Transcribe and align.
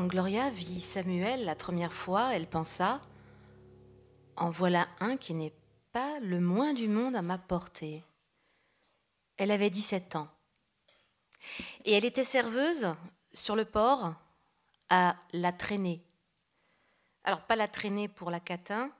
Quand 0.00 0.06
Gloria 0.06 0.48
vit 0.48 0.80
Samuel 0.80 1.44
la 1.44 1.54
première 1.54 1.92
fois, 1.92 2.34
elle 2.34 2.46
pensa 2.46 3.02
En 4.34 4.48
voilà 4.48 4.88
un 4.98 5.18
qui 5.18 5.34
n'est 5.34 5.52
pas 5.92 6.18
le 6.20 6.40
moins 6.40 6.72
du 6.72 6.88
monde 6.88 7.14
à 7.14 7.20
m'apporter. 7.20 8.02
Elle 9.36 9.50
avait 9.50 9.68
17 9.68 10.16
ans. 10.16 10.30
Et 11.84 11.92
elle 11.92 12.06
était 12.06 12.24
serveuse 12.24 12.94
sur 13.34 13.56
le 13.56 13.66
port 13.66 14.14
à 14.88 15.16
la 15.34 15.52
traînée. 15.52 16.02
Alors, 17.24 17.42
pas 17.42 17.56
la 17.56 17.68
traînée 17.68 18.08
pour 18.08 18.30
la 18.30 18.40
catin, 18.40 18.90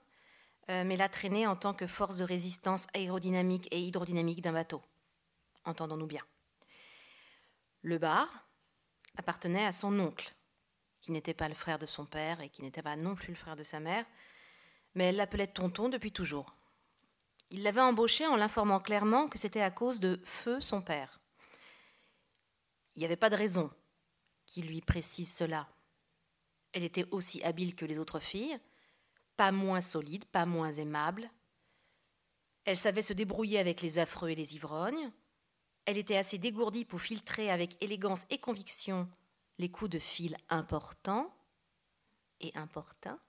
euh, 0.69 0.85
mais 0.85 0.99
la 0.99 1.09
traînée 1.09 1.47
en 1.47 1.57
tant 1.57 1.73
que 1.73 1.87
force 1.87 2.19
de 2.19 2.25
résistance 2.25 2.87
aérodynamique 2.93 3.69
et 3.71 3.81
hydrodynamique 3.81 4.43
d'un 4.43 4.53
bateau. 4.53 4.83
Entendons-nous 5.65 6.07
bien. 6.07 6.27
Le 7.81 7.97
bar 7.97 8.51
appartenait 9.17 9.65
à 9.65 9.73
son 9.73 9.99
oncle, 9.99 10.35
qui 11.01 11.13
n'était 11.13 11.35
pas 11.35 11.49
le 11.49 11.55
frère 11.55 11.79
de 11.79 11.87
son 11.87 12.05
père 12.05 12.41
et 12.41 12.49
qui 12.49 12.63
n'était 12.63 12.83
pas 12.83 12.97
non 12.97 13.15
plus 13.15 13.31
le 13.31 13.39
frère 13.39 13.57
de 13.57 13.63
sa 13.63 13.81
mère, 13.81 14.05
mais 14.95 15.05
elle 15.05 15.17
l'appelait 15.17 15.47
tonton 15.47 15.89
depuis 15.89 16.13
toujours. 16.13 16.53
Il 17.51 17.63
l'avait 17.63 17.81
embauché 17.81 18.27
en 18.27 18.37
l'informant 18.37 18.81
clairement 18.81 19.29
que 19.29 19.39
c'était 19.39 19.61
à 19.61 19.71
cause 19.71 19.99
de 19.99 20.21
Feu, 20.25 20.61
son 20.61 20.83
père. 20.83 21.21
Il 22.95 23.01
n'y 23.01 23.05
avait 23.05 23.17
pas 23.17 23.31
de 23.31 23.37
raison 23.37 23.71
qu'il 24.47 24.67
lui 24.67 24.81
précise 24.81 25.33
cela. 25.33 25.69
Elle 26.73 26.85
était 26.85 27.07
aussi 27.11 27.43
habile 27.43 27.75
que 27.75 27.85
les 27.85 27.99
autres 27.99 28.21
filles, 28.21 28.59
pas 29.37 29.53
moins 29.53 29.81
solide, 29.81 30.25
pas 30.27 30.47
moins 30.47 30.71
aimable. 30.73 31.31
Elle 32.65 32.77
savait 32.77 33.03
se 33.03 33.13
débrouiller 33.13 33.59
avec 33.59 33.81
les 33.81 33.99
affreux 33.99 34.31
et 34.31 34.35
les 34.35 34.55
ivrognes. 34.55 35.11
Elle 35.87 35.99
était 35.99 36.17
assez 36.17 36.39
dégourdie 36.39 36.85
pour 36.85 37.01
filtrer 37.01 37.51
avec 37.51 37.83
élégance 37.83 38.27
et 38.31 38.39
conviction 38.39 39.09
les 39.61 39.71
coups 39.71 39.91
de 39.91 39.99
fil 39.99 40.37
importants 40.49 41.33
et 42.41 42.51
importuns. 42.55 43.21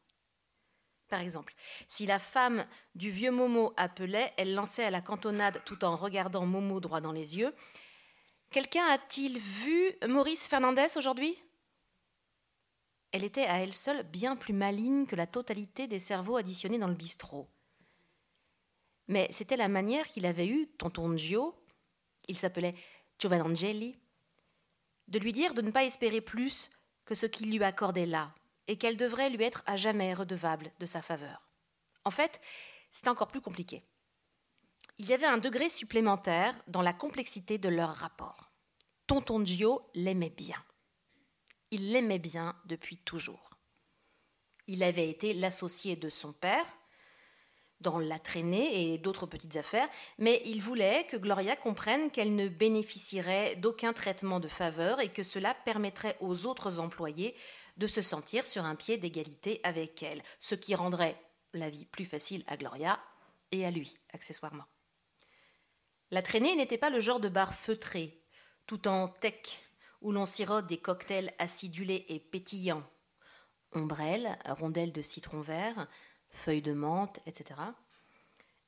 Par 1.10 1.20
exemple, 1.20 1.54
si 1.90 2.06
la 2.06 2.20
femme 2.20 2.66
du 2.96 3.12
vieux 3.12 3.32
Momo 3.32 3.74
appelait, 3.76 4.34
elle 4.38 4.56
lançait 4.56 4.86
à 4.86 4.90
la 4.90 5.02
cantonade 5.02 5.62
tout 5.66 5.84
en 5.84 5.98
regardant 5.98 6.46
Momo 6.46 6.80
droit 6.80 7.02
dans 7.02 7.12
les 7.12 7.38
yeux. 7.38 7.54
Quelqu'un 8.50 8.86
a-t-il 8.86 9.38
vu 9.38 9.94
Maurice 10.08 10.48
Fernandez 10.48 10.88
aujourd'hui? 10.96 11.38
Elle 13.12 13.26
était 13.26 13.46
à 13.46 13.60
elle 13.60 13.74
seule 13.74 14.04
bien 14.04 14.38
plus 14.38 14.54
maligne 14.54 15.06
que 15.06 15.18
la 15.18 15.28
totalité 15.28 15.88
des 15.88 16.00
cerveaux 16.00 16.38
additionnés 16.38 16.80
dans 16.80 16.88
le 16.88 16.96
bistrot. 16.96 17.50
Mais 19.10 19.28
c'était 19.32 19.58
la 19.58 19.68
manière 19.68 20.08
qu'il 20.08 20.26
avait 20.26 20.48
eue, 20.48 20.68
tonton 20.78 21.18
Gio, 21.18 21.62
il 22.30 22.38
s'appelait 22.38 22.76
Giovannangeli, 23.20 24.01
de 25.12 25.20
lui 25.20 25.34
dire 25.34 25.54
de 25.54 25.62
ne 25.62 25.72
pas 25.72 25.84
espérer 25.84 26.22
plus 26.22 26.72
que 27.06 27.16
ce 27.16 27.26
qu'il 27.26 27.52
lui 27.52 27.64
accordait 27.64 28.06
là, 28.06 28.34
et 28.68 28.78
qu'elle 28.78 28.98
devrait 28.98 29.30
lui 29.30 29.44
être 29.44 29.62
à 29.66 29.76
jamais 29.76 30.14
redevable 30.14 30.72
de 30.80 30.86
sa 30.86 31.02
faveur. 31.02 31.48
En 32.06 32.12
fait, 32.12 32.40
c'est 32.90 33.08
encore 33.08 33.28
plus 33.28 33.42
compliqué. 33.42 33.84
Il 34.98 35.06
y 35.08 35.14
avait 35.14 35.26
un 35.26 35.38
degré 35.38 35.70
supplémentaire 35.70 36.56
dans 36.68 36.82
la 36.82 36.94
complexité 36.94 37.58
de 37.58 37.70
leur 37.70 37.94
rapport. 37.94 38.52
Tonton 39.08 39.44
Gio 39.44 39.82
l'aimait 39.94 40.30
bien. 40.30 40.64
Il 41.72 41.92
l'aimait 41.92 42.20
bien 42.20 42.56
depuis 42.66 42.98
toujours. 42.98 43.50
Il 44.68 44.84
avait 44.84 45.10
été 45.10 45.34
l'associé 45.34 45.96
de 45.96 46.10
son 46.10 46.32
père 46.32 46.66
dans 47.82 48.00
la 48.00 48.20
traînée 48.20 48.94
et 48.94 48.98
d'autres 48.98 49.26
petites 49.26 49.58
affaires, 49.58 49.90
mais 50.18 50.42
il 50.46 50.62
voulait 50.62 51.06
que 51.10 51.18
Gloria 51.18 51.56
comprenne 51.56 52.12
qu'elle 52.12 52.36
ne 52.36 52.48
bénéficierait 52.48 53.56
d'aucun 53.58 53.94
traitement 53.94 54.40
de 54.40 54.48
faveur 54.48 55.00
et 55.00 55.10
que 55.10 55.24
cela 55.24 55.54
permettrait 55.54 56.18
aux 56.20 56.46
autres 56.46 56.80
employés 56.80 57.36
de 57.78 57.88
se 57.88 58.02
sentir 58.02 58.46
sur 58.46 58.66
un 58.66 58.76
pied 58.76 58.98
d'égalité 58.98 59.60
avec 59.64 60.04
elle, 60.04 60.22
ce 60.40 60.56
qui 60.56 60.76
rendrait 60.76 61.20
la 61.54 61.70
vie 61.70 61.86
plus 61.86 62.06
facile 62.06 62.44
à 62.48 62.58
Gloria 62.58 63.00
et 63.52 63.66
à 63.66 63.72
lui, 63.72 63.98
accessoirement. 64.14 64.66
La 66.12 66.22
traînée 66.22 66.56
n'était 66.56 66.78
pas 66.78 66.90
le 66.90 67.00
genre 67.00 67.20
de 67.20 67.30
bar 67.30 67.54
feutré, 67.54 68.22
tout 68.68 68.88
en 68.88 69.08
tech, 69.08 69.64
où 70.02 70.12
l'on 70.12 70.26
sirote 70.26 70.68
des 70.68 70.78
cocktails 70.78 71.34
acidulés 71.40 72.06
et 72.10 72.20
pétillants. 72.20 72.84
Ombrelles, 73.74 74.38
rondelles 74.46 74.92
de 74.92 75.02
citron 75.02 75.42
vert, 75.42 75.88
feuilles 76.32 76.62
de 76.62 76.74
menthe, 76.74 77.20
etc. 77.26 77.60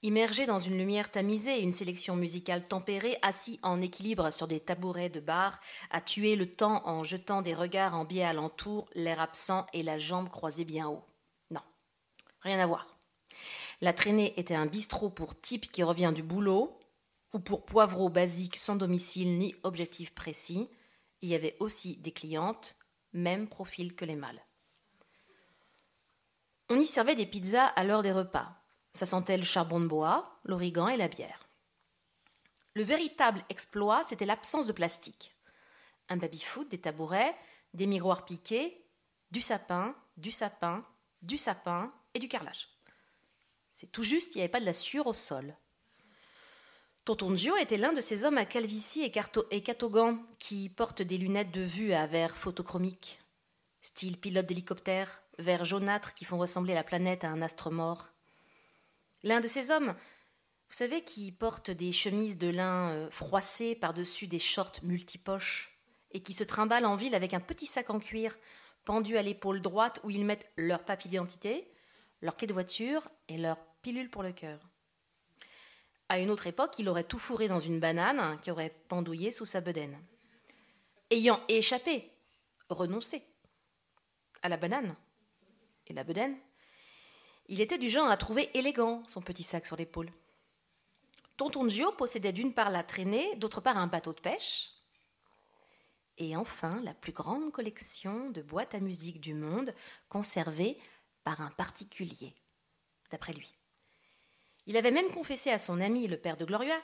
Immergé 0.02 0.46
dans 0.46 0.60
une 0.60 0.78
lumière 0.78 1.12
tamisée 1.12 1.60
et 1.60 1.64
une 1.64 1.72
sélection 1.72 2.18
musicale 2.18 2.68
tempérée, 2.68 3.18
assis 3.22 3.60
en 3.64 3.82
équilibre 3.82 4.32
sur 4.32 4.48
des 4.48 4.60
tabourets 4.60 5.10
de 5.10 5.22
bar, 5.22 5.62
à 5.92 6.02
tuer 6.02 6.36
le 6.36 6.52
temps 6.52 6.86
en 6.86 7.06
jetant 7.06 7.42
des 7.42 7.54
regards 7.54 7.96
en 7.96 8.04
biais 8.04 8.26
alentour, 8.26 8.90
l'air 8.96 9.22
absent 9.22 9.66
et 9.72 9.82
la 9.82 9.98
jambe 10.00 10.30
croisée 10.30 10.66
bien 10.66 10.90
haut. 10.90 11.04
Non, 11.52 11.62
rien 12.42 12.60
à 12.60 12.68
voir. 12.68 12.98
La 13.80 13.94
traînée 13.94 14.34
était 14.38 14.56
un 14.56 14.66
bistrot 14.66 15.10
pour 15.10 15.40
type 15.40 15.72
qui 15.72 15.84
revient 15.84 16.12
du 16.14 16.24
boulot, 16.24 16.78
ou 17.34 17.40
pour 17.40 17.66
poivreau 17.66 18.10
basique 18.10 18.58
sans 18.58 18.76
domicile 18.76 19.38
ni 19.38 19.56
objectif 19.64 20.14
précis. 20.14 20.70
Il 21.22 21.30
y 21.30 21.36
avait 21.36 21.56
aussi 21.60 21.98
des 21.98 22.12
clientes, 22.12 22.76
même 23.14 23.48
profil 23.48 23.96
que 23.96 24.06
les 24.06 24.16
mâles. 24.16 24.42
On 26.70 26.80
y 26.80 26.86
servait 26.86 27.16
des 27.16 27.26
pizzas 27.26 27.66
à 27.66 27.84
l'heure 27.84 28.04
des 28.04 28.12
repas. 28.12 28.56
Ça 28.94 29.06
sentait 29.06 29.38
le 29.38 29.44
charbon 29.44 29.80
de 29.80 29.88
bois, 29.88 30.40
l'origan 30.44 30.88
et 30.88 30.98
la 30.98 31.08
bière. 31.08 31.48
Le 32.76 32.84
véritable 32.84 33.44
exploit, 33.50 34.04
c'était 34.04 34.26
l'absence 34.26 34.66
de 34.66 34.72
plastique. 34.72 35.36
Un 36.10 36.18
baby-foot, 36.18 36.70
des 36.70 36.82
tabourets, 36.82 37.36
des 37.74 37.88
miroirs 37.88 38.26
piqués, 38.26 38.86
du 39.32 39.42
sapin, 39.42 39.96
du 40.18 40.32
sapin, 40.32 40.86
du 41.22 41.38
sapin 41.38 41.94
et 42.14 42.20
du 42.20 42.28
carrelage. 42.28 42.70
C'est 43.72 43.92
tout 43.92 44.04
juste, 44.04 44.36
il 44.36 44.38
n'y 44.38 44.44
avait 44.44 44.52
pas 44.52 44.60
de 44.60 44.66
la 44.66 44.74
sueur 44.74 45.08
au 45.08 45.14
sol. 45.14 45.56
Tonton 47.06 47.36
Gio 47.36 47.58
était 47.58 47.78
l'un 47.78 47.92
de 47.92 48.00
ces 48.00 48.24
hommes 48.24 48.38
à 48.38 48.46
calvitie 48.46 49.02
et, 49.02 49.12
et 49.52 49.64
catogan 49.64 50.24
qui 50.40 50.70
portent 50.70 51.02
des 51.02 51.18
lunettes 51.18 51.52
de 51.52 51.62
vue 51.62 51.94
à 51.94 52.08
verre 52.08 52.36
photochromique, 52.36 53.20
style 53.82 54.18
pilote 54.18 54.46
d'hélicoptère, 54.46 55.23
verre 55.40 55.66
jaunâtre 55.66 56.14
qui 56.14 56.26
font 56.26 56.38
ressembler 56.38 56.74
la 56.74 56.84
planète 56.84 57.24
à 57.24 57.30
un 57.30 57.42
astre 57.42 57.72
mort. 57.72 58.10
L'un 59.24 59.40
de 59.40 59.48
ces 59.48 59.72
hommes, 59.72 59.96
vous 60.70 60.76
savez, 60.76 61.04
qui 61.04 61.32
porte 61.32 61.72
des 61.72 61.92
chemises 61.92 62.38
de 62.38 62.50
lin 62.50 62.92
euh, 62.92 63.10
froissées 63.10 63.76
par-dessus 63.76 64.28
des 64.28 64.40
shorts 64.40 64.80
multipoches 64.84 65.78
et 66.12 66.22
qui 66.22 66.34
se 66.34 66.44
trimballent 66.44 66.86
en 66.86 66.96
ville 66.96 67.16
avec 67.16 67.34
un 67.34 67.40
petit 67.40 67.66
sac 67.66 67.90
en 67.90 68.00
cuir 68.00 68.38
pendu 68.86 69.18
à 69.18 69.22
l'épaule 69.22 69.62
droite 69.62 70.00
où 70.04 70.10
ils 70.10 70.26
mettent 70.26 70.52
leur 70.58 70.84
papier 70.84 71.10
d'identité, 71.10 71.72
leur 72.22 72.36
clé 72.36 72.48
de 72.48 72.54
voiture 72.54 73.08
et 73.28 73.38
leur 73.38 73.58
pilule 73.82 74.10
pour 74.10 74.24
le 74.24 74.32
cœur. 74.32 74.60
À 76.10 76.20
une 76.20 76.30
autre 76.30 76.48
époque, 76.48 76.78
il 76.80 76.90
aurait 76.90 77.06
tout 77.06 77.20
fourré 77.20 77.48
dans 77.48 77.60
une 77.60 77.80
banane 77.80 78.40
qui 78.42 78.52
aurait 78.52 78.76
pendouillé 78.88 79.32
sous 79.32 79.46
sa 79.46 79.62
bedaine. 79.62 79.98
Ayant 81.10 81.40
échappé, 81.48 82.12
renoncé 82.70 83.24
à 84.42 84.50
la 84.50 84.58
banane 84.58 84.96
la 85.96 86.04
bedaine, 86.04 86.38
il 87.48 87.62
était 87.62 87.78
du 87.78 87.90
genre 87.90 88.10
à 88.10 88.18
trouver 88.18 88.50
élégant 88.54 89.04
son 89.08 89.22
petit 89.22 89.44
sac 89.44 89.66
sur 89.66 89.76
l'épaule. 89.76 90.12
Tonton 91.38 91.68
Gio 91.68 91.92
possédait 91.92 92.32
d'une 92.32 92.54
part 92.54 92.70
la 92.70 92.84
traînée, 92.84 93.36
d'autre 93.36 93.62
part 93.62 93.78
un 93.78 93.88
bateau 93.88 94.14
de 94.14 94.20
pêche, 94.20 94.70
et 96.18 96.36
enfin 96.36 96.80
la 96.84 96.94
plus 96.94 97.12
grande 97.12 97.52
collection 97.52 98.30
de 98.30 98.42
boîtes 98.42 98.76
à 98.76 98.80
musique 98.80 99.20
du 99.20 99.34
monde 99.34 99.74
conservée 100.10 100.78
par 101.24 101.42
un 101.42 101.50
particulier, 101.50 102.36
d'après 103.12 103.34
lui. 103.34 103.56
Il 104.66 104.78
avait 104.78 104.92
même 104.92 105.12
confessé 105.12 105.50
à 105.50 105.58
son 105.58 105.82
ami, 105.82 106.08
le 106.08 106.18
père 106.18 106.38
de 106.38 106.46
Gloria, 106.46 106.80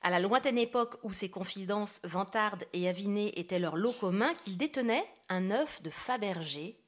à 0.00 0.10
la 0.10 0.20
lointaine 0.20 0.58
époque 0.58 0.96
où 1.02 1.12
ses 1.12 1.30
confidences 1.30 2.00
vantardes 2.04 2.64
et 2.72 2.88
avinées 2.88 3.38
étaient 3.38 3.58
leur 3.58 3.76
lot 3.76 3.92
commun, 3.92 4.34
qu'il 4.34 4.56
détenait 4.56 5.06
un 5.28 5.50
œuf 5.50 5.82
de 5.82 5.90
Fabergé 5.90 6.83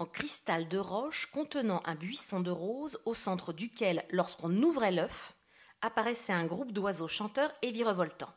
en 0.00 0.06
cristal 0.06 0.66
de 0.66 0.78
roche 0.78 1.26
contenant 1.26 1.82
un 1.84 1.94
buisson 1.94 2.40
de 2.40 2.50
roses 2.50 2.98
au 3.04 3.12
centre 3.12 3.52
duquel, 3.52 4.06
lorsqu'on 4.08 4.62
ouvrait 4.62 4.92
l'œuf, 4.92 5.36
apparaissait 5.82 6.32
un 6.32 6.46
groupe 6.46 6.72
d'oiseaux 6.72 7.06
chanteurs 7.06 7.52
et 7.60 7.70
virevoltants. 7.70 8.34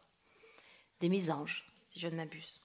Des 1.00 1.07
mésanges, 1.07 1.65
si 1.88 2.01
je 2.01 2.10
ne 2.10 2.18
m'abuse. 2.18 2.60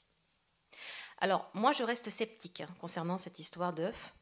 Alors, 1.19 1.49
moi, 1.55 1.73
je 1.73 1.85
reste 1.85 2.11
sceptique 2.11 2.61
hein, 2.61 2.75
concernant 2.81 3.19
cette 3.19 3.39
histoire 3.39 3.73
d'œuf 3.73 4.17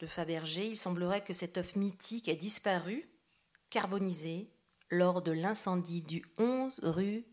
de 0.00 0.06
Fabergé. 0.06 0.66
Il 0.66 0.78
semblerait 0.78 1.24
que 1.24 1.34
cet 1.34 1.58
œuf 1.58 1.76
mythique 1.76 2.28
ait 2.28 2.36
disparu, 2.36 3.10
carbonisé, 3.68 4.50
lors 4.88 5.20
de 5.20 5.32
l'incendie 5.32 6.02
du 6.02 6.24
11 6.38 6.80
rue 6.84 7.26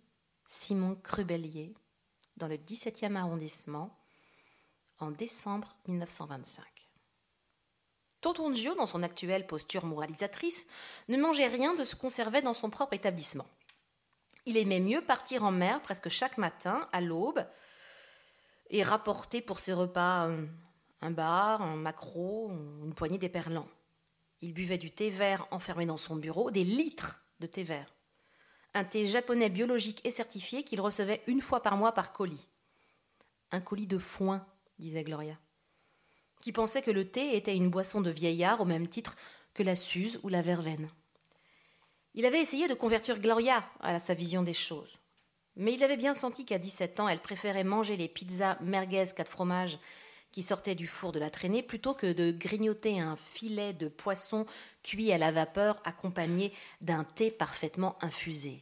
Simon 0.46 0.96
Crubellier, 0.96 1.76
dans 2.36 2.48
le 2.50 2.58
17e 2.58 3.16
arrondissement, 3.16 3.98
en 5.00 5.12
décembre 5.12 5.78
1925. 5.88 6.73
Tonton 8.24 8.54
dans 8.78 8.86
son 8.86 9.04
actuelle 9.04 9.46
posture 9.46 9.86
moralisatrice, 9.86 10.66
ne 11.10 11.18
mangeait 11.18 11.48
rien 11.48 11.76
de 11.76 11.84
ce 11.84 11.96
qu'on 11.96 12.08
servait 12.08 12.42
dans 12.42 12.54
son 12.54 12.70
propre 12.70 12.94
établissement. 12.94 13.46
Il 14.46 14.56
aimait 14.56 14.80
mieux 14.80 15.02
partir 15.02 15.44
en 15.44 15.52
mer 15.52 15.82
presque 15.82 16.08
chaque 16.08 16.38
matin, 16.38 16.88
à 16.94 17.02
l'aube, 17.02 17.46
et 18.70 18.82
rapportait 18.82 19.42
pour 19.42 19.60
ses 19.60 19.74
repas 19.74 20.30
un, 20.30 20.48
un 21.02 21.12
bar, 21.12 21.62
un 21.62 21.76
maquereau, 21.76 22.50
une 22.84 22.96
poignée 22.96 23.18
d'éperlans. 23.18 23.68
Il 24.40 24.54
buvait 24.54 24.78
du 24.78 24.90
thé 24.90 25.10
vert 25.10 25.46
enfermé 25.52 25.86
dans 25.86 25.98
son 25.98 26.16
bureau, 26.16 26.50
des 26.50 26.64
litres 26.64 27.26
de 27.42 27.48
thé 27.48 27.64
vert. 27.64 27.94
Un 28.74 28.86
thé 28.86 29.06
japonais 29.06 29.50
biologique 29.50 30.02
et 30.06 30.12
certifié 30.12 30.64
qu'il 30.64 30.80
recevait 30.80 31.22
une 31.28 31.42
fois 31.42 31.62
par 31.62 31.76
mois 31.76 31.92
par 31.92 32.14
colis. 32.14 32.48
Un 33.52 33.60
colis 33.60 33.86
de 33.86 33.98
foin, 33.98 34.46
disait 34.80 35.04
Gloria, 35.04 35.38
qui 36.44 36.52
pensait 36.52 36.82
que 36.82 36.92
le 36.92 37.10
thé 37.10 37.38
était 37.38 37.56
une 37.56 37.70
boisson 37.70 38.02
de 38.02 38.10
vieillard 38.10 38.60
au 38.60 38.66
même 38.66 38.90
titre 38.90 39.16
que 39.54 39.64
la 39.64 39.78
suze 39.78 40.20
ou 40.24 40.28
la 40.28 40.42
verveine. 40.42 40.90
Il 42.16 42.26
avait 42.26 42.42
essayé 42.42 42.68
de 42.68 42.74
convertir 42.74 43.18
Gloria 43.22 43.64
à 43.80 43.98
sa 44.02 44.14
vision 44.14 44.44
des 44.44 44.52
choses. 44.52 45.00
Mais 45.56 45.74
il 45.74 45.82
avait 45.86 45.96
bien 45.96 46.14
senti 46.14 46.44
qu'à 46.46 46.60
17 46.60 47.00
ans, 47.00 47.08
elle 47.08 47.22
préférait 47.22 47.64
manger 47.64 47.96
les 47.96 48.10
pizzas 48.10 48.58
merguez 48.60 49.06
quatre 49.16 49.32
fromages 49.32 49.80
qui 50.34 50.44
sortaient 50.44 50.76
du 50.76 50.86
four 50.86 51.14
de 51.14 51.20
la 51.20 51.30
traînée 51.30 51.64
plutôt 51.64 51.94
que 51.94 52.12
de 52.12 52.32
grignoter 52.32 53.00
un 53.00 53.16
filet 53.16 53.72
de 53.72 53.88
poisson 53.88 54.46
cuit 54.84 55.14
à 55.14 55.18
la 55.18 55.32
vapeur 55.32 55.82
accompagné 55.86 56.52
d'un 56.82 57.06
thé 57.06 57.32
parfaitement 57.32 57.96
infusé. 58.04 58.62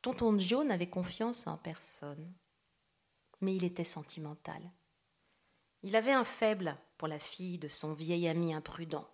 Tonton 0.00 0.38
Joe 0.38 0.64
n'avait 0.64 0.88
confiance 0.88 1.48
en 1.48 1.56
personne, 1.56 2.32
mais 3.40 3.56
il 3.56 3.64
était 3.64 3.82
sentimental. 3.82 4.62
Il 5.82 5.96
avait 5.96 6.12
un 6.12 6.24
faible 6.24 6.76
pour 6.96 7.08
la 7.08 7.18
fille 7.18 7.58
de 7.58 7.68
son 7.68 7.92
vieil 7.92 8.28
ami 8.28 8.52
imprudent. 8.54 9.08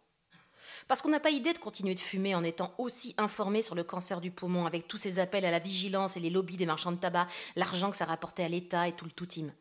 Parce 0.89 1.03
qu'on 1.03 1.11
n'a 1.11 1.21
pas 1.21 1.31
idée 1.31 1.53
de 1.53 1.59
continuer 1.59 1.95
de 1.95 2.01
fumer 2.01 2.35
en 2.35 2.43
étant 2.43 2.75
aussi 2.79 3.15
informé 3.19 3.63
sur 3.63 3.75
le 3.75 3.85
cancer 3.85 4.21
du 4.21 4.31
poumon, 4.31 4.67
avec 4.67 4.89
tous 4.89 4.97
ces 4.97 5.19
appels 5.19 5.45
à 5.45 5.51
la 5.51 5.59
vigilance 5.59 6.17
et 6.17 6.21
les 6.21 6.31
lobbies 6.31 6.57
des 6.57 6.67
marchands 6.67 6.93
de 6.93 6.97
tabac, 6.97 7.29
l'argent 7.57 7.91
que 7.91 7.97
ça 7.97 8.07
rapportait 8.07 8.45
à 8.45 8.49
l'État 8.49 8.89
et 8.89 8.93
tout 8.93 9.05
le 9.05 9.11
toutim. 9.11 9.53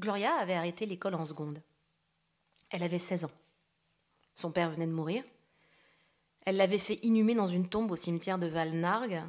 Gloria 0.00 0.34
avait 0.34 0.54
arrêté 0.54 0.86
l'école 0.86 1.14
en 1.14 1.24
seconde. 1.24 1.62
Elle 2.70 2.82
avait 2.82 2.98
16 2.98 3.26
ans. 3.26 3.30
Son 4.34 4.50
père 4.50 4.70
venait 4.70 4.86
de 4.86 4.92
mourir. 4.92 5.22
Elle 6.44 6.56
l'avait 6.56 6.78
fait 6.78 6.98
inhumer 7.02 7.34
dans 7.34 7.46
une 7.46 7.68
tombe 7.68 7.90
au 7.90 7.96
cimetière 7.96 8.38
de 8.38 8.46
Valnargue, 8.46 9.22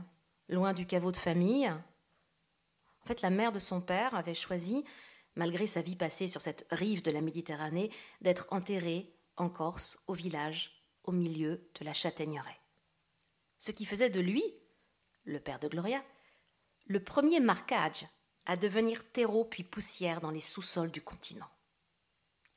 loin 0.50 0.74
du 0.74 0.88
caveau 0.88 1.12
de 1.12 1.18
famille. 1.18 1.68
En 1.68 3.06
fait, 3.06 3.22
la 3.22 3.30
mère 3.30 3.52
de 3.52 3.60
son 3.60 3.82
père 3.82 4.16
avait 4.16 4.34
choisi, 4.34 4.84
malgré 5.36 5.68
sa 5.68 5.82
vie 5.82 5.96
passée 5.96 6.28
sur 6.28 6.42
cette 6.42 6.68
rive 6.72 7.02
de 7.02 7.12
la 7.12 7.22
Méditerranée, 7.22 7.92
d'être 8.22 8.48
enterrée 8.52 9.14
en 9.36 9.50
Corse, 9.50 9.98
au 10.08 10.14
village, 10.14 10.84
au 11.04 11.12
milieu 11.12 11.70
de 11.80 11.86
la 11.86 11.94
châtaigneraie. 11.94 12.60
Ce 13.58 13.72
qui 13.72 13.86
faisait 13.86 14.10
de 14.10 14.20
lui, 14.20 14.44
le 15.26 15.40
père 15.40 15.60
de 15.60 15.68
Gloria, 15.68 16.04
le 16.86 17.04
premier 17.04 17.40
marquage 17.40 18.06
à 18.46 18.58
devenir 18.58 19.10
terreau 19.12 19.46
puis 19.46 19.64
poussière 19.64 20.22
dans 20.22 20.32
les 20.32 20.42
sous-sols 20.42 20.92
du 20.92 21.02
continent. 21.02 21.50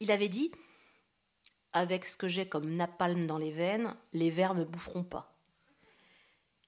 Il 0.00 0.11
avait 0.11 0.29
dit 0.29 0.52
Avec 1.72 2.06
ce 2.06 2.17
que 2.17 2.29
j'ai 2.29 2.49
comme 2.49 2.75
napalm 2.75 3.26
dans 3.26 3.38
les 3.38 3.52
veines, 3.52 3.96
les 4.12 4.31
vers 4.31 4.55
ne 4.55 4.64
boufferont 4.64 5.05
pas. 5.05 5.38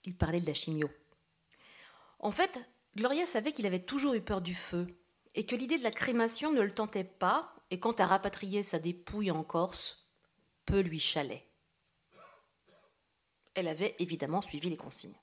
Il 0.04 0.16
parlait 0.16 0.40
de 0.40 0.46
la 0.46 0.54
chimio. 0.54 0.88
En 2.20 2.31
fait, 2.31 2.58
Gloria 2.96 3.26
savait 3.26 3.52
qu'il 3.52 3.66
avait 3.66 3.84
toujours 3.84 4.14
eu 4.14 4.20
peur 4.20 4.40
du 4.40 4.54
feu 4.54 4.87
et 5.34 5.46
que 5.46 5.56
l'idée 5.56 5.78
de 5.78 5.82
la 5.82 5.90
crémation 5.90 6.52
ne 6.52 6.62
le 6.62 6.75
tentait 6.75 7.04
pas 7.04 7.54
et 7.70 7.80
quant 7.80 7.92
à 7.92 8.06
rapatrier 8.06 8.62
sa 8.62 8.78
dépouille 8.78 9.30
en 9.30 9.44
Corse, 9.44 10.08
peu 10.64 10.80
lui 10.80 11.00
chalait. 11.00 11.46
Elle 13.54 13.68
avait 13.68 13.97
évidemment 13.99 14.42
suivi 14.42 14.70
les 14.70 14.76
consignes. 14.76 15.18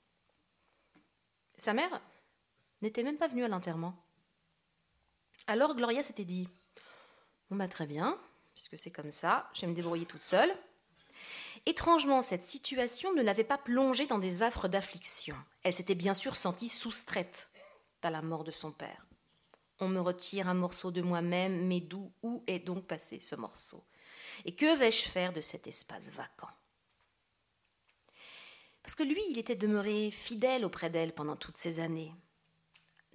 Sa 1.56 1.72
mère 1.72 2.00
n'était 2.82 3.02
même 3.02 3.18
pas 3.18 3.28
venue 3.28 3.44
à 3.44 3.48
l'enterrement. 3.48 3.96
Alors 5.46 5.74
Gloria 5.74 6.02
s'était 6.02 6.24
dit 6.24 6.48
Bon, 7.48 7.56
bah 7.56 7.68
très 7.68 7.86
bien, 7.86 8.18
puisque 8.54 8.76
c'est 8.76 8.90
comme 8.90 9.10
ça, 9.10 9.48
je 9.54 9.62
vais 9.62 9.68
me 9.68 9.74
débrouiller 9.74 10.06
toute 10.06 10.22
seule. 10.22 10.54
Étrangement, 11.64 12.22
cette 12.22 12.42
situation 12.42 13.12
ne 13.14 13.22
l'avait 13.22 13.44
pas 13.44 13.58
plongée 13.58 14.06
dans 14.06 14.18
des 14.18 14.42
affres 14.42 14.68
d'affliction. 14.68 15.36
Elle 15.62 15.72
s'était 15.72 15.94
bien 15.94 16.14
sûr 16.14 16.36
sentie 16.36 16.68
soustraite 16.68 17.48
à 18.02 18.10
la 18.10 18.22
mort 18.22 18.44
de 18.44 18.52
son 18.52 18.70
père. 18.70 19.04
On 19.80 19.88
me 19.88 20.00
retire 20.00 20.48
un 20.48 20.54
morceau 20.54 20.90
de 20.90 21.02
moi-même, 21.02 21.66
mais 21.66 21.80
d'où 21.80 22.12
où 22.22 22.42
est 22.46 22.60
donc 22.60 22.86
passé 22.86 23.20
ce 23.20 23.34
morceau? 23.34 23.84
Et 24.44 24.54
que 24.54 24.76
vais-je 24.76 25.08
faire 25.08 25.32
de 25.32 25.40
cet 25.40 25.66
espace 25.66 26.04
vacant? 26.16 26.48
Parce 28.82 28.94
que 28.94 29.02
lui, 29.02 29.20
il 29.30 29.38
était 29.38 29.56
demeuré 29.56 30.10
fidèle 30.10 30.64
auprès 30.64 30.90
d'elle 30.90 31.12
pendant 31.12 31.36
toutes 31.36 31.56
ces 31.56 31.80
années 31.80 32.14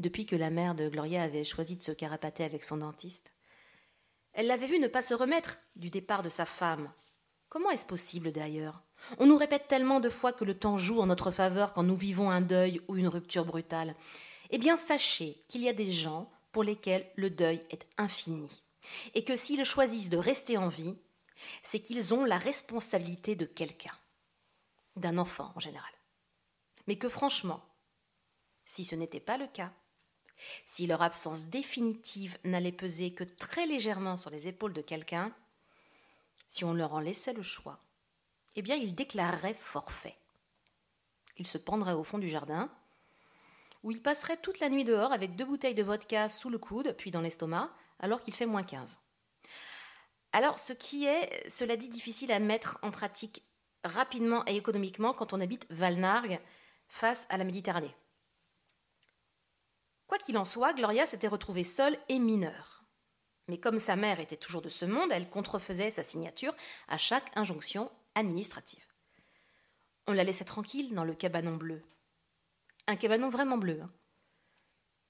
depuis 0.02 0.26
que 0.26 0.36
la 0.36 0.50
mère 0.50 0.76
de 0.76 0.90
Gloria 0.90 1.24
avait 1.24 1.44
choisi 1.44 1.78
de 1.78 1.84
se 1.84 1.92
carapater 1.92 2.44
avec 2.44 2.64
son 2.64 2.78
dentiste. 2.78 3.32
Elle 4.34 4.48
l'avait 4.48 4.68
vu 4.68 4.80
ne 4.80 4.88
pas 4.88 5.02
se 5.02 5.14
remettre 5.14 5.60
du 5.76 5.90
départ 5.90 6.24
de 6.24 6.30
sa 6.30 6.46
femme. 6.46 6.92
Comment 7.50 7.70
est-ce 7.70 7.86
possible 7.86 8.32
d'ailleurs? 8.32 8.82
On 9.20 9.28
nous 9.28 9.38
répète 9.38 9.68
tellement 9.68 10.00
de 10.00 10.10
fois 10.10 10.34
que 10.34 10.46
le 10.46 10.58
temps 10.58 10.78
joue 10.78 11.02
en 11.02 11.06
notre 11.06 11.32
faveur 11.32 11.74
quand 11.74 11.84
nous 11.84 11.96
vivons 11.96 12.30
un 12.30 12.42
deuil 12.42 12.82
ou 12.88 12.98
une 12.98 13.08
rupture 13.08 13.46
brutale. 13.46 13.96
Eh 14.50 14.58
bien, 14.58 14.76
sachez 14.76 15.44
qu'il 15.48 15.62
y 15.62 15.70
a 15.70 15.74
des 15.74 15.92
gens 15.92 16.32
pour 16.52 16.64
lesquels 16.64 17.10
le 17.16 17.30
deuil 17.30 17.66
est 17.70 17.88
infini, 17.98 18.64
et 19.14 19.24
que 19.24 19.36
s'ils 19.36 19.66
choisissent 19.66 20.10
de 20.10 20.18
rester 20.18 20.58
en 20.58 20.68
vie, 20.68 20.96
c'est 21.64 21.80
qu'ils 21.80 22.14
ont 22.14 22.26
la 22.26 22.38
responsabilité 22.38 23.36
de 23.36 23.46
quelqu'un, 23.46 23.96
d'un 24.96 25.18
enfant 25.18 25.52
en 25.56 25.60
général. 25.60 25.92
Mais 26.88 26.98
que 26.98 27.10
franchement, 27.10 27.64
si 28.66 28.84
ce 28.84 28.96
n'était 28.96 29.20
pas 29.20 29.38
le 29.38 29.48
cas, 29.48 29.72
si 30.66 30.88
leur 30.88 31.02
absence 31.02 31.46
définitive 31.46 32.38
n'allait 32.44 32.72
peser 32.72 33.14
que 33.14 33.24
très 33.24 33.66
légèrement 33.66 34.18
sur 34.18 34.30
les 34.30 34.48
épaules 34.48 34.74
de 34.74 34.82
quelqu'un, 34.82 35.34
si 36.48 36.66
on 36.66 36.74
leur 36.74 36.94
en 36.94 37.00
laissait 37.00 37.34
le 37.34 37.44
choix, 37.44 37.80
eh 38.56 38.62
bien 38.62 38.76
ils 38.76 38.96
déclareraient 38.96 39.54
forfait. 39.54 40.18
Ils 41.38 41.48
se 41.48 41.58
pendraient 41.58 41.94
au 41.94 42.04
fond 42.04 42.18
du 42.18 42.28
jardin, 42.28 42.70
où 43.84 43.92
ils 43.92 44.02
passeraient 44.02 44.38
toute 44.38 44.60
la 44.60 44.70
nuit 44.70 44.84
dehors 44.84 45.12
avec 45.12 45.36
deux 45.36 45.46
bouteilles 45.46 45.76
de 45.76 45.84
vodka 45.84 46.30
sous 46.30 46.50
le 46.50 46.58
coude, 46.58 46.94
puis 46.98 47.12
dans 47.12 47.22
l'estomac, 47.22 47.72
alors 48.00 48.22
qu'il 48.22 48.34
fait 48.34 48.46
moins 48.46 48.64
15. 48.64 49.00
Alors, 50.34 50.60
ce 50.60 50.74
qui 50.74 51.06
est, 51.06 51.50
cela 51.50 51.76
dit, 51.76 51.90
difficile 51.90 52.32
à 52.32 52.40
mettre 52.40 52.80
en 52.84 52.92
pratique 52.92 53.44
rapidement 53.84 54.44
et 54.48 54.56
économiquement 54.56 55.14
quand 55.14 55.34
on 55.34 55.42
habite 55.42 55.66
Valnargue 55.70 56.40
face 56.88 57.26
à 57.30 57.38
la 57.38 57.44
Méditerranée. 57.44 57.96
Quoi 60.08 60.18
qu'il 60.18 60.38
en 60.38 60.46
soit, 60.46 60.74
Gloria 60.74 61.06
s'était 61.06 61.28
retrouvée 61.28 61.64
seule 61.64 61.98
et 62.10 62.20
mineure. 62.20 62.84
Mais 63.48 63.60
comme 63.60 63.80
sa 63.80 63.96
mère 63.96 64.20
était 64.20 64.38
toujours 64.38 64.62
de 64.62 64.70
ce 64.70 64.86
monde, 64.86 65.12
elle 65.12 65.30
contrefaisait 65.30 65.90
sa 65.90 66.04
signature 66.04 66.56
à 66.88 66.98
chaque 66.98 67.36
injonction 67.36 67.92
administrative. 68.16 68.86
On 70.08 70.14
la 70.14 70.24
laissait 70.24 70.46
tranquille 70.46 70.94
dans 70.94 71.04
le 71.04 71.16
cabanon 71.16 71.56
bleu. 71.56 71.82
Un 72.88 72.96
cabanon 72.96 73.30
vraiment 73.30 73.58
bleu. 73.58 73.80
Hein. 73.82 73.92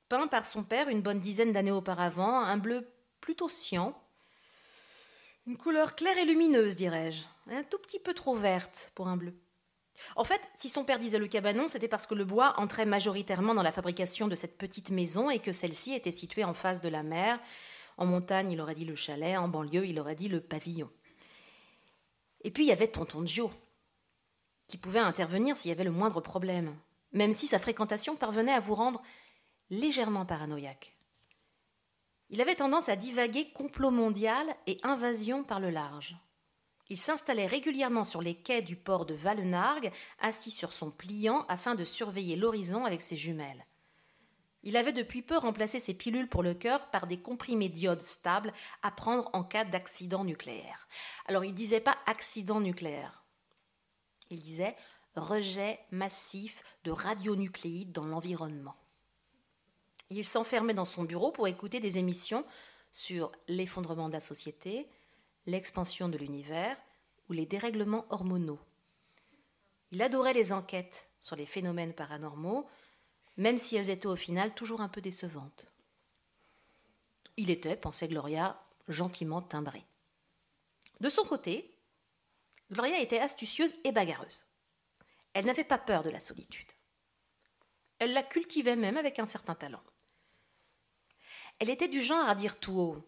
Peint 0.10 0.28
par 0.28 0.46
son 0.46 0.64
père 0.64 0.90
une 0.90 1.02
bonne 1.02 1.20
dizaine 1.20 1.52
d'années 1.52 1.72
auparavant, 1.72 2.40
un 2.40 2.58
bleu 2.58 2.88
plutôt 3.22 3.50
cyan. 3.50 3.98
Une 5.48 5.58
couleur 5.58 5.96
claire 5.96 6.18
et 6.18 6.26
lumineuse, 6.26 6.76
dirais-je. 6.76 7.24
Un 7.50 7.64
tout 7.64 7.80
petit 7.80 8.00
peu 8.00 8.14
trop 8.14 8.36
verte 8.36 8.92
pour 8.94 9.08
un 9.08 9.18
bleu. 9.18 9.34
En 10.16 10.24
fait, 10.24 10.42
si 10.56 10.70
son 10.70 10.84
père 10.84 11.00
disait 11.00 11.20
le 11.20 11.28
cabanon, 11.28 11.68
c'était 11.68 11.88
parce 11.88 12.08
que 12.08 12.16
le 12.16 12.26
bois 12.26 12.54
entrait 12.58 12.86
majoritairement 12.86 13.54
dans 13.54 13.64
la 13.64 13.72
fabrication 13.72 14.28
de 14.28 14.36
cette 14.36 14.58
petite 14.58 14.90
maison 14.90 15.30
et 15.30 15.40
que 15.40 15.52
celle-ci 15.52 15.94
était 15.94 16.12
située 16.12 16.44
en 16.44 16.54
face 16.54 16.82
de 16.82 16.90
la 16.90 17.04
mer. 17.04 17.40
En 17.98 18.06
montagne, 18.06 18.52
il 18.52 18.62
aurait 18.62 18.76
dit 18.76 18.86
le 18.86 18.96
chalet, 18.96 19.38
en 19.38 19.48
banlieue, 19.48 19.86
il 19.86 20.00
aurait 20.00 20.16
dit 20.16 20.30
le 20.30 20.42
pavillon. 20.42 20.90
Et 22.44 22.52
puis 22.52 22.64
il 22.64 22.68
y 22.68 22.74
avait 22.74 22.88
tonton 22.88 23.26
Joe, 23.26 23.52
qui 24.68 24.78
pouvait 24.78 25.00
intervenir 25.00 25.56
s'il 25.56 25.70
y 25.70 25.72
avait 25.74 25.84
le 25.84 25.92
moindre 25.92 26.22
problème, 26.22 26.76
même 27.12 27.34
si 27.34 27.48
sa 27.48 27.60
fréquentation 27.60 28.16
parvenait 28.16 28.54
à 28.54 28.60
vous 28.60 28.76
rendre 28.76 29.02
légèrement 29.70 30.26
paranoïaque. 30.26 30.96
Il 32.30 32.42
avait 32.42 32.56
tendance 32.56 32.88
à 32.88 32.96
divaguer 32.96 33.52
complot 33.52 33.92
mondial 33.92 34.48
et 34.66 34.78
invasion 34.84 35.44
par 35.44 35.60
le 35.60 35.70
large. 35.70 36.16
Il 36.88 36.98
s'installait 36.98 37.48
régulièrement 37.48 38.04
sur 38.04 38.22
les 38.22 38.36
quais 38.36 38.62
du 38.62 38.76
port 38.76 39.06
de 39.06 39.14
Valenargue, 39.14 39.92
assis 40.20 40.52
sur 40.52 40.74
son 40.74 40.92
pliant 40.92 41.46
afin 41.48 41.76
de 41.76 41.86
surveiller 41.86 42.36
l'horizon 42.36 42.86
avec 42.86 43.02
ses 43.02 43.18
jumelles. 43.18 43.66
Il 44.64 44.78
avait 44.78 44.94
depuis 44.94 45.22
peu 45.22 45.38
remplacé 45.38 45.80
ses 45.80 45.94
pilules 45.94 46.30
pour 46.30 46.44
le 46.44 46.54
cœur 46.54 46.92
par 46.92 47.08
des 47.08 47.20
comprimés 47.20 47.70
d'iode 47.70 48.02
stables 48.02 48.54
à 48.84 48.92
prendre 48.92 49.30
en 49.34 49.44
cas 49.44 49.66
d'accident 49.66 50.24
nucléaire. 50.24 50.88
Alors 51.26 51.44
il 51.44 51.54
disait 51.54 51.80
pas 51.80 51.98
accident 52.06 52.60
nucléaire. 52.60 53.24
Il 54.30 54.42
disait 54.42 54.76
rejet 55.16 55.80
massif 55.92 56.64
de 56.84 56.92
radionucléides 56.92 57.92
dans 57.92 58.06
l'environnement. 58.06 58.76
Il 60.10 60.26
s'enfermait 60.26 60.74
dans 60.74 60.86
son 60.86 61.04
bureau 61.04 61.32
pour 61.32 61.48
écouter 61.48 61.80
des 61.80 61.98
émissions 61.98 62.44
sur 62.92 63.32
l'effondrement 63.48 64.10
de 64.10 64.14
la 64.14 64.20
société, 64.20 64.88
l'expansion 65.46 66.10
de 66.10 66.18
l'univers 66.18 66.78
ou 67.30 67.34
les 67.34 67.46
dérèglements 67.46 68.06
hormonaux. 68.10 68.60
Il 69.92 70.02
adorait 70.02 70.34
les 70.34 70.54
enquêtes 70.54 71.10
sur 71.22 71.36
les 71.36 71.46
phénomènes 71.46 71.94
paranormaux, 71.94 72.68
même 73.38 73.58
si 73.58 73.76
elles 73.76 73.90
étaient 73.90 74.08
au 74.08 74.16
final 74.16 74.54
toujours 74.54 74.82
un 74.82 74.90
peu 74.90 75.02
décevantes. 75.02 75.68
Il 77.38 77.50
était, 77.50 77.76
pensait 77.76 78.08
Gloria, 78.08 78.62
gentiment 78.88 79.42
timbré. 79.42 79.86
De 81.00 81.10
son 81.10 81.24
côté, 81.24 81.74
Gloria 82.72 83.00
était 83.00 83.20
astucieuse 83.20 83.74
et 83.84 83.92
bagarreuse. 83.92 84.46
Elle 85.34 85.46
n'avait 85.46 85.64
pas 85.64 85.78
peur 85.78 86.04
de 86.04 86.10
la 86.10 86.20
solitude. 86.20 86.72
Elle 88.00 88.14
la 88.14 88.24
cultivait 88.24 88.76
même 88.76 88.98
avec 88.98 89.20
un 89.20 89.26
certain 89.26 89.56
talent. 89.56 89.84
Elle 91.60 91.70
était 91.70 91.88
du 91.88 92.02
genre 92.02 92.28
à 92.28 92.36
dire 92.36 92.60
tout 92.60 92.80
haut 92.80 93.04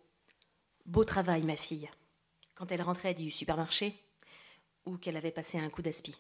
Beau 0.86 1.06
travail, 1.06 1.44
ma 1.44 1.56
fille, 1.56 1.90
quand 2.56 2.72
elle 2.72 2.82
rentrait 2.82 3.14
du 3.14 3.32
supermarché 3.32 3.96
ou 4.86 4.98
qu'elle 4.98 5.18
avait 5.18 5.32
passé 5.32 5.58
un 5.58 5.70
coup 5.70 5.82
d'aspi. 5.82 6.16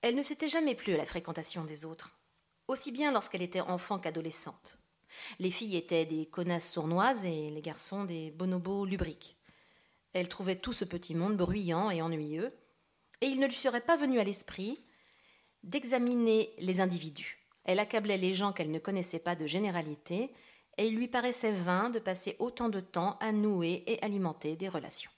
Elle 0.00 0.14
ne 0.14 0.22
s'était 0.22 0.48
jamais 0.48 0.74
plu 0.74 0.94
à 0.94 0.96
la 0.96 1.04
fréquentation 1.04 1.64
des 1.64 1.84
autres, 1.84 2.18
aussi 2.66 2.92
bien 2.92 3.12
lorsqu'elle 3.12 3.42
était 3.42 3.60
enfant 3.60 3.98
qu'adolescente. 3.98 4.78
Les 5.38 5.50
filles 5.50 5.76
étaient 5.76 6.06
des 6.06 6.26
connasses 6.26 6.72
sournoises 6.72 7.24
et 7.24 7.50
les 7.50 7.62
garçons 7.62 8.04
des 8.04 8.30
bonobos 8.30 8.86
lubriques. 8.86 9.36
Elle 10.12 10.28
trouvait 10.28 10.56
tout 10.56 10.72
ce 10.72 10.84
petit 10.84 11.14
monde 11.14 11.36
bruyant 11.36 11.90
et 11.90 12.02
ennuyeux, 12.02 12.52
et 13.20 13.26
il 13.26 13.40
ne 13.40 13.46
lui 13.46 13.54
serait 13.54 13.80
pas 13.80 13.96
venu 13.96 14.18
à 14.18 14.24
l'esprit 14.24 14.78
d'examiner 15.62 16.54
les 16.58 16.80
individus. 16.80 17.38
Elle 17.64 17.80
accablait 17.80 18.16
les 18.16 18.34
gens 18.34 18.52
qu'elle 18.52 18.70
ne 18.70 18.78
connaissait 18.78 19.18
pas 19.18 19.34
de 19.34 19.46
généralité, 19.46 20.30
et 20.78 20.86
il 20.86 20.94
lui 20.94 21.08
paraissait 21.08 21.52
vain 21.52 21.90
de 21.90 21.98
passer 21.98 22.36
autant 22.38 22.68
de 22.68 22.80
temps 22.80 23.16
à 23.20 23.32
nouer 23.32 23.82
et 23.86 24.02
alimenter 24.02 24.56
des 24.56 24.68
relations. 24.68 25.10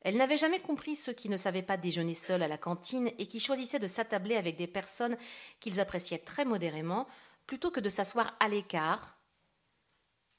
Elle 0.00 0.16
n'avait 0.16 0.38
jamais 0.38 0.60
compris 0.60 0.96
ceux 0.96 1.12
qui 1.12 1.28
ne 1.28 1.36
savaient 1.36 1.62
pas 1.62 1.76
déjeuner 1.76 2.14
seuls 2.14 2.42
à 2.42 2.48
la 2.48 2.58
cantine 2.58 3.10
et 3.18 3.26
qui 3.26 3.40
choisissaient 3.40 3.78
de 3.78 3.86
s'attabler 3.86 4.36
avec 4.36 4.56
des 4.56 4.68
personnes 4.68 5.16
qu'ils 5.60 5.80
appréciaient 5.80 6.18
très 6.18 6.44
modérément, 6.44 7.06
plutôt 7.46 7.70
que 7.70 7.80
de 7.80 7.88
s'asseoir 7.88 8.36
à 8.40 8.48
l'écart, 8.48 9.18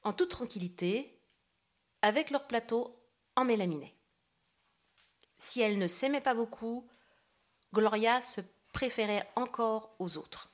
en 0.03 0.13
toute 0.13 0.29
tranquillité, 0.29 1.19
avec 2.01 2.29
leur 2.29 2.47
plateau 2.47 2.95
en 3.35 3.43
mélaminé. 3.43 3.96
Si 5.37 5.61
elle 5.61 5.77
ne 5.77 5.87
s'aimait 5.87 6.21
pas 6.21 6.33
beaucoup, 6.33 6.87
Gloria 7.73 8.21
se 8.21 8.41
préférait 8.73 9.27
encore 9.35 9.95
aux 9.99 10.17
autres. 10.17 10.51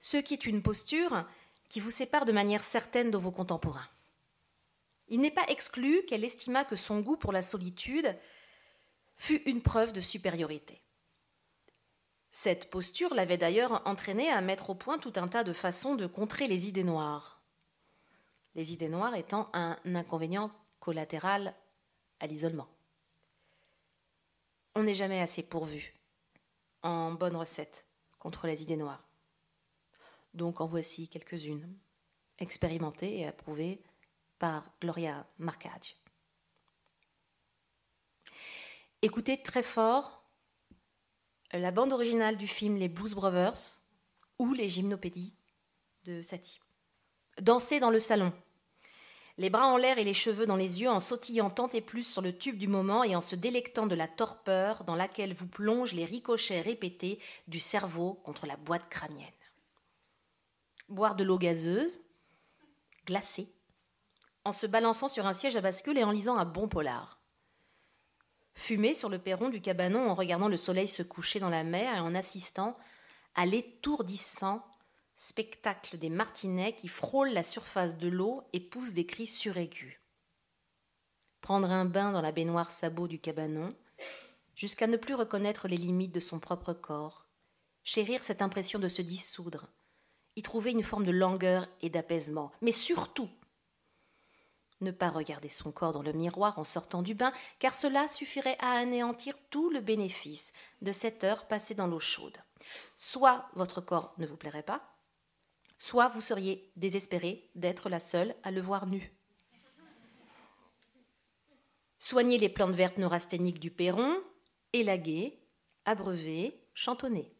Ce 0.00 0.16
qui 0.16 0.34
est 0.34 0.46
une 0.46 0.62
posture 0.62 1.24
qui 1.68 1.80
vous 1.80 1.90
sépare 1.90 2.24
de 2.24 2.32
manière 2.32 2.64
certaine 2.64 3.10
de 3.10 3.18
vos 3.18 3.32
contemporains. 3.32 3.88
Il 5.08 5.20
n'est 5.20 5.30
pas 5.30 5.46
exclu 5.48 6.04
qu'elle 6.06 6.24
estima 6.24 6.64
que 6.64 6.76
son 6.76 7.00
goût 7.00 7.16
pour 7.16 7.32
la 7.32 7.42
solitude 7.42 8.16
fut 9.16 9.42
une 9.48 9.62
preuve 9.62 9.92
de 9.92 10.00
supériorité. 10.00 10.80
Cette 12.32 12.70
posture 12.70 13.14
l'avait 13.14 13.38
d'ailleurs 13.38 13.82
entraînée 13.86 14.30
à 14.30 14.40
mettre 14.40 14.70
au 14.70 14.74
point 14.74 14.98
tout 14.98 15.12
un 15.16 15.26
tas 15.26 15.42
de 15.42 15.52
façons 15.52 15.94
de 15.94 16.06
contrer 16.06 16.48
les 16.48 16.68
idées 16.68 16.84
noires. 16.84 17.40
Les 18.54 18.72
idées 18.72 18.88
noires 18.88 19.14
étant 19.14 19.48
un 19.54 19.78
inconvénient 19.86 20.50
collatéral 20.80 21.54
à 22.20 22.26
l'isolement. 22.26 22.68
On 24.78 24.82
n'est 24.82 24.94
jamais 24.94 25.22
assez 25.22 25.42
pourvu 25.42 25.94
en 26.82 27.10
bonne 27.12 27.34
recette 27.34 27.86
contre 28.18 28.46
les 28.46 28.62
idées 28.62 28.76
noires. 28.76 29.08
Donc 30.34 30.60
en 30.60 30.66
voici 30.66 31.08
quelques-unes, 31.08 31.66
expérimentées 32.38 33.20
et 33.20 33.26
approuvées 33.26 33.82
par 34.38 34.70
Gloria 34.82 35.26
Marcage. 35.38 35.96
Écoutez 39.00 39.40
très 39.40 39.62
fort 39.62 40.22
la 41.52 41.70
bande 41.70 41.94
originale 41.94 42.36
du 42.36 42.46
film 42.46 42.76
Les 42.76 42.90
Blues 42.90 43.14
Brothers 43.14 43.80
ou 44.38 44.52
les 44.52 44.68
gymnopédies 44.68 45.32
de 46.04 46.20
Satie. 46.20 46.60
Dansez 47.40 47.80
dans 47.80 47.90
le 47.90 48.00
salon. 48.00 48.30
Les 49.38 49.50
bras 49.50 49.66
en 49.66 49.76
l'air 49.76 49.98
et 49.98 50.04
les 50.04 50.14
cheveux 50.14 50.46
dans 50.46 50.56
les 50.56 50.80
yeux 50.80 50.88
en 50.88 51.00
sautillant 51.00 51.50
tant 51.50 51.68
et 51.68 51.82
plus 51.82 52.04
sur 52.04 52.22
le 52.22 52.36
tube 52.36 52.56
du 52.56 52.68
moment 52.68 53.04
et 53.04 53.14
en 53.14 53.20
se 53.20 53.36
délectant 53.36 53.86
de 53.86 53.94
la 53.94 54.08
torpeur 54.08 54.84
dans 54.84 54.94
laquelle 54.94 55.34
vous 55.34 55.46
plongent 55.46 55.92
les 55.92 56.06
ricochets 56.06 56.62
répétés 56.62 57.18
du 57.46 57.60
cerveau 57.60 58.14
contre 58.24 58.46
la 58.46 58.56
boîte 58.56 58.88
crânienne. 58.88 59.28
Boire 60.88 61.16
de 61.16 61.24
l'eau 61.24 61.36
gazeuse, 61.36 62.00
glacée, 63.04 63.52
en 64.44 64.52
se 64.52 64.66
balançant 64.66 65.08
sur 65.08 65.26
un 65.26 65.34
siège 65.34 65.56
à 65.56 65.60
bascule 65.60 65.98
et 65.98 66.04
en 66.04 66.12
lisant 66.12 66.36
un 66.36 66.46
bon 66.46 66.66
polar. 66.66 67.20
Fumer 68.54 68.94
sur 68.94 69.10
le 69.10 69.18
perron 69.18 69.50
du 69.50 69.60
cabanon 69.60 70.08
en 70.08 70.14
regardant 70.14 70.48
le 70.48 70.56
soleil 70.56 70.88
se 70.88 71.02
coucher 71.02 71.40
dans 71.40 71.50
la 71.50 71.62
mer 71.62 71.94
et 71.94 72.00
en 72.00 72.14
assistant 72.14 72.78
à 73.34 73.44
l'étourdissant 73.44 74.66
spectacle 75.16 75.96
des 75.98 76.10
martinets 76.10 76.74
qui 76.74 76.88
frôlent 76.88 77.32
la 77.32 77.42
surface 77.42 77.96
de 77.96 78.08
l'eau 78.08 78.42
et 78.52 78.60
poussent 78.60 78.92
des 78.92 79.06
cris 79.06 79.26
suraigus. 79.26 79.98
Prendre 81.40 81.70
un 81.70 81.86
bain 81.86 82.12
dans 82.12 82.20
la 82.20 82.32
baignoire 82.32 82.70
sabot 82.70 83.08
du 83.08 83.18
cabanon, 83.18 83.74
jusqu'à 84.54 84.86
ne 84.86 84.96
plus 84.96 85.14
reconnaître 85.14 85.68
les 85.68 85.76
limites 85.76 86.14
de 86.14 86.20
son 86.20 86.38
propre 86.38 86.74
corps, 86.74 87.26
chérir 87.82 88.24
cette 88.24 88.42
impression 88.42 88.78
de 88.78 88.88
se 88.88 89.02
dissoudre, 89.02 89.68
y 90.36 90.42
trouver 90.42 90.72
une 90.72 90.82
forme 90.82 91.06
de 91.06 91.12
langueur 91.12 91.66
et 91.80 91.88
d'apaisement, 91.88 92.52
mais 92.60 92.72
surtout 92.72 93.30
ne 94.82 94.90
pas 94.90 95.08
regarder 95.08 95.48
son 95.48 95.72
corps 95.72 95.92
dans 95.92 96.02
le 96.02 96.12
miroir 96.12 96.58
en 96.58 96.64
sortant 96.64 97.00
du 97.00 97.14
bain, 97.14 97.32
car 97.58 97.72
cela 97.72 98.08
suffirait 98.08 98.58
à 98.60 98.72
anéantir 98.72 99.34
tout 99.48 99.70
le 99.70 99.80
bénéfice 99.80 100.52
de 100.82 100.92
cette 100.92 101.24
heure 101.24 101.48
passée 101.48 101.74
dans 101.74 101.86
l'eau 101.86 102.00
chaude. 102.00 102.36
Soit 102.94 103.48
votre 103.54 103.80
corps 103.80 104.12
ne 104.18 104.26
vous 104.26 104.36
plairait 104.36 104.62
pas, 104.62 104.95
soit 105.78 106.08
vous 106.08 106.20
seriez 106.20 106.70
désespéré 106.76 107.50
d'être 107.54 107.88
la 107.88 108.00
seule 108.00 108.34
à 108.42 108.50
le 108.50 108.60
voir 108.60 108.86
nu. 108.86 109.12
Soignez 111.98 112.38
les 112.38 112.48
plantes 112.48 112.74
vertes 112.74 112.98
neurasthéniques 112.98 113.60
du 113.60 113.70
perron, 113.70 114.16
élaguer, 114.72 115.38
abreuver, 115.84 116.60
chantonner. 116.74 117.32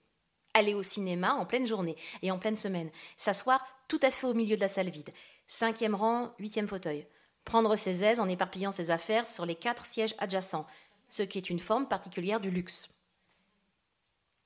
Aller 0.55 0.75
au 0.75 0.83
cinéma 0.83 1.35
en 1.35 1.45
pleine 1.47 1.67
journée 1.67 1.97
et 2.23 2.31
en 2.31 2.39
pleine 2.39 2.57
semaine, 2.57 2.91
s'asseoir 3.17 3.65
tout 3.89 4.01
à 4.03 4.11
fait 4.11 4.27
au 4.27 4.35
milieu 4.35 4.57
de 4.57 4.63
la 4.63 4.69
salle 4.69 4.91
vide. 4.91 5.11
Cinquième 5.47 5.95
rang, 5.95 6.35
huitième 6.39 6.67
fauteuil 6.67 7.07
prendre 7.47 7.77
ses 7.77 8.05
aises 8.05 8.21
en 8.21 8.29
éparpillant 8.29 8.73
ses 8.73 8.91
affaires 8.91 9.27
sur 9.27 9.47
les 9.47 9.55
quatre 9.55 9.87
sièges 9.87 10.15
adjacents, 10.19 10.67
ce 11.09 11.23
qui 11.23 11.39
est 11.39 11.49
une 11.49 11.61
forme 11.61 11.89
particulière 11.89 12.41
du 12.41 12.51
luxe. 12.51 12.91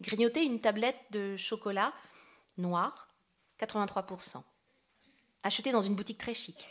Grignoter 0.02 0.44
une 0.44 0.60
tablette 0.60 1.00
de 1.10 1.36
chocolat 1.36 1.92
noir, 2.58 3.08
83%, 3.60 4.42
acheté 5.42 5.72
dans 5.72 5.82
une 5.82 5.94
boutique 5.94 6.18
très 6.18 6.34
chic, 6.34 6.68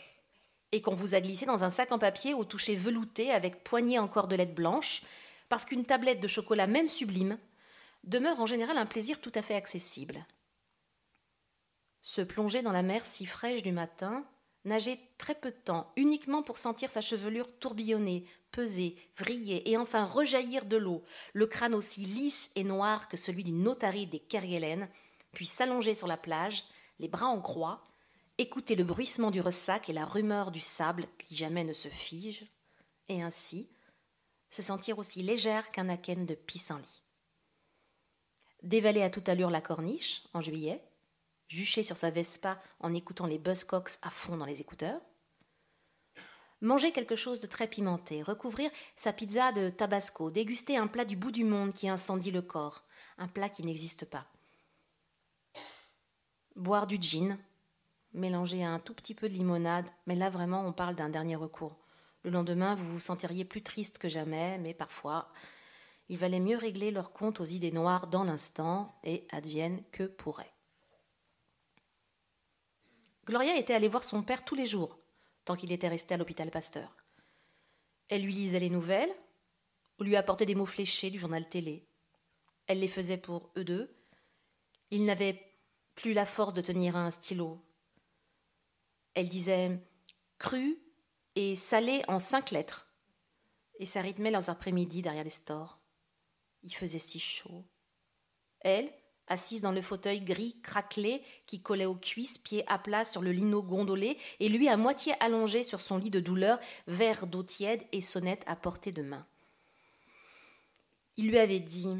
et 0.72 0.80
qu'on 0.80 0.94
vous 0.94 1.14
a 1.14 1.20
glissé 1.20 1.46
dans 1.46 1.64
un 1.64 1.70
sac 1.70 1.92
en 1.92 1.98
papier 1.98 2.34
au 2.34 2.44
toucher 2.44 2.76
velouté 2.76 3.30
avec 3.32 3.64
poignée 3.64 3.98
en 3.98 4.08
cordelette 4.08 4.54
blanche, 4.54 5.02
parce 5.48 5.64
qu'une 5.64 5.84
tablette 5.84 6.20
de 6.20 6.28
chocolat 6.28 6.66
même 6.66 6.88
sublime 6.88 7.38
demeure 8.04 8.40
en 8.40 8.46
général 8.46 8.78
un 8.78 8.86
plaisir 8.86 9.20
tout 9.20 9.32
à 9.34 9.42
fait 9.42 9.56
accessible. 9.56 10.24
Se 12.02 12.22
plonger 12.22 12.62
dans 12.62 12.72
la 12.72 12.82
mer 12.82 13.04
si 13.04 13.26
fraîche 13.26 13.62
du 13.62 13.72
matin, 13.72 14.24
nager 14.64 14.98
très 15.18 15.34
peu 15.34 15.50
de 15.50 15.56
temps, 15.56 15.92
uniquement 15.96 16.42
pour 16.42 16.58
sentir 16.58 16.90
sa 16.90 17.00
chevelure 17.00 17.58
tourbillonner, 17.58 18.26
peser, 18.52 18.96
vriller 19.16 19.70
et 19.70 19.76
enfin 19.76 20.04
rejaillir 20.04 20.64
de 20.64 20.76
l'eau, 20.76 21.04
le 21.32 21.46
crâne 21.46 21.74
aussi 21.74 22.02
lisse 22.02 22.50
et 22.54 22.64
noir 22.64 23.08
que 23.08 23.16
celui 23.16 23.44
d'une 23.44 23.62
notarie 23.62 24.06
des 24.06 24.20
Kerguelen, 24.20 24.88
puis 25.32 25.46
s'allonger 25.46 25.94
sur 25.94 26.06
la 26.06 26.16
plage, 26.16 26.64
les 27.00 27.08
bras 27.08 27.26
en 27.26 27.40
croix, 27.40 27.82
écouter 28.38 28.76
le 28.76 28.84
bruissement 28.84 29.30
du 29.30 29.40
ressac 29.40 29.88
et 29.88 29.92
la 29.92 30.04
rumeur 30.04 30.50
du 30.50 30.60
sable 30.60 31.08
qui 31.18 31.34
jamais 31.34 31.64
ne 31.64 31.72
se 31.72 31.88
fige, 31.88 32.46
et 33.08 33.22
ainsi 33.22 33.68
se 34.50 34.62
sentir 34.62 34.98
aussi 34.98 35.22
légère 35.22 35.68
qu'un 35.70 35.88
akène 35.88 36.26
de 36.26 36.34
pissenlit. 36.34 37.02
Dévaler 38.62 39.02
à 39.02 39.10
toute 39.10 39.28
allure 39.28 39.50
la 39.50 39.60
corniche, 39.60 40.24
en 40.34 40.40
juillet, 40.40 40.84
jucher 41.48 41.82
sur 41.82 41.96
sa 41.96 42.10
Vespa 42.10 42.60
en 42.80 42.92
écoutant 42.92 43.26
les 43.26 43.38
Buzzcocks 43.38 43.98
à 44.02 44.10
fond 44.10 44.36
dans 44.36 44.44
les 44.44 44.60
écouteurs. 44.60 45.00
Manger 46.60 46.92
quelque 46.92 47.16
chose 47.16 47.40
de 47.40 47.46
très 47.46 47.68
pimenté, 47.68 48.22
recouvrir 48.22 48.70
sa 48.94 49.14
pizza 49.14 49.50
de 49.52 49.70
tabasco, 49.70 50.30
déguster 50.30 50.76
un 50.76 50.88
plat 50.88 51.06
du 51.06 51.16
bout 51.16 51.30
du 51.30 51.44
monde 51.44 51.72
qui 51.72 51.88
incendie 51.88 52.30
le 52.30 52.42
corps, 52.42 52.84
un 53.16 53.28
plat 53.28 53.48
qui 53.48 53.64
n'existe 53.64 54.04
pas. 54.04 54.26
Boire 56.60 56.86
du 56.86 56.98
gin, 57.00 57.38
mélanger 58.12 58.62
un 58.62 58.80
tout 58.80 58.92
petit 58.92 59.14
peu 59.14 59.30
de 59.30 59.32
limonade, 59.32 59.86
mais 60.04 60.14
là 60.14 60.28
vraiment 60.28 60.60
on 60.66 60.74
parle 60.74 60.94
d'un 60.94 61.08
dernier 61.08 61.34
recours. 61.34 61.78
Le 62.22 62.28
lendemain, 62.30 62.74
vous 62.74 62.84
vous 62.92 63.00
sentiriez 63.00 63.46
plus 63.46 63.62
triste 63.62 63.96
que 63.96 64.10
jamais, 64.10 64.58
mais 64.58 64.74
parfois, 64.74 65.32
il 66.10 66.18
valait 66.18 66.38
mieux 66.38 66.58
régler 66.58 66.90
leur 66.90 67.14
compte 67.14 67.40
aux 67.40 67.46
idées 67.46 67.72
noires 67.72 68.08
dans 68.08 68.24
l'instant 68.24 68.94
et 69.04 69.26
advienne 69.32 69.82
que 69.90 70.02
pourrait. 70.02 70.52
Gloria 73.24 73.56
était 73.56 73.72
allée 73.72 73.88
voir 73.88 74.04
son 74.04 74.22
père 74.22 74.44
tous 74.44 74.54
les 74.54 74.66
jours, 74.66 74.98
tant 75.46 75.56
qu'il 75.56 75.72
était 75.72 75.88
resté 75.88 76.12
à 76.12 76.18
l'hôpital 76.18 76.50
Pasteur. 76.50 76.94
Elle 78.10 78.20
lui 78.20 78.34
lisait 78.34 78.60
les 78.60 78.68
nouvelles, 78.68 79.14
ou 79.98 80.02
lui 80.02 80.14
apportait 80.14 80.44
des 80.44 80.54
mots 80.54 80.66
fléchés 80.66 81.08
du 81.08 81.18
journal 81.18 81.48
télé. 81.48 81.86
Elle 82.66 82.80
les 82.80 82.88
faisait 82.88 83.16
pour 83.16 83.50
eux 83.56 83.64
deux, 83.64 83.96
Il 84.90 85.06
n'avait 85.06 85.49
plus 86.00 86.12
la 86.14 86.24
force 86.24 86.54
de 86.54 86.62
tenir 86.62 86.96
un 86.96 87.10
stylo. 87.10 87.62
Elle 89.14 89.28
disait 89.28 89.78
cru 90.38 90.78
et 91.34 91.56
salé 91.56 92.02
en 92.08 92.18
cinq 92.18 92.50
lettres. 92.50 92.88
Et 93.78 93.86
ça 93.86 94.00
rythmait 94.00 94.30
leurs 94.30 94.48
après-midi 94.48 95.02
derrière 95.02 95.24
les 95.24 95.30
stores. 95.30 95.78
Il 96.62 96.74
faisait 96.74 96.98
si 96.98 97.20
chaud. 97.20 97.64
Elle, 98.60 98.90
assise 99.26 99.60
dans 99.60 99.72
le 99.72 99.82
fauteuil 99.82 100.20
gris 100.22 100.60
craquelé 100.62 101.22
qui 101.46 101.62
collait 101.62 101.86
aux 101.86 101.94
cuisses, 101.94 102.38
pieds 102.38 102.64
à 102.66 102.78
plat 102.78 103.04
sur 103.04 103.20
le 103.20 103.32
lino 103.32 103.62
gondolé, 103.62 104.18
et 104.38 104.48
lui 104.48 104.68
à 104.68 104.76
moitié 104.76 105.14
allongé 105.20 105.62
sur 105.62 105.80
son 105.80 105.98
lit 105.98 106.10
de 106.10 106.20
douleur, 106.20 106.58
verre 106.86 107.26
d'eau 107.26 107.42
tiède 107.42 107.82
et 107.92 108.00
sonnette 108.00 108.44
à 108.46 108.56
portée 108.56 108.92
de 108.92 109.02
main. 109.02 109.26
Il 111.16 111.28
lui 111.28 111.38
avait 111.38 111.60
dit 111.60 111.94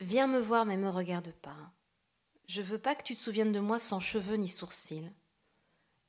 Viens 0.00 0.28
me 0.28 0.40
voir, 0.40 0.64
mais 0.64 0.76
me 0.76 0.90
regarde 0.90 1.32
pas. 1.42 1.72
Je 2.52 2.60
veux 2.60 2.78
pas 2.78 2.94
que 2.94 3.02
tu 3.02 3.16
te 3.16 3.20
souviennes 3.20 3.52
de 3.52 3.60
moi 3.60 3.78
sans 3.78 3.98
cheveux 3.98 4.36
ni 4.36 4.46
sourcils. 4.46 5.10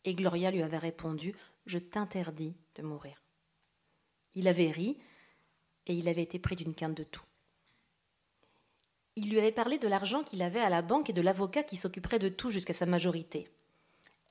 Et 0.03 0.13
Gloria 0.13 0.51
lui 0.51 0.61
avait 0.61 0.77
répondu 0.77 1.33
Je 1.65 1.79
t'interdis 1.79 2.53
de 2.75 2.83
mourir. 2.83 3.21
Il 4.33 4.49
avait 4.49 4.69
ri, 4.69 4.99
et 5.87 5.93
il 5.93 6.09
avait 6.09 6.21
été 6.21 6.39
pris 6.39 6.57
d'une 6.57 6.75
quinte 6.75 6.97
de 6.97 7.05
tout. 7.05 7.23
Il 9.15 9.29
lui 9.29 9.39
avait 9.39 9.53
parlé 9.53 9.77
de 9.77 9.87
l'argent 9.87 10.21
qu'il 10.21 10.41
avait 10.41 10.59
à 10.59 10.69
la 10.69 10.81
banque 10.81 11.09
et 11.09 11.13
de 11.13 11.21
l'avocat 11.21 11.63
qui 11.63 11.77
s'occuperait 11.77 12.19
de 12.19 12.27
tout 12.27 12.49
jusqu'à 12.49 12.73
sa 12.73 12.85
majorité. 12.85 13.49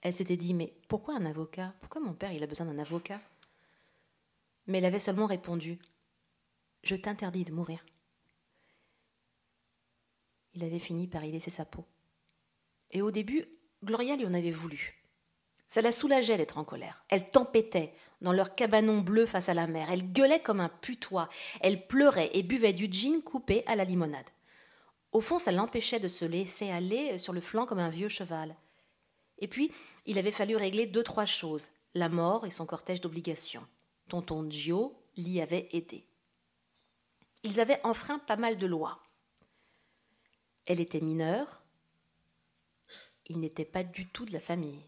Elle 0.03 0.13
s'était 0.13 0.37
dit 0.37 0.53
Mais 0.53 0.75
pourquoi 0.89 1.17
un 1.17 1.25
avocat? 1.25 1.73
Pourquoi 1.81 2.03
mon 2.03 2.13
père 2.13 2.33
il 2.33 2.43
a 2.43 2.47
besoin 2.47 2.67
d'un 2.67 2.79
avocat? 2.79 3.23
Mais 4.67 4.77
elle 4.77 4.85
avait 4.85 4.99
seulement 4.99 5.25
répondu 5.25 5.79
Je 6.83 6.95
t'interdis 6.95 7.47
de 7.47 7.55
mourir. 7.55 7.83
Il 10.53 10.63
avait 10.63 10.79
fini 10.79 11.09
par 11.09 11.25
y 11.25 11.33
laisser 11.33 11.49
sa 11.49 11.65
peau. 11.65 11.87
Et 12.93 13.03
au 13.03 13.11
début, 13.11 13.45
Gloria 13.85 14.17
lui 14.17 14.27
en 14.27 14.35
avait 14.35 14.51
voulu. 14.51 15.03
Ça 15.69 15.81
la 15.81 15.93
soulageait 15.93 16.37
d'être 16.37 16.59
en 16.59 16.65
colère. 16.65 17.05
Elle 17.09 17.31
tempêtait 17.31 17.95
dans 18.21 18.33
leur 18.33 18.55
cabanon 18.55 19.01
bleu 19.01 19.27
face 19.27 19.49
à 19.49 19.55
la 19.55 19.67
mer. 19.67 19.89
Elle 19.91 20.13
gueulait 20.13 20.41
comme 20.41 20.61
un 20.61 20.69
putois. 20.69 21.29
Elle 21.61 21.87
pleurait 21.87 22.31
et 22.35 22.43
buvait 22.43 22.75
du 22.75 22.93
gin 22.93 23.23
coupé 23.23 23.65
à 23.67 23.75
la 23.75 23.85
limonade. 23.85 24.29
Au 25.13 25.21
fond, 25.21 25.39
ça 25.39 25.53
l'empêchait 25.53 26.01
de 26.01 26.09
se 26.09 26.25
laisser 26.25 26.71
aller 26.71 27.19
sur 27.19 27.33
le 27.33 27.41
flanc 27.41 27.67
comme 27.67 27.79
un 27.79 27.89
vieux 27.89 28.09
cheval. 28.09 28.55
Et 29.39 29.49
puis, 29.49 29.73
il 30.07 30.19
avait 30.19 30.31
fallu 30.31 30.57
régler 30.57 30.87
deux, 30.87 31.03
trois 31.03 31.27
choses 31.27 31.69
la 31.95 32.09
mort 32.09 32.47
et 32.47 32.51
son 32.51 32.67
cortège 32.67 33.01
d'obligations. 33.01 33.67
Tonton 34.09 34.49
Gio 34.51 34.95
l'y 35.17 35.41
avait 35.41 35.69
aidé. 35.73 36.07
Ils 37.43 37.61
avaient 37.61 37.81
enfreint 37.85 38.19
pas 38.19 38.37
mal 38.37 38.57
de 38.57 38.67
lois. 38.67 39.03
Elle 40.67 40.81
était 40.81 41.01
mineure. 41.01 41.62
Il 43.33 43.41
n'était 43.41 43.65
pas 43.65 43.83
du 43.83 44.07
tout 44.07 44.27
de 44.27 44.33
la 44.35 44.41
famille. 44.41 44.85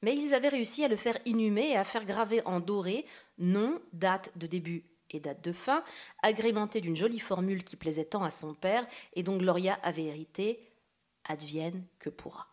Mais 0.00 0.16
ils 0.16 0.32
avaient 0.32 0.48
réussi 0.48 0.84
à 0.84 0.88
le 0.88 0.96
faire 0.96 1.18
inhumer 1.24 1.70
et 1.70 1.76
à 1.76 1.82
faire 1.82 2.04
graver 2.04 2.40
en 2.44 2.60
doré 2.60 3.04
nom, 3.38 3.82
date 3.92 4.30
de 4.38 4.46
début 4.46 4.84
et 5.10 5.18
date 5.18 5.42
de 5.42 5.52
fin, 5.52 5.82
agrémentée 6.22 6.80
d'une 6.80 6.96
jolie 6.96 7.18
formule 7.18 7.64
qui 7.64 7.74
plaisait 7.74 8.04
tant 8.04 8.22
à 8.22 8.30
son 8.30 8.54
père 8.54 8.86
et 9.14 9.24
dont 9.24 9.36
Gloria 9.36 9.74
avait 9.82 10.04
hérité 10.04 10.68
advienne 11.24 11.84
que 11.98 12.10
pourra. 12.10 12.46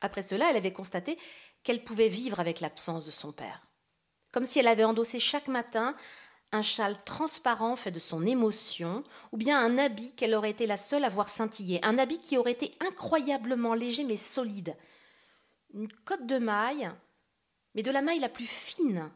Après 0.00 0.22
cela, 0.22 0.50
elle 0.50 0.56
avait 0.56 0.72
constaté 0.72 1.18
qu'elle 1.64 1.82
pouvait 1.82 2.08
vivre 2.08 2.38
avec 2.38 2.60
l'absence 2.60 3.06
de 3.06 3.10
son 3.10 3.32
père, 3.32 3.66
comme 4.30 4.46
si 4.46 4.60
elle 4.60 4.68
avait 4.68 4.84
endossé 4.84 5.18
chaque 5.18 5.48
matin 5.48 5.96
un 6.52 6.62
châle 6.62 6.96
transparent 7.04 7.76
fait 7.76 7.90
de 7.90 7.98
son 7.98 8.24
émotion, 8.24 9.04
ou 9.32 9.36
bien 9.36 9.62
un 9.62 9.76
habit 9.78 10.14
qu'elle 10.14 10.34
aurait 10.34 10.50
été 10.50 10.66
la 10.66 10.76
seule 10.76 11.04
à 11.04 11.10
voir 11.10 11.28
scintiller, 11.28 11.78
un 11.84 11.98
habit 11.98 12.18
qui 12.18 12.38
aurait 12.38 12.52
été 12.52 12.72
incroyablement 12.80 13.74
léger 13.74 14.04
mais 14.04 14.16
solide, 14.16 14.74
une 15.74 15.92
cotte 16.04 16.26
de 16.26 16.38
maille, 16.38 16.90
mais 17.74 17.82
de 17.82 17.90
la 17.90 18.02
maille 18.02 18.20
la 18.20 18.30
plus 18.30 18.46
fine, 18.46 19.10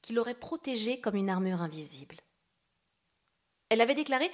qui 0.00 0.12
l'aurait 0.12 0.34
protégée 0.34 1.00
comme 1.00 1.16
une 1.16 1.30
armure 1.30 1.60
invisible. 1.60 2.16
Elle 3.68 3.80
avait 3.80 3.96
déclaré 3.96 4.30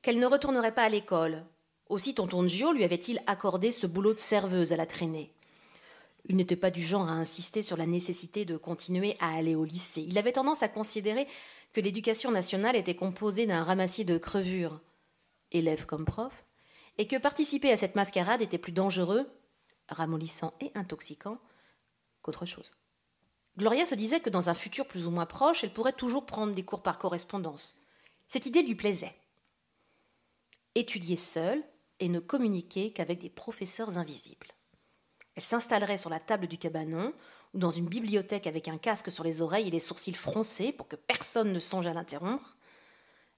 qu'elle 0.00 0.18
ne 0.18 0.26
retournerait 0.26 0.74
pas 0.74 0.84
à 0.84 0.88
l'école. 0.88 1.44
Aussi 1.90 2.14
tonton 2.14 2.46
Gio 2.48 2.72
lui 2.72 2.84
avait-il 2.84 3.22
accordé 3.26 3.72
ce 3.72 3.86
boulot 3.86 4.14
de 4.14 4.20
serveuse 4.20 4.72
à 4.72 4.76
la 4.76 4.86
traînée. 4.86 5.34
Il 6.28 6.36
n'était 6.36 6.56
pas 6.56 6.70
du 6.70 6.82
genre 6.82 7.08
à 7.08 7.12
insister 7.12 7.62
sur 7.62 7.76
la 7.76 7.86
nécessité 7.86 8.44
de 8.44 8.56
continuer 8.56 9.16
à 9.20 9.34
aller 9.34 9.54
au 9.54 9.64
lycée. 9.64 10.04
Il 10.06 10.18
avait 10.18 10.32
tendance 10.32 10.62
à 10.62 10.68
considérer 10.68 11.26
que 11.72 11.80
l'éducation 11.80 12.30
nationale 12.30 12.76
était 12.76 12.96
composée 12.96 13.46
d'un 13.46 13.62
ramassis 13.62 14.04
de 14.04 14.18
crevures, 14.18 14.80
élèves 15.52 15.86
comme 15.86 16.04
profs, 16.04 16.44
et 16.96 17.06
que 17.06 17.16
participer 17.16 17.70
à 17.70 17.76
cette 17.76 17.94
mascarade 17.94 18.42
était 18.42 18.58
plus 18.58 18.72
dangereux, 18.72 19.30
ramollissant 19.88 20.54
et 20.60 20.72
intoxicant, 20.74 21.38
qu'autre 22.22 22.46
chose. 22.46 22.76
Gloria 23.56 23.86
se 23.86 23.94
disait 23.94 24.20
que 24.20 24.30
dans 24.30 24.48
un 24.48 24.54
futur 24.54 24.86
plus 24.86 25.06
ou 25.06 25.10
moins 25.10 25.26
proche, 25.26 25.64
elle 25.64 25.72
pourrait 25.72 25.92
toujours 25.92 26.26
prendre 26.26 26.54
des 26.54 26.64
cours 26.64 26.82
par 26.82 26.98
correspondance. 26.98 27.82
Cette 28.28 28.46
idée 28.46 28.62
lui 28.62 28.74
plaisait. 28.74 29.16
Étudier 30.74 31.16
seule 31.16 31.62
et 31.98 32.08
ne 32.08 32.20
communiquer 32.20 32.92
qu'avec 32.92 33.20
des 33.20 33.30
professeurs 33.30 33.98
invisibles. 33.98 34.48
Elle 35.34 35.42
s'installerait 35.42 35.98
sur 35.98 36.10
la 36.10 36.20
table 36.20 36.46
du 36.46 36.58
cabanon 36.58 37.12
dans 37.58 37.70
une 37.70 37.88
bibliothèque 37.88 38.46
avec 38.46 38.68
un 38.68 38.78
casque 38.78 39.10
sur 39.10 39.24
les 39.24 39.42
oreilles 39.42 39.68
et 39.68 39.72
les 39.72 39.80
sourcils 39.80 40.14
froncés 40.14 40.72
pour 40.72 40.88
que 40.88 40.96
personne 40.96 41.52
ne 41.52 41.58
songe 41.58 41.86
à 41.86 41.92
l'interrompre. 41.92 42.56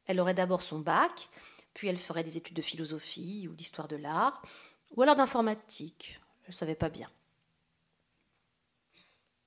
Elle 0.07 0.21
aurait 0.21 0.35
d'abord 0.35 0.63
son 0.63 0.79
bac, 0.79 1.29
puis 1.75 1.89
elle 1.89 1.99
ferait 1.99 2.25
des 2.25 2.37
études 2.37 2.57
de 2.57 2.63
philosophie 2.63 3.49
ou 3.49 3.55
d'histoire 3.55 3.89
de 3.89 3.97
l'art, 3.97 4.43
ou 4.91 5.03
alors 5.03 5.17
d'informatique. 5.17 6.21
Elle 6.43 6.51
ne 6.51 6.55
savait 6.55 6.75
pas 6.75 6.91
bien. 6.91 7.11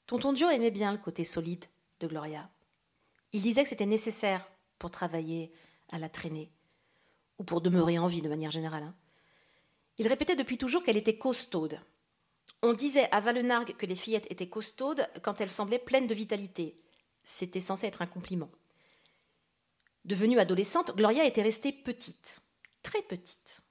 Tonton 0.08 0.36
Joe 0.36 0.52
aimait 0.52 0.72
bien 0.72 0.92
le 0.92 0.98
côté 0.98 1.24
solide 1.24 1.66
de 2.00 2.08
Gloria. 2.08 2.50
Il 3.32 3.42
disait 3.42 3.64
que 3.64 3.70
c'était 3.70 3.86
nécessaire 3.86 4.48
pour 4.80 4.92
travailler 4.92 5.52
à 5.92 6.00
la 6.00 6.10
traînée, 6.10 6.52
ou 7.38 7.44
pour 7.44 7.62
demeurer 7.62 8.00
en 8.00 8.08
vie 8.08 8.22
de 8.22 8.30
manière 8.30 8.52
générale. 8.52 8.84
Hein. 8.84 8.96
Il 9.98 10.08
répétait 10.08 10.36
depuis 10.36 10.58
toujours 10.58 10.84
qu'elle 10.84 10.98
était 10.98 11.18
costaude. 11.18 11.80
On 12.62 12.74
disait 12.74 13.10
à 13.12 13.20
Valenargue 13.20 13.76
que 13.76 13.86
les 13.86 13.96
fillettes 13.96 14.32
étaient 14.32 14.50
costaudes 14.50 15.08
quand 15.22 15.42
elles 15.42 15.50
semblaient 15.50 15.80
pleines 15.80 16.08
de 16.08 16.16
vitalité. 16.16 16.82
C'était 17.24 17.60
censé 17.60 17.88
être 17.88 18.02
un 18.02 18.08
compliment. 18.08 18.50
Devenue 20.06 20.40
adolescente, 20.40 20.96
Gloria 20.96 21.26
était 21.26 21.42
restée 21.42 21.72
petite, 21.72 22.42
très 22.82 23.02
petite. 23.02 23.62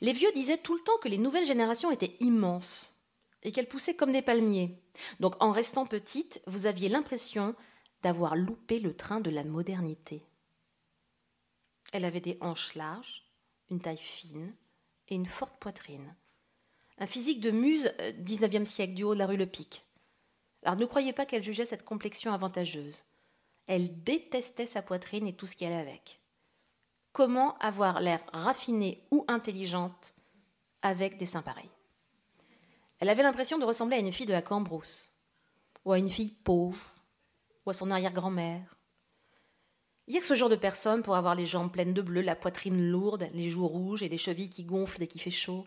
Les 0.00 0.12
vieux 0.12 0.32
disaient 0.34 0.58
tout 0.58 0.74
le 0.74 0.82
temps 0.82 0.98
que 1.02 1.08
les 1.08 1.18
nouvelles 1.18 1.46
générations 1.46 1.90
étaient 1.90 2.16
immenses 2.20 2.98
et 3.42 3.52
qu'elles 3.52 3.68
poussaient 3.68 3.96
comme 3.96 4.12
des 4.12 4.22
palmiers. 4.22 4.82
Donc 5.20 5.34
en 5.42 5.52
restant 5.52 5.86
petite, 5.86 6.40
vous 6.46 6.66
aviez 6.66 6.88
l'impression 6.88 7.54
d'avoir 8.02 8.36
loupé 8.36 8.78
le 8.78 8.96
train 8.96 9.20
de 9.20 9.30
la 9.30 9.44
modernité. 9.44 10.22
Elle 11.92 12.04
avait 12.04 12.20
des 12.20 12.38
hanches 12.40 12.74
larges, 12.74 13.24
une 13.70 13.80
taille 13.80 13.96
fine 13.96 14.54
et 15.08 15.14
une 15.14 15.26
forte 15.26 15.58
poitrine. 15.58 16.14
Un 16.98 17.06
physique 17.06 17.40
de 17.40 17.50
muse 17.50 17.92
XIXe 18.20 18.54
euh, 18.54 18.64
siècle 18.64 18.94
du 18.94 19.04
haut 19.04 19.14
de 19.14 19.18
la 19.18 19.26
rue 19.26 19.36
Le 19.36 19.46
Pic. 19.46 19.84
Alors 20.64 20.76
ne 20.76 20.84
croyez 20.84 21.12
pas 21.12 21.26
qu'elle 21.26 21.42
jugeait 21.42 21.64
cette 21.64 21.84
complexion 21.84 22.32
avantageuse. 22.32 23.04
Elle 23.68 24.02
détestait 24.02 24.66
sa 24.66 24.82
poitrine 24.82 25.26
et 25.26 25.32
tout 25.32 25.46
ce 25.46 25.54
qui 25.54 25.64
allait 25.64 25.76
avec. 25.76 26.20
Comment 27.12 27.56
avoir 27.58 28.00
l'air 28.00 28.20
raffinée 28.32 29.02
ou 29.10 29.24
intelligente 29.28 30.14
avec 30.82 31.18
des 31.18 31.26
seins 31.26 31.42
pareils? 31.42 31.70
Elle 32.98 33.08
avait 33.08 33.22
l'impression 33.22 33.58
de 33.58 33.64
ressembler 33.64 33.96
à 33.96 34.00
une 34.00 34.12
fille 34.12 34.26
de 34.26 34.32
la 34.32 34.42
Cambrousse, 34.42 35.14
ou 35.84 35.92
à 35.92 35.98
une 35.98 36.10
fille 36.10 36.34
pauvre, 36.42 36.94
ou 37.64 37.70
à 37.70 37.74
son 37.74 37.90
arrière-grand-mère. 37.90 38.76
Il 40.08 40.14
y 40.14 40.16
a 40.16 40.20
que 40.20 40.26
ce 40.26 40.34
genre 40.34 40.48
de 40.48 40.56
personne 40.56 41.02
pour 41.02 41.14
avoir 41.14 41.34
les 41.34 41.46
jambes 41.46 41.70
pleines 41.70 41.94
de 41.94 42.02
bleu, 42.02 42.22
la 42.22 42.34
poitrine 42.34 42.90
lourde, 42.90 43.28
les 43.34 43.50
joues 43.50 43.68
rouges 43.68 44.02
et 44.02 44.08
les 44.08 44.18
chevilles 44.18 44.50
qui 44.50 44.64
gonflent 44.64 44.98
dès 44.98 45.06
qu'il 45.06 45.20
fait 45.20 45.30
chaud. 45.30 45.66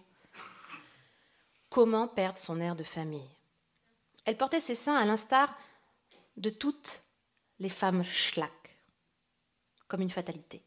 Comment 1.72 2.10
perdre 2.10 2.38
son 2.38 2.60
air 2.60 2.76
de 2.76 2.84
famille 2.84 3.30
Elle 4.26 4.36
portait 4.36 4.60
ses 4.60 4.76
seins 4.76 4.98
à 4.98 5.06
l'instar 5.06 5.58
de 6.36 6.50
toutes 6.50 7.02
les 7.60 7.70
femmes 7.70 8.04
schlack, 8.04 8.78
comme 9.88 10.02
une 10.02 10.10
fatalité. 10.10 10.62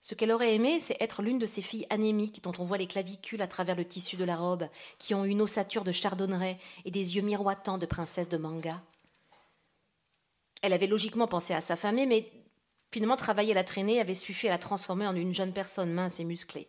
Ce 0.00 0.14
qu'elle 0.14 0.32
aurait 0.32 0.54
aimé, 0.54 0.80
c'est 0.80 0.96
être 0.98 1.20
l'une 1.20 1.38
de 1.38 1.44
ces 1.44 1.60
filles 1.60 1.86
anémiques 1.90 2.42
dont 2.42 2.54
on 2.58 2.64
voit 2.64 2.78
les 2.78 2.86
clavicules 2.86 3.42
à 3.42 3.48
travers 3.48 3.76
le 3.76 3.84
tissu 3.84 4.16
de 4.16 4.24
la 4.24 4.36
robe, 4.36 4.70
qui 4.98 5.12
ont 5.12 5.26
une 5.26 5.42
ossature 5.42 5.84
de 5.84 5.92
chardonneret 5.92 6.58
et 6.86 6.90
des 6.90 7.16
yeux 7.16 7.22
miroitants 7.22 7.76
de 7.76 7.84
princesse 7.84 8.30
de 8.30 8.38
manga. 8.38 8.80
Elle 10.62 10.72
avait 10.72 10.86
logiquement 10.86 11.28
pensé 11.28 11.52
à 11.52 11.60
sa 11.60 11.76
famille, 11.76 12.06
mais 12.06 12.32
finalement 12.90 13.16
travailler 13.16 13.52
à 13.52 13.56
la 13.56 13.64
traînée 13.64 14.00
avait 14.00 14.14
suffi 14.14 14.48
à 14.48 14.52
la 14.52 14.58
transformer 14.58 15.06
en 15.06 15.14
une 15.14 15.34
jeune 15.34 15.52
personne 15.52 15.92
mince 15.92 16.18
et 16.18 16.24
musclée, 16.24 16.66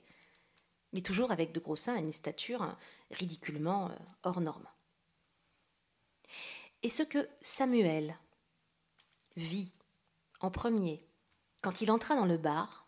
mais 0.94 1.02
toujours 1.02 1.32
avec 1.32 1.52
de 1.52 1.60
gros 1.60 1.76
seins 1.76 1.98
et 1.98 2.02
une 2.02 2.12
stature 2.12 2.76
ridiculement 3.12 3.90
euh, 3.90 3.96
hors 4.24 4.42
norme. 4.42 4.68
Et 6.82 6.90
ce 6.90 7.04
que 7.04 7.28
Samuel 7.42 8.18
vit 9.36 9.72
en 10.40 10.52
premier 10.52 11.06
quand 11.62 11.82
il 11.82 11.92
entra 11.92 12.16
dans 12.16 12.26
le 12.26 12.38
bar, 12.38 12.86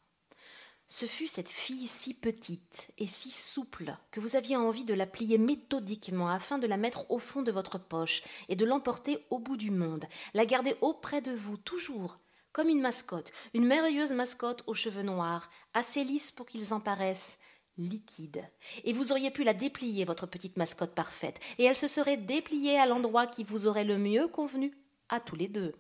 Ce 0.88 1.06
fut 1.06 1.28
cette 1.28 1.50
fille 1.50 1.88
si 1.88 2.14
petite 2.14 2.92
et 2.98 3.08
si 3.08 3.32
souple 3.32 3.96
que 4.12 4.20
vous 4.20 4.36
aviez 4.36 4.58
envie 4.58 4.84
de 4.84 4.94
la 4.94 5.06
plier 5.06 5.38
méthodiquement 5.38 6.30
afin 6.30 6.60
de 6.60 6.68
la 6.68 6.76
mettre 6.76 7.10
au 7.10 7.18
fond 7.18 7.44
de 7.44 7.52
votre 7.52 7.80
poche 7.80 8.24
et 8.50 8.58
de 8.58 8.66
l'emporter 8.66 9.26
au 9.30 9.40
bout 9.40 9.56
du 9.56 9.72
monde, 9.72 10.06
la 10.34 10.46
garder 10.46 10.76
auprès 10.82 11.22
de 11.22 11.32
vous 11.32 11.56
toujours, 11.56 12.20
comme 12.52 12.68
une 12.68 12.82
mascotte, 12.82 13.32
une 13.54 13.66
merveilleuse 13.66 14.12
mascotte 14.12 14.64
aux 14.68 14.74
cheveux 14.74 15.04
noirs, 15.04 15.50
assez 15.74 16.04
lisse 16.04 16.30
pour 16.30 16.46
qu'ils 16.46 16.74
en 16.74 16.82
paraissent 16.82 17.40
liquides. 17.82 18.44
Et 18.84 18.94
vous 18.94 19.12
auriez 19.12 19.32
pu 19.32 19.44
la 19.44 19.54
déplier, 19.54 20.06
votre 20.06 20.28
petite 20.28 20.58
mascotte 20.58 20.96
parfaite, 20.96 21.40
et 21.58 21.66
elle 21.66 21.78
se 21.78 21.88
serait 21.88 22.18
dépliée 22.18 22.78
à 22.78 22.86
l'endroit 22.86 23.28
qui 23.28 23.44
vous 23.44 23.68
aurait 23.68 23.84
le 23.84 23.98
mieux 23.98 24.28
convenu, 24.28 24.78
à 25.10 25.20
tous 25.20 25.36
les 25.36 25.48
deux 25.48 25.76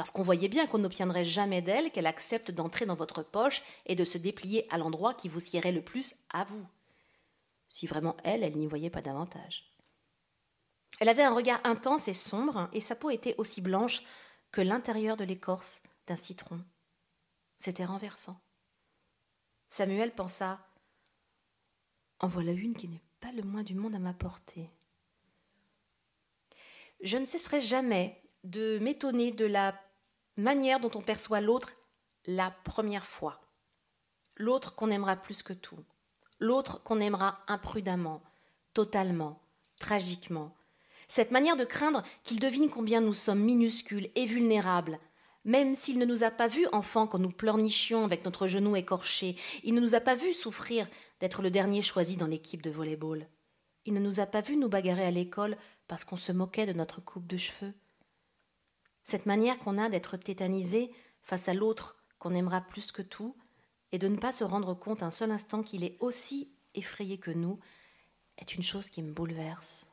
parce 0.00 0.10
qu'on 0.10 0.22
voyait 0.22 0.48
bien 0.48 0.66
qu'on 0.66 0.78
n'obtiendrait 0.78 1.26
jamais 1.26 1.60
d'elle 1.60 1.90
qu'elle 1.90 2.06
accepte 2.06 2.50
d'entrer 2.50 2.86
dans 2.86 2.94
votre 2.94 3.22
poche 3.22 3.62
et 3.84 3.94
de 3.94 4.06
se 4.06 4.16
déplier 4.16 4.66
à 4.72 4.78
l'endroit 4.78 5.12
qui 5.12 5.28
vous 5.28 5.40
siérait 5.40 5.72
le 5.72 5.84
plus 5.84 6.14
à 6.30 6.44
vous. 6.44 6.66
Si 7.68 7.86
vraiment 7.86 8.16
elle, 8.24 8.42
elle 8.42 8.56
n'y 8.56 8.66
voyait 8.66 8.88
pas 8.88 9.02
davantage. 9.02 9.70
Elle 11.00 11.10
avait 11.10 11.22
un 11.22 11.34
regard 11.34 11.60
intense 11.64 12.08
et 12.08 12.14
sombre, 12.14 12.70
et 12.72 12.80
sa 12.80 12.96
peau 12.96 13.10
était 13.10 13.34
aussi 13.36 13.60
blanche 13.60 14.00
que 14.52 14.62
l'intérieur 14.62 15.18
de 15.18 15.24
l'écorce 15.24 15.82
d'un 16.06 16.16
citron. 16.16 16.64
C'était 17.58 17.84
renversant. 17.84 18.40
Samuel 19.68 20.14
pensa 20.14 20.66
En 22.20 22.28
voilà 22.28 22.52
une 22.52 22.76
qui 22.76 22.88
n'est 22.88 23.02
pas 23.20 23.32
le 23.32 23.42
moins 23.42 23.62
du 23.62 23.74
monde 23.74 23.94
à 23.94 23.98
ma 23.98 24.12
portée. 24.12 24.70
Je 27.00 27.16
ne 27.16 27.24
cesserai 27.24 27.62
jamais 27.62 28.22
de 28.44 28.78
m'étonner 28.78 29.32
de 29.32 29.46
la 29.46 29.74
manière 30.36 30.80
dont 30.80 30.90
on 30.94 31.02
perçoit 31.02 31.40
l'autre 31.40 31.72
la 32.26 32.50
première 32.50 33.06
fois. 33.06 33.40
L'autre 34.36 34.74
qu'on 34.74 34.90
aimera 34.90 35.16
plus 35.16 35.42
que 35.42 35.54
tout. 35.54 35.82
L'autre 36.38 36.82
qu'on 36.82 37.00
aimera 37.00 37.42
imprudemment, 37.48 38.22
totalement, 38.74 39.40
tragiquement. 39.78 40.54
Cette 41.08 41.30
manière 41.30 41.56
de 41.56 41.64
craindre 41.64 42.02
qu'il 42.22 42.38
devine 42.38 42.70
combien 42.70 43.00
nous 43.00 43.14
sommes 43.14 43.42
minuscules 43.42 44.10
et 44.14 44.26
vulnérables, 44.26 45.00
même 45.44 45.74
s'il 45.74 45.98
ne 45.98 46.04
nous 46.04 46.22
a 46.22 46.30
pas 46.30 46.48
vus 46.48 46.66
enfants 46.72 47.06
quand 47.06 47.18
nous 47.18 47.30
pleurnichions 47.30 48.04
avec 48.04 48.24
notre 48.24 48.46
genou 48.46 48.76
écorché, 48.76 49.36
il 49.64 49.74
ne 49.74 49.80
nous 49.80 49.94
a 49.94 50.00
pas 50.00 50.14
vus 50.14 50.34
souffrir 50.34 50.86
d'être 51.20 51.42
le 51.42 51.50
dernier 51.50 51.82
choisi 51.82 52.16
dans 52.16 52.26
l'équipe 52.26 52.62
de 52.62 52.70
volleyball. 52.70 53.28
Il 53.84 53.94
ne 53.94 54.00
nous 54.00 54.20
a 54.20 54.26
pas 54.26 54.40
vus 54.40 54.56
nous 54.56 54.68
bagarrer 54.68 55.04
à 55.04 55.10
l'école 55.10 55.56
parce 55.88 56.04
qu'on 56.04 56.16
se 56.16 56.32
moquait 56.32 56.66
de 56.66 56.72
notre 56.72 57.00
coupe 57.00 57.26
de 57.26 57.36
cheveux. 57.36 57.74
Cette 59.04 59.26
manière 59.26 59.58
qu'on 59.58 59.78
a 59.78 59.88
d'être 59.88 60.16
tétanisé 60.16 60.90
face 61.22 61.48
à 61.48 61.54
l'autre 61.54 61.96
qu'on 62.18 62.34
aimera 62.34 62.60
plus 62.60 62.92
que 62.92 63.02
tout, 63.02 63.36
et 63.92 63.98
de 63.98 64.08
ne 64.08 64.18
pas 64.18 64.32
se 64.32 64.44
rendre 64.44 64.74
compte 64.74 65.02
un 65.02 65.10
seul 65.10 65.30
instant 65.30 65.62
qu'il 65.62 65.84
est 65.84 65.96
aussi 66.00 66.52
effrayé 66.74 67.18
que 67.18 67.30
nous, 67.30 67.58
est 68.38 68.54
une 68.54 68.62
chose 68.62 68.90
qui 68.90 69.02
me 69.02 69.12
bouleverse. 69.12 69.89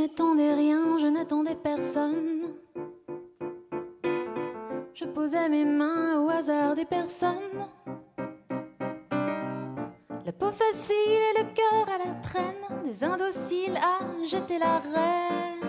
N'attendais 0.00 0.54
rien, 0.54 0.98
je 0.98 1.06
n'attendais 1.06 1.56
personne. 1.56 2.54
Je 4.94 5.04
posais 5.04 5.48
mes 5.50 5.66
mains 5.66 6.22
au 6.22 6.30
hasard 6.30 6.74
des 6.74 6.86
personnes. 6.86 7.68
La 10.24 10.32
peau 10.32 10.50
facile 10.50 11.22
et 11.30 11.42
le 11.42 11.44
cœur 11.54 11.94
à 11.94 11.98
la 11.98 12.12
traîne, 12.22 12.82
des 12.82 13.04
indociles 13.04 13.76
à 13.76 14.26
jeter 14.26 14.58
la 14.58 14.78
reine. 14.78 15.60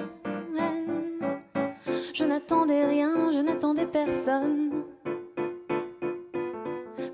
Je 2.13 2.24
n'attendais 2.24 2.86
rien, 2.86 3.32
je 3.32 3.39
n'attendais 3.39 3.88
personne. 3.88 4.86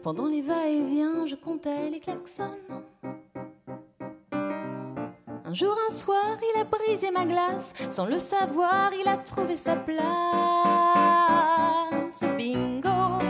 Pendant 0.04 0.28
les 0.28 0.42
va-et-vient, 0.42 1.26
je 1.26 1.36
comptais 1.36 1.90
les 1.90 2.00
klaxons. 2.00 2.67
Jour, 5.60 5.76
un 5.90 5.92
soir, 5.92 6.38
il 6.40 6.62
a 6.62 6.66
brisé 6.66 7.10
ma 7.10 7.26
glace. 7.26 7.74
Sans 7.90 8.06
le 8.06 8.20
savoir, 8.20 8.92
il 8.94 9.08
a 9.08 9.18
trouvé 9.18 9.58
sa 9.58 9.76
place 9.76 9.98
bingo. 12.38 13.24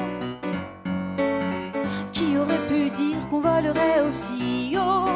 Qui 2.11 2.37
aurait 2.37 2.67
pu 2.67 2.89
dire 2.89 3.29
qu'on 3.29 3.39
volerait 3.39 4.01
aussi 4.01 4.75
haut? 4.75 5.07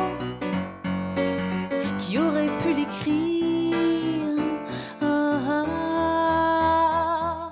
Qui 1.99 2.17
aurait 2.17 2.57
pu 2.59 2.73
l'écrire? 2.75 4.39
Ah, 5.01 5.39
ah, 5.49 5.65
ah. 7.43 7.51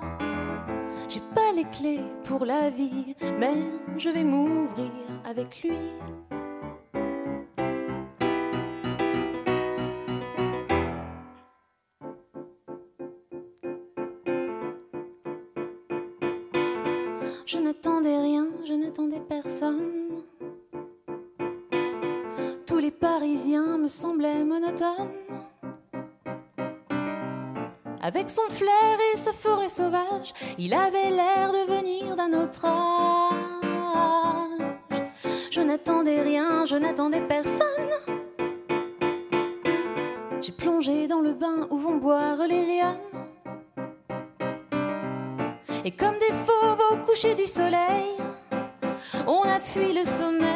J'ai 1.06 1.20
pas 1.34 1.52
les 1.54 1.64
clés 1.64 2.00
pour 2.24 2.46
la 2.46 2.70
vie, 2.70 3.14
mais 3.38 3.58
je 3.98 4.08
vais 4.08 4.24
m'ouvrir 4.24 4.90
avec 5.28 5.62
lui. 5.62 5.76
Avec 28.12 28.28
son 28.28 28.42
flair 28.50 28.98
et 29.14 29.16
sa 29.16 29.32
forêt 29.32 29.68
sauvage, 29.68 30.34
il 30.58 30.74
avait 30.74 31.10
l'air 31.10 31.52
de 31.52 31.76
venir 31.76 32.16
d'un 32.16 32.32
autre 32.32 32.64
âge. 32.64 33.70
Je 35.52 35.60
n'attendais 35.60 36.20
rien, 36.20 36.64
je 36.64 36.74
n'attendais 36.74 37.20
personne. 37.20 37.68
J'ai 40.40 40.50
plongé 40.50 41.06
dans 41.06 41.20
le 41.20 41.34
bain 41.34 41.68
où 41.70 41.78
vont 41.78 41.98
boire 41.98 42.38
les 42.48 42.80
lions. 42.80 42.98
Et 45.84 45.92
comme 45.92 46.18
des 46.18 46.34
fauves 46.44 46.82
au 46.90 46.96
coucher 47.06 47.36
du 47.36 47.46
soleil, 47.46 48.16
on 49.28 49.42
a 49.42 49.60
fui 49.60 49.92
le 49.92 50.04
sommeil. 50.04 50.50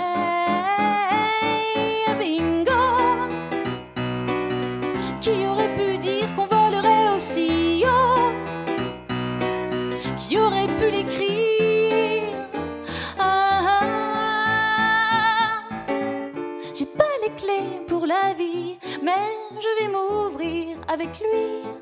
Bingo! 2.19 2.73
Qui 5.21 5.47
aurait 5.47 5.74
avec 20.95 21.19
lui. 21.19 21.74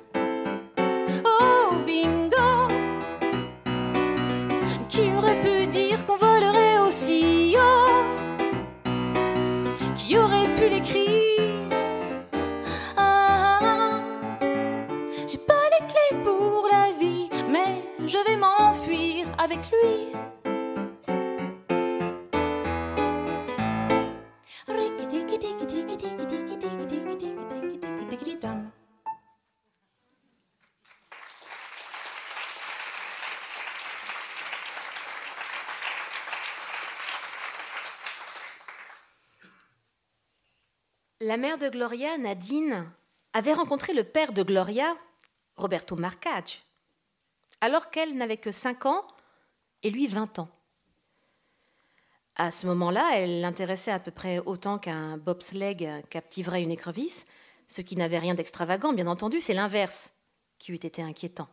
La 41.32 41.38
mère 41.38 41.56
de 41.56 41.70
Gloria, 41.70 42.18
Nadine, 42.18 42.84
avait 43.32 43.54
rencontré 43.54 43.94
le 43.94 44.04
père 44.04 44.34
de 44.34 44.42
Gloria, 44.42 44.94
Roberto 45.56 45.96
Marcage, 45.96 46.62
alors 47.62 47.90
qu'elle 47.90 48.18
n'avait 48.18 48.36
que 48.36 48.50
5 48.50 48.84
ans 48.84 49.02
et 49.82 49.88
lui 49.88 50.06
20 50.06 50.40
ans. 50.40 50.50
À 52.36 52.50
ce 52.50 52.66
moment-là, 52.66 53.12
elle 53.14 53.40
l'intéressait 53.40 53.92
à 53.92 53.98
peu 53.98 54.10
près 54.10 54.40
autant 54.40 54.78
qu'un 54.78 55.16
bobsleigh 55.16 56.02
captiverait 56.10 56.62
une 56.62 56.70
écrevisse, 56.70 57.24
ce 57.66 57.80
qui 57.80 57.96
n'avait 57.96 58.18
rien 58.18 58.34
d'extravagant, 58.34 58.92
bien 58.92 59.06
entendu, 59.06 59.40
c'est 59.40 59.54
l'inverse 59.54 60.12
qui 60.58 60.72
eût 60.72 60.74
été 60.74 61.00
inquiétant. 61.00 61.48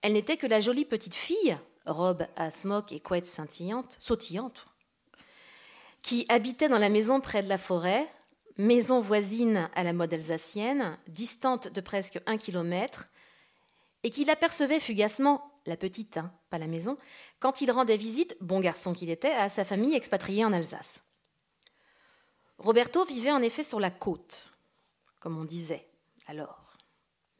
Elle 0.00 0.14
n'était 0.14 0.38
que 0.38 0.46
la 0.46 0.60
jolie 0.60 0.86
petite 0.86 1.14
fille, 1.14 1.58
robe 1.84 2.26
à 2.36 2.50
smock 2.50 2.90
et 2.92 3.00
couette 3.00 3.26
scintillante, 3.26 3.96
sautillante, 3.98 4.64
qui 6.00 6.24
habitait 6.30 6.70
dans 6.70 6.78
la 6.78 6.88
maison 6.88 7.20
près 7.20 7.42
de 7.42 7.50
la 7.50 7.58
forêt, 7.58 8.08
maison 8.56 9.00
voisine 9.00 9.68
à 9.74 9.82
la 9.82 9.92
mode 9.92 10.14
alsacienne, 10.14 10.98
distante 11.08 11.68
de 11.68 11.80
presque 11.80 12.20
un 12.26 12.36
kilomètre, 12.36 13.08
et 14.02 14.10
qu'il 14.10 14.30
apercevait 14.30 14.80
fugacement, 14.80 15.52
la 15.66 15.76
petite, 15.76 16.16
hein, 16.16 16.32
pas 16.50 16.58
la 16.58 16.66
maison, 16.66 16.98
quand 17.38 17.60
il 17.60 17.70
rendait 17.70 17.96
visite, 17.96 18.36
bon 18.40 18.60
garçon 18.60 18.92
qu'il 18.92 19.10
était, 19.10 19.32
à 19.32 19.48
sa 19.48 19.64
famille 19.64 19.94
expatriée 19.94 20.44
en 20.44 20.52
Alsace. 20.52 21.04
Roberto 22.58 23.04
vivait 23.04 23.32
en 23.32 23.42
effet 23.42 23.62
sur 23.62 23.80
la 23.80 23.90
côte, 23.90 24.52
comme 25.20 25.38
on 25.38 25.44
disait 25.44 25.88
alors. 26.26 26.76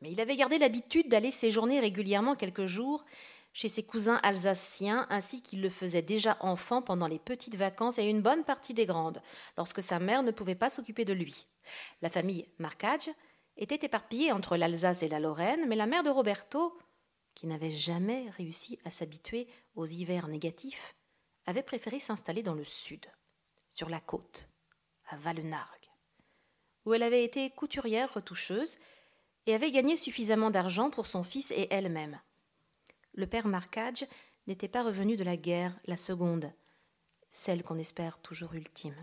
Mais 0.01 0.11
il 0.11 0.20
avait 0.20 0.37
gardé 0.37 0.59
l'habitude 0.59 1.09
d'aller 1.09 1.31
séjourner 1.31 1.79
régulièrement 1.79 2.35
quelques 2.35 2.66
jours 2.66 3.05
chez 3.53 3.69
ses 3.69 3.83
cousins 3.83 4.21
alsaciens, 4.23 5.07
ainsi 5.11 5.43
qu'il 5.43 5.61
le 5.61 5.69
faisait 5.69 6.03
déjà 6.03 6.37
enfant 6.41 6.83
pendant 6.83 7.07
les 7.07 7.19
petites 7.19 7.57
vacances 7.57 7.99
et 7.99 8.05
une 8.05 8.23
bonne 8.23 8.45
partie 8.45 8.75
des 8.75 8.87
grandes, 8.87 9.23
lorsque 9.57 9.83
sa 9.83 9.99
mère 9.99 10.23
ne 10.23 10.31
pouvait 10.31 10.55
pas 10.55 10.71
s'occuper 10.71 11.05
de 11.05 11.12
lui. 11.12 11.47
La 12.01 12.11
famille 12.11 12.49
Marcage 12.59 13.11
était 13.57 13.87
éparpillée 13.87 14.33
entre 14.33 14.57
l'Alsace 14.57 15.03
et 15.03 15.09
la 15.09 15.21
Lorraine, 15.21 15.67
mais 15.69 15.77
la 15.77 15.87
mère 15.87 16.03
de 16.03 16.11
Roberto, 16.11 16.77
qui 17.35 17.47
n'avait 17.47 17.71
jamais 17.71 18.31
réussi 18.31 18.79
à 18.85 18.91
s'habituer 18.91 19.47
aux 19.75 19.87
hivers 19.87 20.29
négatifs, 20.29 20.97
avait 21.47 21.62
préféré 21.62 21.99
s'installer 21.99 22.43
dans 22.43 22.55
le 22.55 22.65
sud, 22.65 23.07
sur 23.71 23.88
la 23.88 24.01
côte, 24.01 24.49
à 25.09 25.17
Valenargue, 25.17 25.91
où 26.85 26.95
elle 26.95 27.03
avait 27.03 27.25
été 27.25 27.51
couturière 27.51 28.12
retoucheuse 28.15 28.79
et 29.47 29.55
avait 29.55 29.71
gagné 29.71 29.97
suffisamment 29.97 30.51
d'argent 30.51 30.91
pour 30.91 31.07
son 31.07 31.23
fils 31.23 31.51
et 31.51 31.69
elle-même. 31.71 32.21
Le 33.14 33.27
père 33.27 33.46
Marcage 33.46 34.07
n'était 34.46 34.68
pas 34.68 34.83
revenu 34.83 35.16
de 35.16 35.25
la 35.25 35.37
guerre, 35.37 35.79
la 35.87 35.96
seconde, 35.96 36.51
celle 37.31 37.62
qu'on 37.62 37.79
espère 37.79 38.18
toujours 38.18 38.55
ultime. 38.55 38.96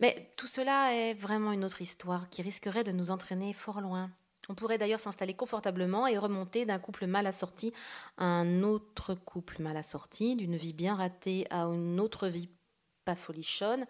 Mais 0.00 0.32
tout 0.36 0.46
cela 0.46 0.94
est 0.94 1.14
vraiment 1.14 1.52
une 1.52 1.64
autre 1.64 1.82
histoire 1.82 2.28
qui 2.30 2.42
risquerait 2.42 2.84
de 2.84 2.92
nous 2.92 3.10
entraîner 3.10 3.52
fort 3.52 3.80
loin. 3.80 4.10
On 4.48 4.54
pourrait 4.54 4.78
d'ailleurs 4.78 5.00
s'installer 5.00 5.34
confortablement 5.34 6.06
et 6.06 6.18
remonter 6.18 6.64
d'un 6.64 6.78
couple 6.78 7.06
mal 7.06 7.26
assorti 7.26 7.72
à 8.16 8.24
un 8.24 8.62
autre 8.62 9.14
couple 9.14 9.62
mal 9.62 9.76
assorti, 9.76 10.34
d'une 10.34 10.56
vie 10.56 10.72
bien 10.72 10.96
ratée 10.96 11.46
à 11.50 11.64
une 11.64 12.00
autre 12.00 12.26
vie 12.26 12.48
pas 13.04 13.16
folichonne, 13.16 13.86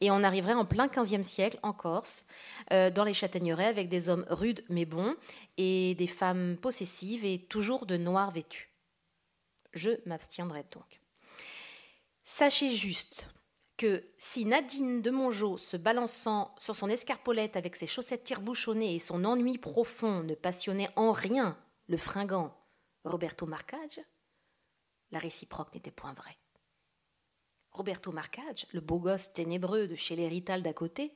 et 0.00 0.10
on 0.10 0.22
arriverait 0.22 0.54
en 0.54 0.64
plein 0.64 0.86
XVe 0.86 1.22
siècle 1.22 1.58
en 1.62 1.72
Corse, 1.72 2.24
euh, 2.72 2.90
dans 2.90 3.04
les 3.04 3.14
châtaigneraies, 3.14 3.66
avec 3.66 3.88
des 3.88 4.08
hommes 4.08 4.26
rudes 4.28 4.64
mais 4.68 4.84
bons, 4.84 5.16
et 5.56 5.94
des 5.96 6.06
femmes 6.06 6.56
possessives 6.56 7.24
et 7.24 7.46
toujours 7.46 7.86
de 7.86 7.96
noir 7.96 8.30
vêtues. 8.30 8.70
Je 9.72 9.90
m'abstiendrai 10.06 10.64
donc. 10.72 11.00
Sachez 12.24 12.70
juste 12.70 13.32
que 13.76 14.04
si 14.18 14.44
Nadine 14.44 15.00
de 15.00 15.10
Mongeau, 15.10 15.56
se 15.56 15.76
balançant 15.76 16.54
sur 16.58 16.76
son 16.76 16.88
escarpolette 16.88 17.56
avec 17.56 17.76
ses 17.76 17.86
chaussettes 17.86 18.24
tire-bouchonnées 18.24 18.94
et 18.94 18.98
son 18.98 19.24
ennui 19.24 19.56
profond, 19.56 20.22
ne 20.22 20.34
passionnait 20.34 20.90
en 20.96 21.12
rien 21.12 21.58
le 21.88 21.96
fringant 21.96 22.54
Roberto 23.04 23.46
Marcage, 23.46 24.00
la 25.10 25.18
réciproque 25.18 25.74
n'était 25.74 25.90
point 25.90 26.12
vraie. 26.12 26.39
Roberto 27.80 28.12
Marcage, 28.12 28.66
le 28.72 28.82
beau 28.82 28.98
gosse 28.98 29.32
ténébreux 29.32 29.88
de 29.88 29.94
chez 29.94 30.14
les 30.14 30.40
d'à 30.42 30.74
côté, 30.74 31.14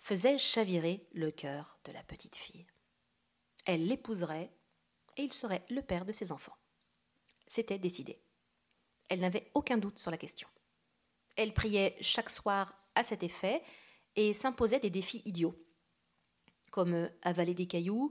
faisait 0.00 0.36
chavirer 0.36 1.06
le 1.12 1.30
cœur 1.30 1.78
de 1.84 1.92
la 1.92 2.02
petite 2.02 2.34
fille. 2.34 2.66
Elle 3.66 3.86
l'épouserait 3.86 4.50
et 5.16 5.22
il 5.22 5.32
serait 5.32 5.64
le 5.70 5.80
père 5.80 6.04
de 6.04 6.10
ses 6.10 6.32
enfants. 6.32 6.56
C'était 7.46 7.78
décidé. 7.78 8.18
Elle 9.10 9.20
n'avait 9.20 9.52
aucun 9.54 9.78
doute 9.78 10.00
sur 10.00 10.10
la 10.10 10.16
question. 10.16 10.48
Elle 11.36 11.54
priait 11.54 11.96
chaque 12.00 12.30
soir 12.30 12.74
à 12.96 13.04
cet 13.04 13.22
effet 13.22 13.62
et 14.16 14.32
s'imposait 14.32 14.80
des 14.80 14.90
défis 14.90 15.22
idiots, 15.24 15.54
comme 16.72 17.08
avaler 17.22 17.54
des 17.54 17.68
cailloux, 17.68 18.10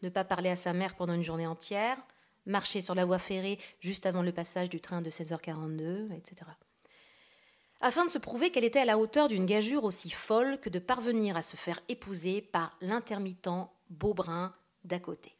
ne 0.00 0.08
pas 0.08 0.24
parler 0.24 0.48
à 0.48 0.56
sa 0.56 0.72
mère 0.72 0.96
pendant 0.96 1.12
une 1.12 1.24
journée 1.24 1.46
entière, 1.46 1.98
marcher 2.46 2.80
sur 2.80 2.94
la 2.94 3.04
voie 3.04 3.18
ferrée 3.18 3.58
juste 3.80 4.06
avant 4.06 4.22
le 4.22 4.32
passage 4.32 4.70
du 4.70 4.80
train 4.80 5.02
de 5.02 5.10
16h42, 5.10 6.10
etc. 6.16 6.46
Afin 7.80 8.04
de 8.04 8.10
se 8.10 8.18
prouver 8.18 8.50
qu'elle 8.50 8.64
était 8.64 8.80
à 8.80 8.84
la 8.84 8.98
hauteur 8.98 9.28
d'une 9.28 9.46
gageure 9.46 9.84
aussi 9.84 10.10
folle 10.10 10.58
que 10.60 10.68
de 10.68 10.80
parvenir 10.80 11.36
à 11.36 11.42
se 11.42 11.56
faire 11.56 11.78
épouser 11.88 12.40
par 12.40 12.76
l'intermittent 12.80 13.68
Beaubrun 13.88 14.52
d'à 14.84 14.98
côté. 14.98 15.34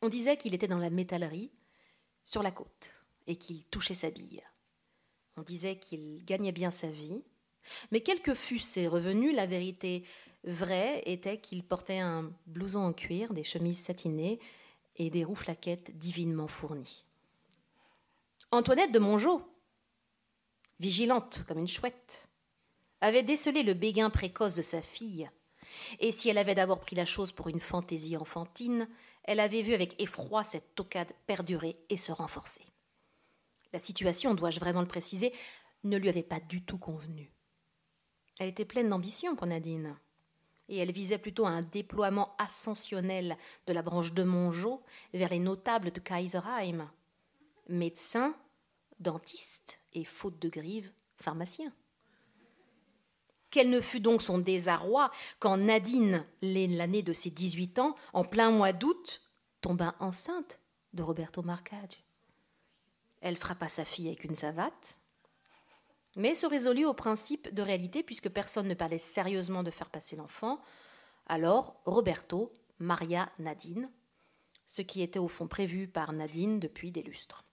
On 0.00 0.08
disait 0.08 0.36
qu'il 0.36 0.54
était 0.54 0.68
dans 0.68 0.78
la 0.78 0.90
métallerie, 0.90 1.50
sur 2.24 2.42
la 2.42 2.50
côte, 2.50 2.94
et 3.26 3.36
qu'il 3.36 3.64
touchait 3.64 3.94
sa 3.94 4.10
bille. 4.10 4.42
On 5.36 5.42
disait 5.42 5.76
qu'il 5.76 6.24
gagnait 6.24 6.52
bien 6.52 6.70
sa 6.70 6.88
vie, 6.88 7.22
mais 7.90 8.00
quels 8.00 8.22
que 8.22 8.34
fussent 8.34 8.64
ses 8.64 8.88
revenus, 8.88 9.34
la 9.34 9.46
vérité 9.46 10.04
vraie 10.44 11.02
était 11.04 11.38
qu'il 11.38 11.62
portait 11.62 11.98
un 11.98 12.32
blouson 12.46 12.80
en 12.80 12.92
cuir, 12.92 13.34
des 13.34 13.44
chemises 13.44 13.80
satinées 13.80 14.40
et 14.96 15.10
des 15.10 15.24
rouflaquettes 15.24 15.96
divinement 15.98 16.48
fournies. 16.48 17.04
Antoinette 18.50 18.92
de 18.92 18.98
Mongeau, 18.98 19.42
vigilante 20.80 21.44
comme 21.46 21.58
une 21.58 21.68
chouette, 21.68 22.28
avait 23.00 23.22
décelé 23.22 23.62
le 23.62 23.74
béguin 23.74 24.10
précoce 24.10 24.54
de 24.54 24.62
sa 24.62 24.82
fille, 24.82 25.30
et 26.00 26.12
si 26.12 26.28
elle 26.28 26.38
avait 26.38 26.54
d'abord 26.54 26.80
pris 26.80 26.96
la 26.96 27.04
chose 27.04 27.32
pour 27.32 27.48
une 27.48 27.60
fantaisie 27.60 28.16
enfantine, 28.16 28.88
elle 29.24 29.40
avait 29.40 29.62
vu 29.62 29.74
avec 29.74 30.00
effroi 30.00 30.44
cette 30.44 30.74
tocade 30.74 31.12
perdurer 31.26 31.76
et 31.90 31.96
se 31.96 32.12
renforcer. 32.12 32.64
La 33.72 33.78
situation, 33.78 34.34
dois-je 34.34 34.60
vraiment 34.60 34.80
le 34.80 34.88
préciser, 34.88 35.32
ne 35.84 35.98
lui 35.98 36.08
avait 36.08 36.22
pas 36.22 36.40
du 36.40 36.62
tout 36.62 36.78
convenu. 36.78 37.30
Elle 38.38 38.48
était 38.48 38.64
pleine 38.64 38.88
d'ambition 38.88 39.36
pour 39.36 39.46
Nadine, 39.46 39.96
et 40.68 40.78
elle 40.78 40.92
visait 40.92 41.18
plutôt 41.18 41.46
un 41.46 41.62
déploiement 41.62 42.34
ascensionnel 42.38 43.36
de 43.66 43.72
la 43.72 43.82
branche 43.82 44.12
de 44.12 44.22
Mongeau 44.22 44.82
vers 45.12 45.30
les 45.30 45.38
notables 45.38 45.90
de 45.90 46.00
Kaiserheim. 46.00 46.90
Médecin, 47.68 48.34
dentiste 48.98 49.77
et, 49.92 50.04
faute 50.04 50.38
de 50.38 50.48
grive, 50.48 50.92
pharmacien. 51.16 51.72
Quel 53.50 53.70
ne 53.70 53.80
fut 53.80 54.00
donc 54.00 54.22
son 54.22 54.38
désarroi 54.38 55.10
quand 55.38 55.56
Nadine, 55.56 56.24
l'année 56.42 57.02
de 57.02 57.12
ses 57.12 57.30
18 57.30 57.78
ans, 57.78 57.96
en 58.12 58.24
plein 58.24 58.50
mois 58.50 58.72
d'août, 58.72 59.22
tomba 59.60 59.94
enceinte 60.00 60.60
de 60.92 61.02
Roberto 61.02 61.42
Marcage. 61.42 62.04
Elle 63.20 63.36
frappa 63.36 63.68
sa 63.68 63.84
fille 63.84 64.08
avec 64.08 64.24
une 64.24 64.34
savate, 64.34 64.98
mais 66.16 66.34
se 66.34 66.46
résolut 66.46 66.84
au 66.84 66.94
principe 66.94 67.52
de 67.52 67.62
réalité 67.62 68.02
puisque 68.02 68.28
personne 68.28 68.68
ne 68.68 68.74
parlait 68.74 68.98
sérieusement 68.98 69.62
de 69.62 69.70
faire 69.70 69.90
passer 69.90 70.16
l'enfant. 70.16 70.60
Alors 71.26 71.80
Roberto 71.84 72.52
maria 72.78 73.30
Nadine, 73.38 73.90
ce 74.66 74.82
qui 74.82 75.02
était 75.02 75.18
au 75.18 75.28
fond 75.28 75.48
prévu 75.48 75.88
par 75.88 76.12
Nadine 76.12 76.60
depuis 76.60 76.90
des 76.90 77.02
lustres. 77.02 77.44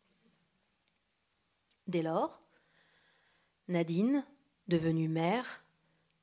Dès 1.88 2.02
lors, 2.02 2.42
Nadine, 3.68 4.26
devenue 4.68 5.08
mère, 5.08 5.64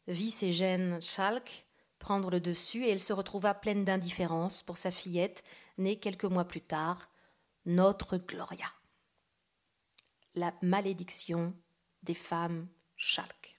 vit 0.09 0.31
ses 0.31 0.53
gènes 0.53 1.01
Schalk 1.01 1.67
prendre 1.99 2.31
le 2.31 2.41
dessus 2.41 2.85
et 2.85 2.91
elle 2.91 3.01
se 3.01 3.13
retrouva 3.13 3.55
pleine 3.55 3.85
d'indifférence 3.85 4.63
pour 4.63 4.77
sa 4.77 4.91
fillette, 4.91 5.45
née 5.79 5.97
quelques 5.97 6.25
mois 6.25 6.45
plus 6.45 6.61
tard, 6.61 7.09
notre 7.65 8.17
Gloria 8.17 8.67
la 10.35 10.55
malédiction 10.63 11.55
des 12.03 12.15
femmes 12.15 12.69
Schalk. 12.97 13.59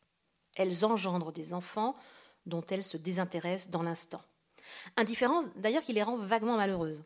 Elles 0.55 0.85
engendrent 0.85 1.31
des 1.31 1.53
enfants 1.53 1.95
dont 2.45 2.63
elles 2.69 2.83
se 2.83 2.97
désintéressent 2.97 3.71
dans 3.71 3.83
l'instant. 3.83 4.21
Indifférence 4.97 5.45
d'ailleurs 5.55 5.83
qui 5.83 5.93
les 5.93 6.03
rend 6.03 6.17
vaguement 6.17 6.57
malheureuses. 6.57 7.03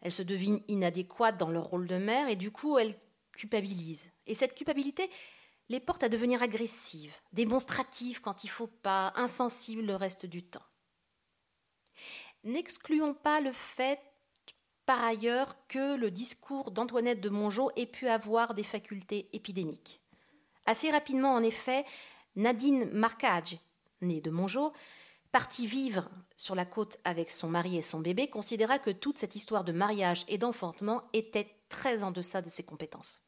Elles 0.00 0.12
se 0.12 0.22
devinent 0.22 0.62
inadéquates 0.68 1.38
dans 1.38 1.50
leur 1.50 1.64
rôle 1.64 1.86
de 1.86 1.96
mère 1.96 2.28
et 2.28 2.36
du 2.36 2.50
coup 2.50 2.78
elles 2.78 2.98
culpabilisent. 3.38 4.10
Et 4.26 4.34
cette 4.34 4.54
culpabilité 4.54 5.08
les 5.68 5.80
porte 5.80 6.02
à 6.02 6.08
devenir 6.08 6.42
agressives, 6.42 7.14
démonstratives 7.32 8.20
quand 8.20 8.42
il 8.44 8.48
faut 8.48 8.66
pas, 8.66 9.12
insensibles 9.16 9.84
le 9.84 9.96
reste 9.96 10.26
du 10.26 10.42
temps. 10.42 10.64
N'excluons 12.44 13.14
pas 13.14 13.40
le 13.40 13.52
fait 13.52 14.00
par 14.86 15.04
ailleurs 15.04 15.56
que 15.68 15.96
le 15.96 16.10
discours 16.10 16.70
d'Antoinette 16.70 17.20
de 17.20 17.28
Mongeau 17.28 17.70
ait 17.76 17.86
pu 17.86 18.08
avoir 18.08 18.54
des 18.54 18.62
facultés 18.62 19.28
épidémiques. 19.34 20.00
Assez 20.64 20.90
rapidement, 20.90 21.34
en 21.34 21.42
effet, 21.42 21.84
Nadine 22.36 22.90
Marcage, 22.92 23.58
née 24.00 24.20
de 24.20 24.30
Mongeau, 24.30 24.72
partie 25.32 25.66
vivre 25.66 26.08
sur 26.36 26.54
la 26.54 26.64
côte 26.64 26.98
avec 27.04 27.30
son 27.30 27.48
mari 27.48 27.76
et 27.76 27.82
son 27.82 28.00
bébé, 28.00 28.28
considéra 28.30 28.78
que 28.78 28.90
toute 28.90 29.18
cette 29.18 29.36
histoire 29.36 29.64
de 29.64 29.72
mariage 29.72 30.24
et 30.28 30.38
d'enfantement 30.38 31.02
était 31.12 31.54
très 31.68 32.02
en 32.02 32.10
deçà 32.10 32.40
de 32.40 32.48
ses 32.48 32.62
compétences. 32.62 33.20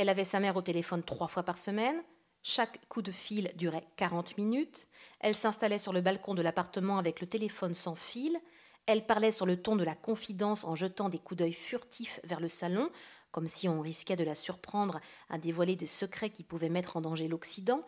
Elle 0.00 0.08
avait 0.08 0.24
sa 0.24 0.40
mère 0.40 0.56
au 0.56 0.62
téléphone 0.62 1.02
trois 1.02 1.28
fois 1.28 1.42
par 1.42 1.58
semaine, 1.58 2.02
chaque 2.42 2.80
coup 2.88 3.02
de 3.02 3.12
fil 3.12 3.52
durait 3.56 3.86
40 3.96 4.38
minutes, 4.38 4.88
elle 5.20 5.34
s'installait 5.34 5.76
sur 5.76 5.92
le 5.92 6.00
balcon 6.00 6.32
de 6.34 6.40
l'appartement 6.40 6.96
avec 6.96 7.20
le 7.20 7.26
téléphone 7.26 7.74
sans 7.74 7.96
fil, 7.96 8.40
elle 8.86 9.04
parlait 9.04 9.30
sur 9.30 9.44
le 9.44 9.60
ton 9.60 9.76
de 9.76 9.84
la 9.84 9.94
confidence 9.94 10.64
en 10.64 10.74
jetant 10.74 11.10
des 11.10 11.18
coups 11.18 11.40
d'œil 11.40 11.52
furtifs 11.52 12.18
vers 12.24 12.40
le 12.40 12.48
salon, 12.48 12.88
comme 13.30 13.46
si 13.46 13.68
on 13.68 13.82
risquait 13.82 14.16
de 14.16 14.24
la 14.24 14.34
surprendre 14.34 15.00
à 15.28 15.36
dévoiler 15.36 15.76
des 15.76 15.84
secrets 15.84 16.30
qui 16.30 16.44
pouvaient 16.44 16.70
mettre 16.70 16.96
en 16.96 17.02
danger 17.02 17.28
l'Occident. 17.28 17.84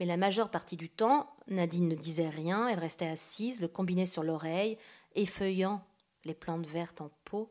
Mais 0.00 0.04
la 0.04 0.18
majeure 0.18 0.50
partie 0.50 0.76
du 0.76 0.90
temps, 0.90 1.34
Nadine 1.46 1.88
ne 1.88 1.94
disait 1.94 2.28
rien, 2.28 2.68
elle 2.68 2.80
restait 2.80 3.08
assise, 3.08 3.62
le 3.62 3.68
combiné 3.68 4.04
sur 4.04 4.24
l'oreille, 4.24 4.76
effeuillant 5.14 5.82
les 6.26 6.34
plantes 6.34 6.66
vertes 6.66 7.00
en 7.00 7.10
pot, 7.24 7.50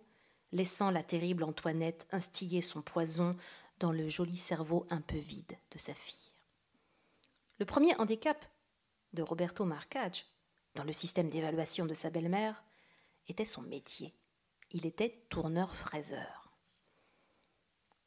laissant 0.51 0.91
la 0.91 1.03
terrible 1.03 1.43
Antoinette 1.43 2.07
instiller 2.11 2.61
son 2.61 2.81
poison 2.81 3.35
dans 3.79 3.91
le 3.91 4.07
joli 4.07 4.37
cerveau 4.37 4.85
un 4.89 5.01
peu 5.01 5.17
vide 5.17 5.57
de 5.71 5.77
sa 5.77 5.93
fille. 5.93 6.31
Le 7.59 7.65
premier 7.65 7.95
handicap 7.95 8.45
de 9.13 9.23
Roberto 9.23 9.65
Marcage, 9.65 10.25
dans 10.75 10.83
le 10.83 10.93
système 10.93 11.29
d'évaluation 11.29 11.85
de 11.85 11.93
sa 11.93 12.09
belle-mère, 12.09 12.63
était 13.27 13.45
son 13.45 13.61
métier. 13.61 14.13
Il 14.71 14.85
était 14.85 15.25
tourneur-fraiseur. 15.29 16.51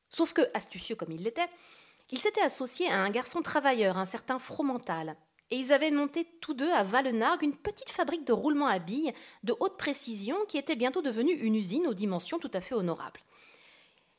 Sauf 0.08 0.32
que, 0.32 0.42
astucieux 0.54 0.96
comme 0.96 1.12
il 1.12 1.22
l'était, 1.22 1.48
il 2.10 2.18
s'était 2.18 2.42
associé 2.42 2.90
à 2.90 3.00
un 3.00 3.10
garçon 3.10 3.42
travailleur, 3.42 3.96
un 3.96 4.04
certain 4.04 4.38
Fromental, 4.38 5.16
et 5.50 5.56
ils 5.56 5.72
avaient 5.72 5.90
monté 5.90 6.24
tous 6.40 6.54
deux 6.54 6.70
à 6.70 6.84
Valenargues 6.84 7.42
une 7.42 7.56
petite 7.56 7.90
fabrique 7.90 8.24
de 8.24 8.32
roulement 8.32 8.66
à 8.66 8.78
billes 8.78 9.12
de 9.42 9.54
haute 9.58 9.76
précision 9.76 10.36
qui 10.46 10.58
était 10.58 10.76
bientôt 10.76 11.02
devenue 11.02 11.32
une 11.32 11.56
usine 11.56 11.86
aux 11.86 11.94
dimensions 11.94 12.38
tout 12.38 12.50
à 12.54 12.60
fait 12.60 12.74
honorables. 12.74 13.20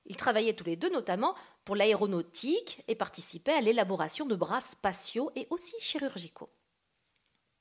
Ils 0.05 0.17
travaillaient 0.17 0.55
tous 0.55 0.65
les 0.65 0.75
deux 0.75 0.89
notamment 0.89 1.35
pour 1.63 1.75
l'aéronautique 1.75 2.83
et 2.87 2.95
participaient 2.95 3.53
à 3.53 3.61
l'élaboration 3.61 4.25
de 4.25 4.35
bras 4.35 4.61
spatiaux 4.61 5.31
et 5.35 5.47
aussi 5.49 5.75
chirurgicaux. 5.79 6.49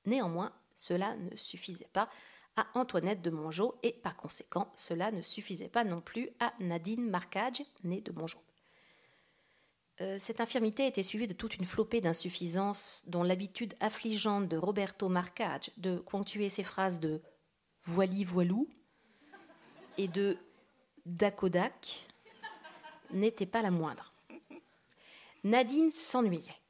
Néanmoins, 0.07 0.53
cela 0.75 1.15
ne 1.17 1.37
suffisait 1.37 1.91
pas 1.93 2.09
à 2.57 2.67
Antoinette 2.75 3.23
de 3.23 3.31
Mongeau 3.31 3.79
et 3.83 3.93
par 3.93 4.17
conséquent, 4.17 4.73
cela 4.75 5.13
ne 5.13 5.23
suffisait 5.23 5.69
pas 5.69 5.85
non 5.85 6.01
plus 6.01 6.31
à 6.41 6.53
Nadine 6.59 7.09
Marcage, 7.09 7.63
née 7.85 8.01
de 8.01 8.13
Mongeau. 8.13 8.41
Euh, 10.01 10.17
cette 10.19 10.41
infirmité 10.41 10.87
était 10.87 11.03
suivie 11.03 11.27
de 11.27 11.35
toute 11.35 11.57
une 11.57 11.67
flopée 11.67 12.01
d'insuffisances 12.01 13.03
dont 13.07 13.23
l'habitude 13.23 13.75
affligeante 13.81 14.49
de 14.49 14.57
Roberto 14.57 15.09
Marcage 15.09 15.71
de 15.77 15.97
ponctuer 15.97 16.49
ses 16.49 16.63
phrases 16.63 17.01
de 17.01 17.21
voili 17.83 18.25
voilou 18.25 18.67
et 19.99 20.09
de 20.09 20.39
dakodak 21.05 22.07
n'était 23.11 23.47
pas 23.47 23.61
la 23.61 23.71
moindre. 23.71 24.11
Nadine 25.45 25.91
s'ennuyait. 25.91 26.61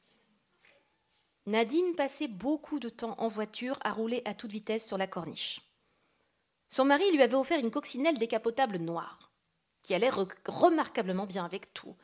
Nadine 1.47 1.95
passait 1.97 2.29
beaucoup 2.29 2.81
de 2.81 2.89
temps 2.89 3.15
en 3.19 3.29
voiture 3.29 3.79
à 3.83 3.93
rouler 3.93 4.23
à 4.25 4.35
toute 4.35 4.51
vitesse 4.51 4.87
sur 4.87 4.99
la 4.99 5.07
corniche. 5.07 5.61
Son 6.69 6.85
mari 6.85 7.11
lui 7.13 7.23
avait 7.23 7.35
offert 7.35 7.59
une 7.59 7.71
coccinelle 7.71 8.19
décapotable 8.19 8.79
noire, 8.79 9.33
qui 9.83 9.95
allait 9.95 10.11
remarquablement 10.47 11.27
bien 11.27 11.45
avec 11.45 11.73
tout. 11.75 11.97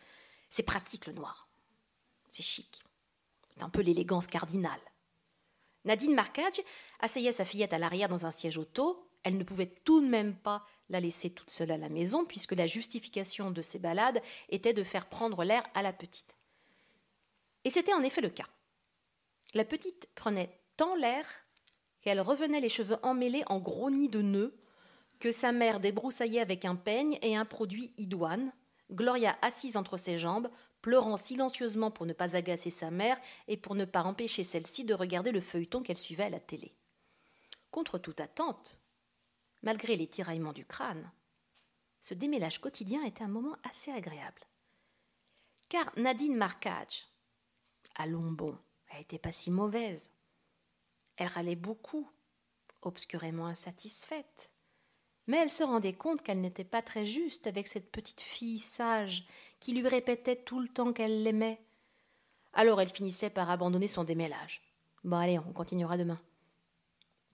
C'est 0.49 0.63
pratique 0.63 1.07
le 1.07 1.13
noir. 1.13 1.49
C'est 2.29 2.43
chic. 2.43 2.83
C'est 3.51 3.63
un 3.63 3.71
peu 3.71 3.81
l'élégance 3.81 4.27
cardinale. 4.27 4.81
Nadine 5.85 6.15
Marcage 6.15 6.61
asseyait 7.01 7.33
sa 7.33 7.45
fillette 7.45 7.73
à 7.73 7.79
l'arrière 7.79 8.09
dans 8.09 8.27
un 8.27 8.31
siège 8.31 8.59
auto. 8.59 9.09
Elle 9.23 9.39
ne 9.39 9.45
pouvait 9.45 9.73
tout 9.85 10.01
de 10.01 10.07
même 10.07 10.35
pas 10.35 10.67
la 10.89 11.01
laisser 11.01 11.31
toute 11.31 11.51
seule 11.51 11.71
à 11.71 11.77
la 11.77 11.89
maison, 11.89 12.25
puisque 12.25 12.53
la 12.53 12.67
justification 12.67 13.51
de 13.51 13.63
ses 13.63 13.79
balades 13.79 14.23
était 14.49 14.75
de 14.75 14.85
faire 14.85 15.07
prendre 15.07 15.43
l'air 15.45 15.65
à 15.75 15.83
la 15.83 15.93
petite. 15.93 16.37
Et 17.65 17.71
c'était 17.71 17.95
en 17.95 18.03
effet 18.03 18.21
le 18.21 18.31
cas. 18.31 18.47
La 19.55 19.65
petite 19.65 20.09
prenait 20.15 20.61
tant 20.77 20.95
l'air 20.95 21.27
qu'elle 22.03 22.21
revenait 22.21 22.61
les 22.61 22.69
cheveux 22.69 22.99
emmêlés 23.03 23.43
en 23.47 23.59
gros 23.59 23.91
nids 23.91 24.09
de 24.09 24.23
nœuds, 24.23 24.57
que 25.19 25.33
sa 25.33 25.51
mère 25.51 25.81
débroussaillait 25.81 26.41
avec 26.41 26.65
un 26.65 26.77
peigne 26.77 27.19
et 27.23 27.37
un 27.37 27.45
produit 27.45 27.93
idoine, 27.97 28.53
Gloria 28.90 29.37
assise 29.42 29.77
entre 29.77 29.96
ses 29.96 30.18
jambes, 30.18 30.51
pleurant 30.81 31.16
silencieusement 31.16 31.90
pour 31.90 32.07
ne 32.07 32.12
pas 32.12 32.37
agacer 32.37 32.70
sa 32.70 32.90
mère 32.90 33.18
et 33.49 33.57
pour 33.57 33.75
ne 33.75 33.85
pas 33.85 34.05
empêcher 34.05 34.44
celle-ci 34.44 34.85
de 34.85 34.94
regarder 34.94 35.33
le 35.33 35.40
feuilleton 35.40 35.83
qu'elle 35.83 35.96
suivait 35.96 36.25
à 36.25 36.31
la 36.31 36.40
télé. 36.40 36.75
Contre 37.70 37.99
toute 37.99 38.20
attente, 38.20 38.79
malgré 39.62 39.96
les 39.96 40.07
tiraillements 40.07 40.53
du 40.53 40.64
crâne, 40.64 41.11
ce 42.01 42.14
démêlage 42.14 42.61
quotidien 42.61 43.05
était 43.05 43.25
un 43.25 43.29
moment 43.29 43.57
assez 43.64 43.90
agréable. 43.90 44.42
Car 45.68 45.92
Nadine 45.96 46.37
Marcage, 46.37 47.09
allons 47.96 48.31
bon, 48.31 48.57
elle 48.88 48.99
n'était 48.99 49.18
pas 49.18 49.33
si 49.33 49.51
mauvaise. 49.51 50.11
Elle 51.16 51.27
râlait 51.27 51.57
beaucoup, 51.57 52.09
obscurément 52.83 53.46
insatisfaite. 53.46 54.53
Mais 55.27 55.39
elle 55.39 55.51
se 55.51 55.65
rendait 55.65 55.93
compte 55.93 56.23
qu'elle 56.23 56.41
n'était 56.41 56.65
pas 56.65 56.83
très 56.83 57.05
juste 57.05 57.47
avec 57.47 57.67
cette 57.67 57.91
petite 57.91 58.21
fille 58.21 58.59
sage 58.59 59.27
qui 59.61 59.73
lui 59.73 59.87
répétait 59.87 60.37
tout 60.37 60.61
le 60.61 60.69
temps 60.69 60.93
qu'elle 60.93 61.23
l'aimait. 61.23 61.61
Alors 62.53 62.81
elle 62.81 62.93
finissait 62.93 63.31
par 63.31 63.51
abandonner 63.51 63.89
son 63.89 64.05
démêlage. 64.05 64.62
Bon 65.05 65.17
allez, 65.17 65.38
on 65.38 65.53
continuera 65.53 65.96
demain. 65.96 66.21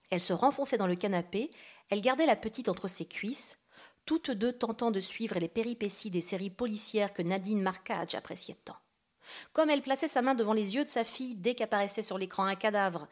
Elle 0.09 0.21
se 0.21 0.33
renfonçait 0.33 0.77
dans 0.77 0.87
le 0.87 0.95
canapé, 0.95 1.49
elle 1.89 2.01
gardait 2.01 2.25
la 2.25 2.35
petite 2.35 2.69
entre 2.69 2.87
ses 2.87 3.05
cuisses, 3.05 3.57
toutes 4.05 4.31
deux 4.31 4.53
tentant 4.53 4.91
de 4.91 4.99
suivre 4.99 5.39
les 5.39 5.47
péripéties 5.47 6.11
des 6.11 6.21
séries 6.21 6.49
policières 6.49 7.13
que 7.13 7.21
Nadine 7.21 7.61
Marcage 7.61 8.15
appréciait 8.15 8.57
tant. 8.65 8.77
Comme 9.53 9.69
elle 9.69 9.81
plaçait 9.81 10.07
sa 10.07 10.21
main 10.21 10.35
devant 10.35 10.53
les 10.53 10.75
yeux 10.75 10.83
de 10.83 10.89
sa 10.89 11.03
fille 11.03 11.35
dès 11.35 11.55
qu'apparaissait 11.55 12.03
sur 12.03 12.17
l'écran 12.17 12.43
un 12.43 12.55
cadavre 12.55 13.07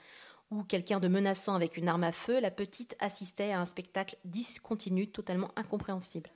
ou 0.52 0.64
quelqu'un 0.64 1.00
de 1.00 1.08
menaçant 1.08 1.56
avec 1.56 1.78
une 1.78 1.88
arme 1.88 2.04
à 2.04 2.12
feu, 2.12 2.40
la 2.40 2.52
petite 2.52 2.96
assistait 3.00 3.52
à 3.52 3.62
un 3.62 3.66
spectacle 3.66 4.18
discontinu 4.26 5.08
totalement 5.08 5.52
incompréhensible. 5.56 6.30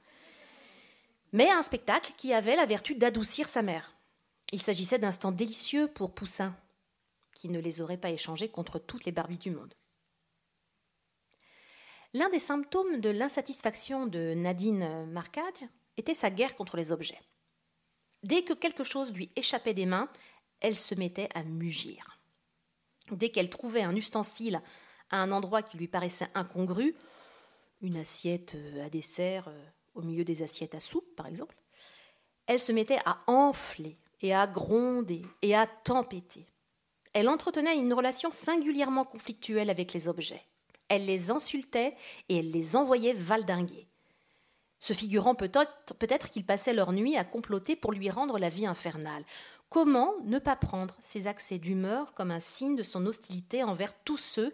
Mais 1.34 1.50
un 1.50 1.62
spectacle 1.62 2.14
qui 2.18 2.34
avait 2.34 2.56
la 2.56 2.66
vertu 2.66 2.96
d'adoucir 2.96 3.50
sa 3.50 3.62
mère. 3.62 3.94
Il 4.54 4.62
s'agissait 4.62 5.00
d'instants 5.00 5.34
délicieux 5.34 5.88
pour 5.90 6.14
Poussin, 6.14 6.56
qui 7.34 7.50
ne 7.50 7.60
les 7.60 7.82
aurait 7.82 7.98
pas 7.98 8.10
échangés 8.10 8.48
contre 8.48 8.80
toutes 8.80 9.04
les 9.04 9.12
barbies 9.12 9.38
du 9.38 9.52
monde. 9.52 9.74
L'un 12.14 12.30
des 12.30 12.40
symptômes 12.40 13.02
de 13.02 13.10
l'insatisfaction 13.10 14.08
de 14.08 14.34
Nadine 14.34 15.06
Marcade 15.08 15.44
était 15.98 16.14
sa 16.14 16.30
guerre 16.30 16.56
contre 16.56 16.78
les 16.78 16.94
objets. 16.94 17.20
Dès 18.24 18.44
que 18.44 18.54
quelque 18.54 18.86
chose 18.86 19.12
lui 19.12 19.30
échappait 19.36 19.74
des 19.74 19.86
mains, 19.86 20.10
elle 20.62 20.78
se 20.78 20.96
mettait 20.96 21.28
à 21.36 21.44
mugir. 21.44 22.15
Dès 23.12 23.30
qu'elle 23.30 23.50
trouvait 23.50 23.84
un 23.84 23.96
ustensile 23.96 24.62
à 25.10 25.22
un 25.22 25.32
endroit 25.32 25.62
qui 25.62 25.78
lui 25.78 25.88
paraissait 25.88 26.28
incongru, 26.34 26.96
une 27.82 27.98
assiette 27.98 28.56
euh, 28.56 28.86
à 28.86 28.90
dessert 28.90 29.48
euh, 29.48 29.66
au 29.94 30.02
milieu 30.02 30.24
des 30.24 30.42
assiettes 30.42 30.76
à 30.76 30.80
soupe, 30.80 31.16
par 31.16 31.28
exemple, 31.28 31.56
elle 32.48 32.60
se 32.60 32.72
mettait 32.72 33.00
à 33.06 33.20
enfler 33.28 33.98
et 34.22 34.34
à 34.34 34.48
gronder 34.48 35.22
et 35.42 35.56
à 35.56 35.68
tempêter. 35.68 36.46
Elle 37.14 37.30
entretenait 37.30 37.78
une 37.78 37.94
relation 37.94 38.32
singulièrement 38.32 39.06
conflictuelle 39.06 39.70
avec 39.70 39.94
les 39.94 40.08
objets. 40.08 40.44
Elle 40.90 41.06
les 41.06 41.32
insultait 41.32 41.96
et 42.30 42.40
elle 42.40 42.52
les 42.52 42.76
envoyait 42.76 43.14
valdinguer, 43.14 43.88
se 44.80 44.94
figurant 44.94 45.34
peut-être 45.34 45.96
peut 45.98 46.08
qu'ils 46.30 46.46
passaient 46.46 46.74
leur 46.74 46.92
nuit 46.92 47.18
à 47.18 47.24
comploter 47.24 47.76
pour 47.76 47.92
lui 47.92 48.10
rendre 48.10 48.38
la 48.38 48.50
vie 48.50 48.68
infernale, 48.68 49.24
Comment 49.76 50.14
ne 50.24 50.40
pas 50.40 50.56
prendre 50.56 50.96
ces 51.02 51.28
accès 51.28 51.60
d'humeur 51.60 52.14
comme 52.14 52.32
un 52.32 52.40
signe 52.40 52.78
de 52.78 52.82
son 52.82 53.06
hostilité 53.06 53.62
envers 53.62 53.94
tous 54.06 54.16
ceux 54.16 54.54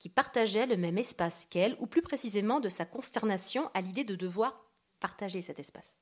qui 0.00 0.08
partageaient 0.08 0.66
le 0.66 0.76
même 0.76 0.98
espace 0.98 1.46
qu'elle, 1.46 1.76
ou 1.78 1.86
plus 1.86 2.02
précisément 2.02 2.58
de 2.58 2.68
sa 2.68 2.84
consternation 2.84 3.70
à 3.74 3.80
l'idée 3.80 4.02
de 4.02 4.16
devoir 4.16 4.66
partager 4.98 5.40
cet 5.40 5.60
espace? 5.60 5.94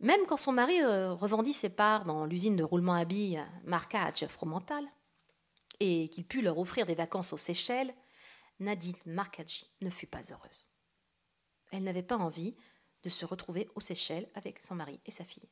Même 0.00 0.24
quand 0.26 0.38
son 0.38 0.52
mari 0.52 0.80
euh, 0.80 1.12
revendit 1.12 1.52
ses 1.52 1.68
parts 1.68 2.04
dans 2.04 2.24
l'usine 2.24 2.56
de 2.56 2.64
roulement 2.64 2.94
à 2.94 3.04
billes 3.04 3.44
Marcage 3.64 4.26
Fromental, 4.28 4.86
et 5.80 6.08
qu'il 6.08 6.26
put 6.26 6.40
leur 6.40 6.58
offrir 6.58 6.86
des 6.86 6.94
vacances 6.94 7.34
aux 7.34 7.36
Seychelles, 7.36 7.94
Nadine 8.58 8.96
Marcaggi 9.04 9.70
ne 9.82 9.90
fut 9.90 10.06
pas 10.06 10.22
heureuse. 10.30 10.66
Elle 11.72 11.82
n'avait 11.82 12.02
pas 12.02 12.16
envie 12.16 12.56
de 13.02 13.10
se 13.10 13.26
retrouver 13.26 13.68
aux 13.74 13.80
Seychelles 13.80 14.30
avec 14.34 14.62
son 14.62 14.74
mari 14.74 14.98
et 15.04 15.10
sa 15.10 15.24
fille. 15.24 15.50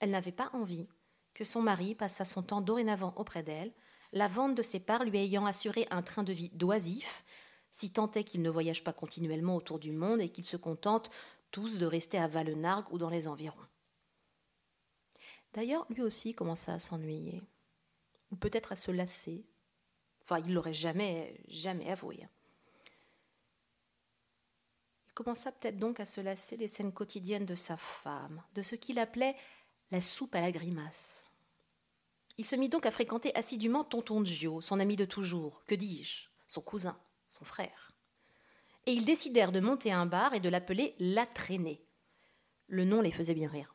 Elle 0.00 0.10
n'avait 0.10 0.32
pas 0.32 0.50
envie 0.52 0.88
que 1.34 1.44
son 1.44 1.62
mari 1.62 1.94
passât 1.94 2.24
son 2.24 2.42
temps 2.42 2.60
dorénavant 2.60 3.14
auprès 3.16 3.42
d'elle, 3.42 3.72
la 4.12 4.26
vente 4.26 4.54
de 4.54 4.62
ses 4.62 4.80
parts 4.80 5.04
lui 5.04 5.18
ayant 5.18 5.46
assuré 5.46 5.86
un 5.90 6.02
train 6.02 6.24
de 6.24 6.32
vie 6.32 6.50
d'oisif, 6.50 7.24
si 7.70 7.92
tant 7.92 8.10
est 8.12 8.24
qu'il 8.24 8.42
ne 8.42 8.50
voyage 8.50 8.82
pas 8.82 8.92
continuellement 8.92 9.56
autour 9.56 9.78
du 9.78 9.92
monde 9.92 10.20
et 10.20 10.30
qu'ils 10.30 10.44
se 10.44 10.56
contentent 10.56 11.10
tous 11.50 11.78
de 11.78 11.86
rester 11.86 12.18
à 12.18 12.26
Valenargue 12.26 12.92
ou 12.92 12.98
dans 12.98 13.10
les 13.10 13.28
environs. 13.28 13.56
D'ailleurs, 15.52 15.86
lui 15.90 16.02
aussi 16.02 16.34
commença 16.34 16.74
à 16.74 16.78
s'ennuyer, 16.78 17.42
ou 18.30 18.36
peut-être 18.36 18.72
à 18.72 18.76
se 18.76 18.90
lasser. 18.90 19.44
Enfin, 20.22 20.38
il 20.40 20.54
l'aurait 20.54 20.72
jamais, 20.72 21.40
jamais 21.48 21.90
avoué. 21.90 22.24
Il 25.08 25.12
commença 25.14 25.50
peut-être 25.50 25.78
donc 25.78 25.98
à 25.98 26.04
se 26.04 26.20
lasser 26.20 26.56
des 26.56 26.68
scènes 26.68 26.92
quotidiennes 26.92 27.46
de 27.46 27.56
sa 27.56 27.76
femme, 27.76 28.42
de 28.54 28.62
ce 28.62 28.76
qu'il 28.76 28.98
appelait 28.98 29.36
la 29.90 30.00
soupe 30.00 30.34
à 30.34 30.40
la 30.40 30.52
grimace. 30.52 31.28
Il 32.38 32.44
se 32.44 32.56
mit 32.56 32.68
donc 32.68 32.86
à 32.86 32.90
fréquenter 32.90 33.34
assidûment 33.34 33.84
Tonton 33.84 34.24
Gio, 34.24 34.60
son 34.60 34.80
ami 34.80 34.96
de 34.96 35.04
toujours, 35.04 35.62
que 35.66 35.74
dis-je, 35.74 36.28
son 36.46 36.60
cousin, 36.60 36.98
son 37.28 37.44
frère. 37.44 37.92
Et 38.86 38.92
ils 38.92 39.04
décidèrent 39.04 39.52
de 39.52 39.60
monter 39.60 39.92
un 39.92 40.06
bar 40.06 40.34
et 40.34 40.40
de 40.40 40.48
l'appeler 40.48 40.94
La 40.98 41.26
Traînée. 41.26 41.82
Le 42.68 42.84
nom 42.84 43.00
les 43.00 43.10
faisait 43.10 43.34
bien 43.34 43.48
rire. 43.48 43.74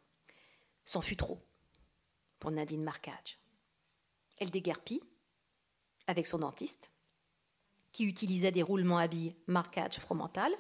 C'en 0.86 1.01
fut 1.01 1.18
trop 1.18 1.45
pour 2.39 2.51
Nadine 2.51 2.84
Marcage. 2.84 3.38
Elle 4.38 4.51
déguerpit 4.51 5.03
avec 6.07 6.28
son 6.28 6.39
dentiste, 6.39 6.91
qui 7.91 8.05
utilisait 8.05 8.51
des 8.51 8.63
roulements 8.63 8.97
à 8.97 9.07
billes 9.07 9.36
Marcage 9.47 9.99
fromental, 9.99 10.51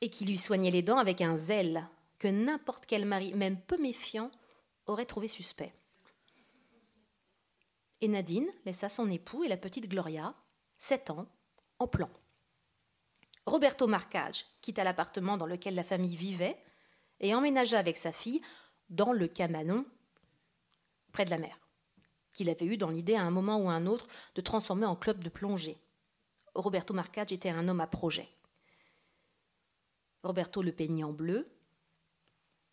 et 0.00 0.10
qui 0.10 0.24
lui 0.24 0.38
soignait 0.38 0.70
les 0.70 0.82
dents 0.82 0.98
avec 0.98 1.20
un 1.20 1.36
zèle 1.36 1.86
que 2.20 2.28
n'importe 2.28 2.86
quel 2.86 3.06
mari, 3.06 3.34
même 3.34 3.60
peu 3.60 3.78
méfiant, 3.78 4.30
aurait 4.86 5.06
trouvé 5.06 5.26
suspect. 5.26 5.74
Et 8.02 8.08
Nadine 8.08 8.48
laissa 8.64 8.88
son 8.88 9.10
époux 9.10 9.42
et 9.42 9.48
la 9.48 9.56
petite 9.56 9.88
Gloria, 9.88 10.34
sept 10.78 11.10
ans, 11.10 11.26
en 11.78 11.88
plan. 11.88 12.10
Roberto 13.46 13.86
Marcage 13.86 14.44
quitta 14.60 14.84
l'appartement 14.84 15.36
dans 15.36 15.46
lequel 15.46 15.74
la 15.74 15.82
famille 15.82 16.16
vivait 16.16 16.62
et 17.20 17.34
emménagea 17.34 17.78
avec 17.78 17.96
sa 17.96 18.12
fille 18.12 18.42
dans 18.90 19.12
le 19.12 19.26
Camanon, 19.26 19.86
près 21.12 21.24
de 21.24 21.30
la 21.30 21.38
mer, 21.38 21.58
qu'il 22.32 22.50
avait 22.50 22.66
eu 22.66 22.76
dans 22.76 22.90
l'idée 22.90 23.14
à 23.14 23.22
un 23.22 23.30
moment 23.30 23.58
ou 23.58 23.70
à 23.70 23.72
un 23.72 23.86
autre 23.86 24.06
de 24.34 24.40
transformer 24.42 24.86
en 24.86 24.96
club 24.96 25.24
de 25.24 25.30
plongée. 25.30 25.78
Roberto 26.54 26.92
Marcage 26.92 27.32
était 27.32 27.48
un 27.48 27.66
homme 27.66 27.80
à 27.80 27.86
projet. 27.86 28.28
Roberto 30.22 30.60
le 30.60 30.72
peignit 30.72 31.04
en 31.04 31.12
bleu, 31.12 31.50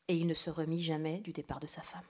et 0.07 0.15
il 0.15 0.27
ne 0.27 0.33
se 0.33 0.49
remit 0.49 0.81
jamais 0.81 1.19
du 1.19 1.33
départ 1.33 1.59
de 1.59 1.67
sa 1.67 1.81
femme. 1.81 2.01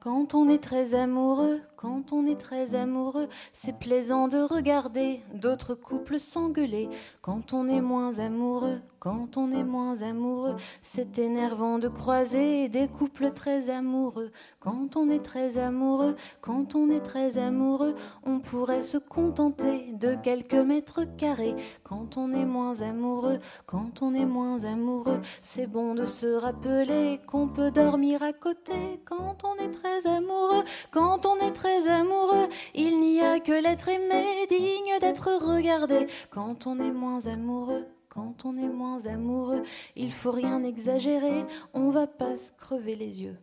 Quand 0.00 0.34
on 0.34 0.48
est 0.48 0.62
très 0.62 0.94
amoureux, 0.94 1.62
quand 1.84 2.14
on 2.14 2.24
est 2.24 2.40
très 2.40 2.74
amoureux, 2.74 3.28
c'est 3.52 3.78
plaisant 3.78 4.26
de 4.26 4.38
regarder 4.38 5.20
d'autres 5.34 5.74
couples 5.74 6.18
s'engueuler. 6.18 6.88
Quand 7.20 7.52
on 7.52 7.68
est 7.68 7.82
moins 7.82 8.20
amoureux, 8.20 8.80
quand 9.00 9.36
on 9.36 9.52
est 9.52 9.64
moins 9.64 10.00
amoureux, 10.00 10.56
c'est 10.80 11.18
énervant 11.18 11.78
de 11.78 11.88
croiser 11.88 12.70
des 12.70 12.88
couples 12.88 13.32
très 13.32 13.68
amoureux. 13.68 14.30
Quand 14.60 14.96
on 14.96 15.10
est 15.10 15.22
très 15.22 15.58
amoureux, 15.58 16.16
quand 16.40 16.74
on 16.74 16.88
est 16.88 17.02
très 17.02 17.36
amoureux, 17.36 17.94
on 18.24 18.40
pourrait 18.40 18.80
se 18.80 18.96
contenter 18.96 19.92
de 19.92 20.14
quelques 20.14 20.54
mètres 20.54 21.04
carrés. 21.18 21.54
Quand 21.82 22.16
on 22.16 22.32
est 22.32 22.46
moins 22.46 22.80
amoureux, 22.80 23.40
quand 23.66 24.00
on 24.00 24.14
est 24.14 24.24
moins 24.24 24.64
amoureux, 24.64 25.20
c'est 25.42 25.66
bon 25.66 25.94
de 25.94 26.06
se 26.06 26.34
rappeler 26.34 27.20
qu'on 27.26 27.48
peut 27.48 27.70
dormir 27.70 28.22
à 28.22 28.32
côté. 28.32 29.02
Quand 29.04 29.44
on 29.44 29.62
est 29.62 29.70
très 29.70 30.06
amoureux, 30.06 30.64
quand 30.90 31.26
on 31.26 31.36
est 31.40 31.52
très 31.52 31.73
amoureux, 31.88 32.48
il 32.74 33.00
n'y 33.00 33.20
a 33.20 33.40
que 33.40 33.52
l'être 33.52 33.88
aimé 33.88 34.46
digne 34.48 34.98
d'être 35.00 35.30
regardé. 35.30 36.06
Quand 36.30 36.66
on 36.66 36.78
est 36.80 36.92
moins 36.92 37.26
amoureux, 37.26 37.86
quand 38.08 38.44
on 38.44 38.56
est 38.56 38.68
moins 38.68 39.06
amoureux, 39.06 39.62
il 39.96 40.12
faut 40.12 40.30
rien 40.30 40.62
exagérer, 40.62 41.44
on 41.72 41.90
va 41.90 42.06
pas 42.06 42.36
se 42.36 42.52
crever 42.52 42.96
les 42.96 43.22
yeux. 43.22 43.38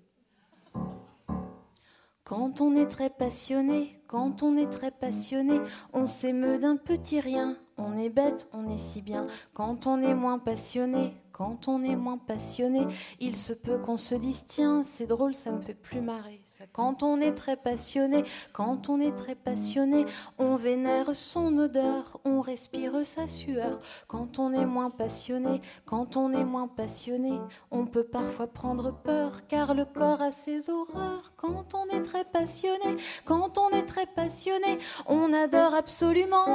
Quand 2.24 2.62
on 2.62 2.76
est 2.78 2.88
très 2.88 3.10
passionné, 3.10 4.00
quand 4.08 4.42
on 4.44 4.56
est 4.56 4.70
très 4.70 4.92
passionné, 4.92 5.60
on 5.92 6.08
s'émeut 6.08 6.60
d'un 6.60 6.78
petit 6.78 7.20
rien. 7.20 7.58
On 7.78 7.98
est 7.98 8.10
bête, 8.10 8.48
on 8.54 8.70
est 8.70 8.78
si 8.78 9.02
bien. 9.02 9.26
Quand 9.54 9.88
on 9.88 10.00
est 10.00 10.14
moins 10.14 10.40
passionné, 10.40 11.14
quand 11.32 11.68
on 11.68 11.84
est 11.84 11.96
moins 11.96 12.18
passionné, 12.18 12.88
il 13.20 13.36
se 13.36 13.52
peut 13.54 13.78
qu'on 13.80 13.98
se 13.98 14.16
dise 14.16 14.46
tiens, 14.46 14.84
c'est 14.84 15.08
drôle, 15.08 15.36
ça 15.36 15.52
me 15.52 15.62
fait 15.62 15.74
plus 15.74 16.00
marrer. 16.00 16.41
Quand 16.74 17.04
on 17.04 17.20
est 17.20 17.34
très 17.34 17.56
passionné, 17.56 18.24
quand 18.54 18.90
on 18.90 19.00
est 19.00 19.16
très 19.16 19.36
passionné, 19.36 20.06
on 20.38 20.56
vénère 20.56 21.16
son 21.16 21.58
odeur, 21.58 22.20
on 22.26 22.42
respire 22.42 23.06
sa 23.06 23.28
sueur. 23.28 23.80
Quand 24.08 24.40
on 24.40 24.54
est 24.54 24.66
moins 24.66 24.90
passionné, 24.90 25.62
quand 25.86 26.18
on 26.18 26.34
est 26.34 26.46
moins 26.46 26.68
passionné, 26.68 27.40
on 27.72 27.86
peut 27.86 28.04
parfois 28.04 28.48
prendre 28.48 28.92
peur 28.92 29.48
car 29.48 29.74
le 29.74 29.86
corps 29.86 30.22
a 30.22 30.32
ses 30.32 30.70
horreurs. 30.70 31.34
Quand 31.36 31.76
on 31.76 31.88
est 31.96 32.04
très 32.04 32.26
passionné, 32.26 32.98
quand 33.26 33.58
on 33.58 33.70
est 33.70 33.86
très 33.86 34.06
passionné, 34.06 34.78
on 35.08 35.34
adore 35.34 35.74
absolument, 35.74 36.46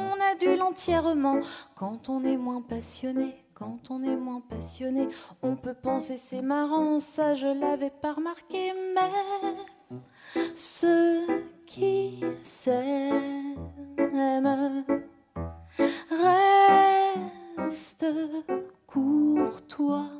on 0.00 0.20
adule 0.32 0.62
entièrement. 0.62 1.40
Quand 1.74 2.08
on 2.08 2.22
est 2.22 2.36
moins 2.36 2.62
passionné, 2.62 3.45
quand 3.58 3.90
on 3.90 4.02
est 4.02 4.16
moins 4.16 4.42
passionné, 4.42 5.08
on 5.42 5.56
peut 5.56 5.74
penser 5.74 6.18
c'est 6.18 6.42
marrant, 6.42 7.00
ça 7.00 7.34
je 7.34 7.46
l'avais 7.46 7.90
pas 7.90 8.12
remarqué, 8.12 8.72
mais 8.94 10.00
ceux 10.54 11.22
qui 11.64 12.22
s'aiment 12.42 13.56
restent 17.56 18.06
courtois. 18.86 20.10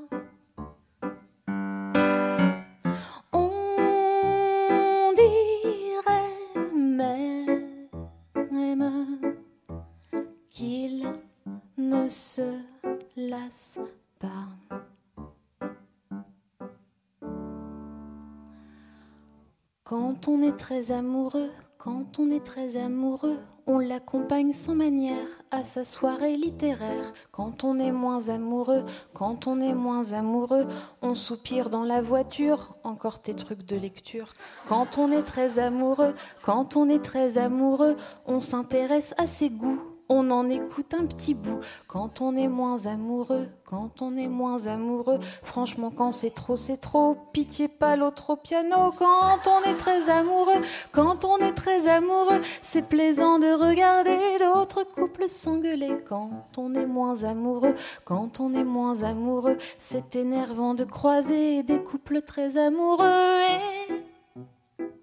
Quand 19.85 20.27
on 20.27 20.43
est 20.43 20.57
très 20.57 20.91
amoureux, 20.91 21.51
quand 21.79 22.19
on 22.19 22.33
est 22.33 22.45
très 22.45 22.77
amoureux, 22.77 23.39
on 23.69 23.79
l'accompagne 23.79 24.53
sans 24.53 24.75
manière 24.75 25.29
à 25.53 25.63
sa 25.63 25.85
soirée 25.85 26.35
littéraire. 26.35 27.13
Quand 27.31 27.63
on 27.63 27.79
est 27.79 27.93
moins 27.93 28.29
amoureux, 28.29 28.85
quand 29.15 29.47
on 29.47 29.61
est 29.61 29.75
moins 29.75 30.13
amoureux, 30.13 30.67
on 31.03 31.15
soupire 31.15 31.71
dans 31.71 31.85
la 31.85 32.03
voiture, 32.03 32.75
encore 32.83 33.23
tes 33.23 33.35
trucs 33.35 33.65
de 33.65 33.77
lecture. 33.77 34.33
Quand 34.69 34.99
on 34.99 35.13
est 35.13 35.23
très 35.23 35.61
amoureux, 35.61 36.17
quand 36.43 36.75
on 36.77 36.89
est 36.89 37.05
très 37.05 37.39
amoureux, 37.39 37.97
on 38.27 38.41
s'intéresse 38.41 39.15
à 39.19 39.29
ses 39.29 39.51
goûts 39.51 39.96
on 40.09 40.31
en 40.31 40.49
écoute 40.49 40.95
un 40.95 41.07
petit 41.07 41.35
bout. 41.35 41.61
Quand 41.87 42.21
on 42.21 42.37
est 42.37 42.49
moins 42.49 42.87
amoureux, 42.87 43.49
quand 43.65 44.03
on 44.03 44.17
est 44.17 44.29
moins 44.29 44.67
amoureux, 44.67 45.19
franchement, 45.43 45.91
quand 45.91 46.13
c'est 46.13 46.31
trop, 46.31 46.57
c'est 46.57 46.77
trop. 46.77 47.17
Pitié 47.33 47.69
pas 47.69 47.97
l'autre 47.97 48.31
au 48.31 48.37
piano. 48.37 48.93
Quand 48.97 49.41
on 49.47 49.69
est 49.69 49.77
très 49.77 50.11
amoureux, 50.11 50.61
quand 50.93 51.25
on 51.25 51.39
est 51.39 51.53
très 51.53 51.89
amoureux, 51.89 52.41
c'est 52.63 52.89
plaisant 52.89 53.39
de 53.39 53.53
regarder 53.53 54.19
d'autres 54.39 54.85
couples 54.85 55.29
s'engueuler. 55.29 55.97
Quand 56.09 56.31
on 56.57 56.75
est 56.75 56.87
moins 56.87 57.25
amoureux, 57.25 57.75
quand 58.05 58.41
on 58.41 58.55
est 58.55 58.65
moins 58.65 59.03
amoureux, 59.03 59.59
c'est 59.79 60.17
énervant 60.17 60.75
de 60.75 60.85
croiser 60.85 61.63
des 61.63 61.83
couples 61.83 62.23
très 62.23 62.57
amoureux. 62.57 63.41
Et 63.43 64.03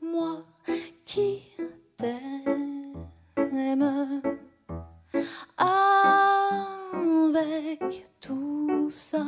moi 0.01 0.37
qui 1.05 1.41
t'aime? 1.97 2.53
Avec 7.35 8.05
tout 8.21 8.87
ça. 8.89 9.25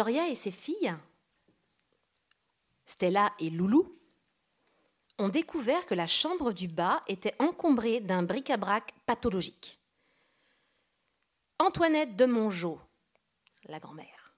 Gloria 0.00 0.28
et 0.28 0.34
ses 0.34 0.50
filles, 0.50 0.94
Stella 2.86 3.34
et 3.38 3.50
Loulou, 3.50 3.94
ont 5.18 5.28
découvert 5.28 5.84
que 5.84 5.94
la 5.94 6.06
chambre 6.06 6.52
du 6.52 6.68
bas 6.68 7.02
était 7.06 7.34
encombrée 7.38 8.00
d'un 8.00 8.22
bric-à-brac 8.22 8.94
pathologique. 9.04 9.78
Antoinette 11.58 12.16
de 12.16 12.24
Mongeau, 12.24 12.80
la 13.66 13.78
grand-mère, 13.78 14.34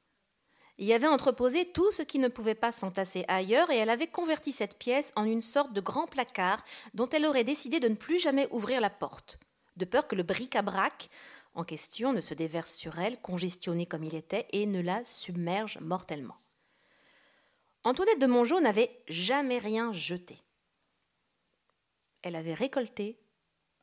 y 0.79 0.93
avait 0.93 1.07
entreposé 1.07 1.71
tout 1.71 1.93
ce 1.93 2.03
qui 2.03 2.19
ne 2.19 2.27
pouvait 2.27 2.57
pas 2.57 2.73
s'entasser 2.73 3.25
ailleurs 3.29 3.71
et 3.71 3.77
elle 3.77 3.91
avait 3.91 4.09
converti 4.09 4.51
cette 4.51 4.77
pièce 4.77 5.13
en 5.15 5.23
une 5.23 5.43
sorte 5.43 5.73
de 5.73 5.81
grand 5.81 6.09
placard 6.09 6.65
dont 6.93 7.09
elle 7.11 7.25
aurait 7.25 7.45
décidé 7.45 7.79
de 7.79 7.87
ne 7.87 7.95
plus 7.95 8.19
jamais 8.19 8.49
ouvrir 8.51 8.81
la 8.81 8.91
porte, 8.91 9.39
de 9.77 9.85
peur 9.85 10.09
que 10.09 10.17
le 10.17 10.25
bric-à-brac 10.25 11.09
en 11.55 11.65
question 11.65 12.13
ne 12.13 12.21
se 12.21 12.35
déverse 12.35 12.75
sur 12.75 12.99
elle, 12.99 13.21
congestionnée 13.21 13.87
comme 13.87 14.05
il 14.05 14.15
était, 14.15 14.47
et 14.53 14.67
ne 14.67 14.81
la 14.81 15.05
submerge 15.05 15.79
mortellement. 15.81 16.37
Antoinette 17.85 18.21
de 18.21 18.27
Mongeau 18.27 18.61
n'avait 18.61 19.03
jamais 19.09 19.59
rien 19.59 19.93
jeté. 19.93 20.39
elle 22.23 22.37
avait 22.37 22.55
récolté, 22.55 23.19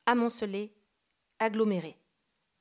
amoncelé, 0.05 0.73
aggloméré. 1.39 1.97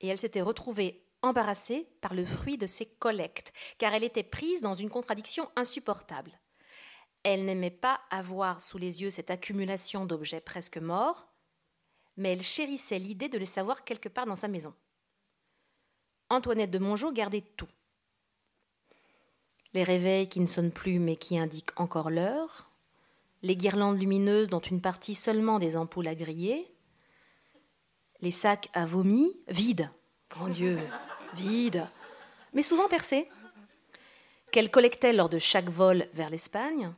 Et 0.01 0.09
elle 0.09 0.19
s'était 0.19 0.43
retrouvée 0.43 1.05
embarrassée 1.23 1.89
par 2.01 2.15
le 2.15 2.25
fruit 2.25 2.59
de 2.59 2.67
ses 2.67 2.87
collectes, 2.87 3.53
car 3.79 3.95
elle 3.95 4.05
était 4.05 4.23
prise 4.23 4.61
dans 4.61 4.75
une 4.75 4.91
contradiction 4.91 5.51
insupportable. 5.57 6.39
Elle 7.23 7.45
n'aimait 7.45 7.71
pas 7.71 8.01
avoir 8.11 8.61
sous 8.61 8.79
les 8.79 9.03
yeux 9.03 9.11
cette 9.11 9.31
accumulation 9.31 10.07
d'objets 10.07 10.41
presque 10.41 10.79
morts, 10.79 11.29
mais 12.17 12.33
elle 12.33 12.43
chérissait 12.43 12.99
l'idée 12.99 13.29
de 13.29 13.39
les 13.39 13.47
savoir 13.47 13.85
quelque 13.85 14.09
part 14.09 14.27
dans 14.27 14.37
sa 14.37 14.49
maison. 14.49 14.75
Antoinette 16.31 16.71
de 16.71 16.79
Mongeau 16.79 17.13
gardait 17.13 17.45
tout. 17.57 17.69
Les 19.75 19.83
réveils 19.83 20.29
qui 20.29 20.41
ne 20.41 20.47
sonnent 20.47 20.73
plus 20.73 20.99
mais 20.99 21.17
qui 21.17 21.39
indiquent 21.39 21.79
encore 21.79 22.11
l'heure, 22.11 22.71
les 23.43 23.57
guirlandes 23.57 23.99
lumineuses 23.99 24.49
dont 24.49 24.61
une 24.61 24.81
partie 24.81 25.15
seulement 25.15 25.59
des 25.59 25.77
ampoules 25.77 26.09
a 26.09 26.15
grillé, 26.15 26.71
les 28.21 28.31
sacs 28.31 28.69
à 28.73 28.87
vomi, 28.87 29.37
vides, 29.49 29.91
grand 30.29 30.49
Dieu, 30.49 30.79
vides, 31.35 31.87
mais 32.53 32.63
souvent 32.63 32.89
percés, 32.89 33.29
qu'elle 34.51 34.71
collectait 34.71 35.13
lors 35.13 35.29
de 35.29 35.39
chaque 35.39 35.69
vol 35.69 36.07
vers 36.15 36.31
l'Espagne, 36.31 36.93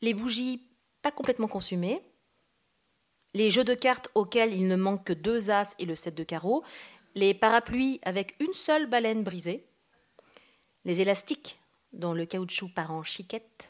les 0.00 0.14
bougies 0.14 0.66
pas 1.02 1.10
complètement 1.10 1.48
consumées, 1.48 2.02
les 3.34 3.50
jeux 3.50 3.64
de 3.64 3.74
cartes 3.74 4.08
auxquels 4.14 4.54
il 4.54 4.66
ne 4.66 4.76
manque 4.76 5.04
que 5.04 5.12
deux 5.12 5.50
as 5.50 5.74
et 5.78 5.84
le 5.84 5.94
set 5.94 6.14
de 6.14 6.24
carreaux, 6.24 6.64
les 7.14 7.34
parapluies 7.34 8.00
avec 8.02 8.36
une 8.40 8.52
seule 8.54 8.86
baleine 8.86 9.22
brisée, 9.22 9.66
les 10.84 11.00
élastiques 11.00 11.58
dont 11.92 12.14
le 12.14 12.26
caoutchouc 12.26 12.68
part 12.68 12.92
en 12.92 13.02
chiquette, 13.02 13.68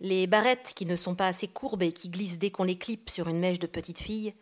les 0.00 0.26
barrettes 0.26 0.72
qui 0.74 0.86
ne 0.86 0.96
sont 0.96 1.14
pas 1.14 1.28
assez 1.28 1.48
courbes 1.48 1.82
et 1.82 1.92
qui 1.92 2.08
glissent 2.08 2.38
dès 2.38 2.50
qu'on 2.50 2.64
les 2.64 2.78
clip 2.78 3.10
sur 3.10 3.28
une 3.28 3.38
mèche 3.38 3.58
de 3.58 3.66
petite 3.66 4.00
fille, 4.00 4.34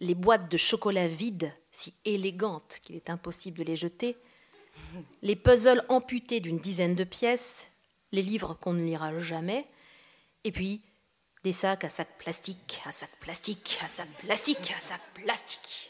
les 0.00 0.14
boîtes 0.14 0.50
de 0.50 0.56
chocolat 0.56 1.08
vides, 1.08 1.52
si 1.72 1.94
élégantes 2.04 2.80
qu'il 2.82 2.96
est 2.96 3.10
impossible 3.10 3.58
de 3.58 3.64
les 3.64 3.76
jeter, 3.76 4.16
les 5.22 5.36
puzzles 5.36 5.84
amputés 5.88 6.40
d'une 6.40 6.58
dizaine 6.58 6.94
de 6.94 7.04
pièces, 7.04 7.70
les 8.12 8.22
livres 8.22 8.54
qu'on 8.54 8.72
ne 8.72 8.84
lira 8.84 9.18
jamais, 9.20 9.66
et 10.44 10.52
puis 10.52 10.82
des 11.44 11.52
sacs 11.52 11.84
à 11.84 11.88
sacs 11.88 12.18
plastique, 12.18 12.80
à 12.86 12.92
sacs 12.92 13.16
plastique, 13.20 13.78
à 13.82 13.88
sacs 13.88 14.08
plastique, 14.18 14.74
à 14.76 14.80
sacs 14.80 15.14
plastique. 15.14 15.89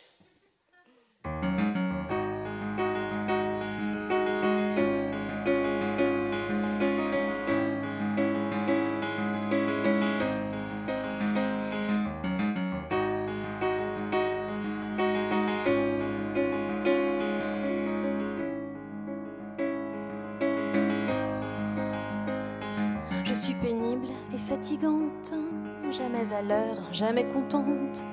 À 26.33 26.43
l'heure, 26.43 26.77
jamais 26.93 27.25
contente. 27.25 28.05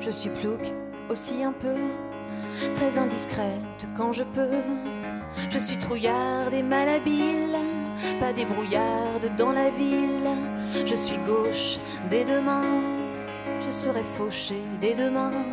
Je 0.00 0.10
suis 0.10 0.30
plouc, 0.30 0.72
aussi 1.10 1.44
un 1.44 1.52
peu, 1.52 1.76
très 2.74 2.98
indiscrète 2.98 3.86
quand 3.96 4.12
je 4.12 4.24
peux. 4.24 4.62
Je 5.50 5.58
suis 5.58 5.76
trouillarde 5.76 6.54
et 6.54 6.62
malhabile, 6.62 7.56
pas 8.18 8.32
débrouillarde 8.32 9.30
dans 9.36 9.52
la 9.52 9.68
ville. 9.70 10.30
Je 10.86 10.94
suis 10.94 11.18
gauche 11.18 11.78
dès 12.08 12.24
demain, 12.24 12.82
je 13.60 13.70
serai 13.70 14.02
fauchée 14.02 14.64
dès 14.80 14.94
demain. 14.94 15.44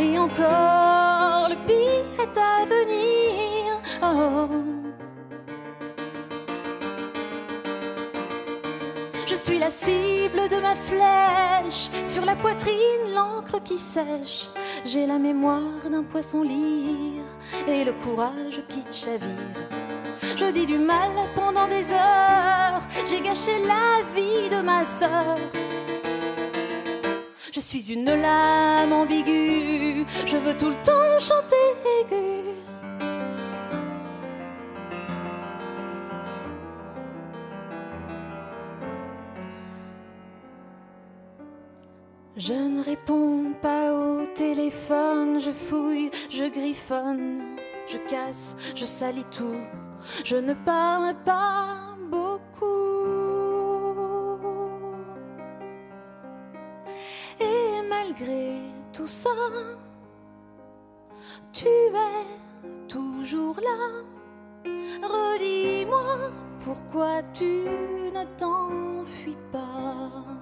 Et 0.00 0.18
encore, 0.18 1.48
le 1.48 1.56
pire 1.66 2.24
est 2.24 2.38
à 2.38 2.64
venir. 2.66 3.80
Oh. 4.02 4.79
Suis 9.40 9.58
la 9.58 9.70
cible 9.70 10.48
de 10.48 10.60
ma 10.60 10.74
flèche. 10.74 11.88
Sur 12.04 12.24
la 12.24 12.36
poitrine, 12.36 13.14
l'encre 13.14 13.62
qui 13.62 13.78
sèche. 13.78 14.48
J'ai 14.84 15.06
la 15.06 15.18
mémoire 15.18 15.88
d'un 15.90 16.02
poisson 16.02 16.42
lyre 16.42 17.24
et 17.66 17.84
le 17.84 17.92
courage 17.92 18.62
qui 18.68 18.82
chavire. 18.92 19.68
Je 20.36 20.50
dis 20.52 20.66
du 20.66 20.78
mal 20.78 21.10
pendant 21.34 21.66
des 21.66 21.92
heures. 21.92 22.82
J'ai 23.06 23.20
gâché 23.20 23.52
la 23.66 24.02
vie 24.14 24.50
de 24.50 24.60
ma 24.62 24.84
sœur. 24.84 25.38
Je 27.52 27.60
suis 27.60 27.92
une 27.92 28.04
lame 28.04 28.92
ambiguë. 28.92 30.04
Je 30.26 30.36
veux 30.36 30.56
tout 30.56 30.68
le 30.68 30.82
temps 30.82 31.18
chanter 31.18 31.59
Je 42.40 42.54
ne 42.54 42.82
réponds 42.82 43.52
pas 43.60 43.92
au 43.92 44.24
téléphone, 44.24 45.38
je 45.38 45.50
fouille, 45.50 46.10
je 46.30 46.46
griffonne, 46.46 47.42
je 47.86 47.98
casse, 48.08 48.56
je 48.74 48.86
salis 48.86 49.26
tout, 49.30 49.60
je 50.24 50.36
ne 50.36 50.54
parle 50.54 51.16
pas 51.22 51.76
beaucoup. 52.10 52.80
Et 57.40 57.82
malgré 57.90 58.56
tout 58.94 59.06
ça, 59.06 59.28
tu 61.52 61.66
es 61.66 62.88
toujours 62.88 63.60
là. 63.60 64.70
Redis-moi 65.02 66.30
pourquoi 66.64 67.22
tu 67.34 67.66
ne 68.14 68.24
t'enfuis 68.38 69.36
pas. 69.52 70.39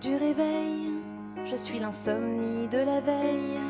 Du 0.00 0.16
réveil, 0.16 0.92
je 1.44 1.56
suis 1.56 1.78
l'insomnie 1.78 2.68
de 2.68 2.78
la 2.78 3.00
veille. 3.00 3.60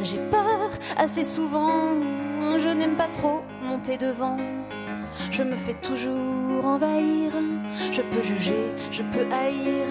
J'ai 0.00 0.16
peur 0.30 0.70
assez 0.96 1.22
souvent, 1.22 1.90
je 2.56 2.68
n'aime 2.68 2.96
pas 2.96 3.08
trop 3.08 3.42
monter 3.62 3.98
devant. 3.98 4.38
Je 5.30 5.42
me 5.42 5.56
fais 5.56 5.74
toujours 5.74 6.64
envahir, 6.64 7.30
je 7.90 8.00
peux 8.00 8.22
juger, 8.22 8.72
je 8.90 9.02
peux 9.02 9.26
haïr. 9.30 9.84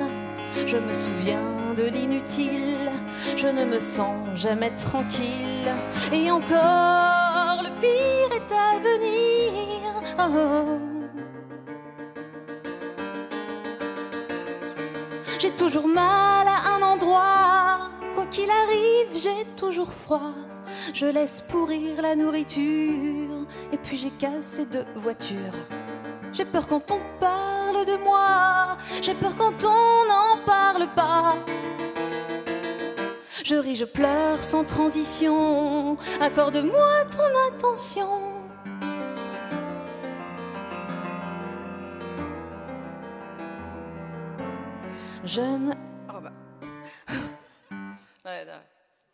Je 0.66 0.78
me 0.78 0.92
souviens 0.92 1.74
de 1.78 1.84
l'inutile, 1.84 2.90
je 3.38 3.48
ne 3.48 3.64
me 3.64 3.80
sens 3.80 4.16
jamais 4.34 4.72
tranquille. 4.72 5.72
Et 6.12 6.32
encore, 6.32 7.62
le 7.62 7.70
pire 7.80 8.32
est 8.36 8.52
à 8.52 8.80
venir. 8.80 10.02
Oh. 10.18 10.91
J'ai 15.42 15.50
toujours 15.50 15.88
mal 15.88 16.48
à 16.48 16.76
un 16.76 16.84
endroit. 16.84 17.90
Quoi 18.14 18.28
qu'il 18.28 18.48
arrive, 18.48 19.08
j'ai 19.16 19.44
toujours 19.58 19.92
froid. 19.92 20.36
Je 20.94 21.08
laisse 21.08 21.42
pourrir 21.42 22.00
la 22.00 22.16
nourriture. 22.16 23.48
Et 23.72 23.78
puis 23.78 23.98
j'ai 23.98 24.12
cassé 24.12 24.68
deux 24.68 24.86
voitures. 24.94 25.58
J'ai 26.32 26.46
peur 26.46 26.68
quand 26.68 26.92
on 26.92 27.00
parle 27.20 27.86
de 27.88 27.96
moi. 28.04 28.78
J'ai 29.02 29.16
peur 29.16 29.36
quand 29.36 29.66
on 29.66 30.08
n'en 30.08 30.46
parle 30.46 30.88
pas. 30.96 31.38
Je 33.44 33.56
ris, 33.56 33.78
je 33.78 33.86
pleure 33.86 34.44
sans 34.44 34.64
transition. 34.64 35.98
Accorde-moi 36.22 37.06
ton 37.10 37.56
attention. 37.56 38.31
Jeune. 45.24 45.76
Oh 46.10 46.20
bah. 46.20 46.32
ouais, 48.26 48.48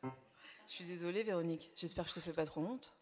Je 0.04 0.72
suis 0.72 0.86
désolée, 0.86 1.24
Véronique. 1.24 1.72
J'espère 1.76 2.06
que 2.06 2.12
je 2.12 2.16
te 2.16 2.20
fais 2.22 2.32
pas 2.32 2.46
trop 2.46 2.62
honte. 2.62 2.96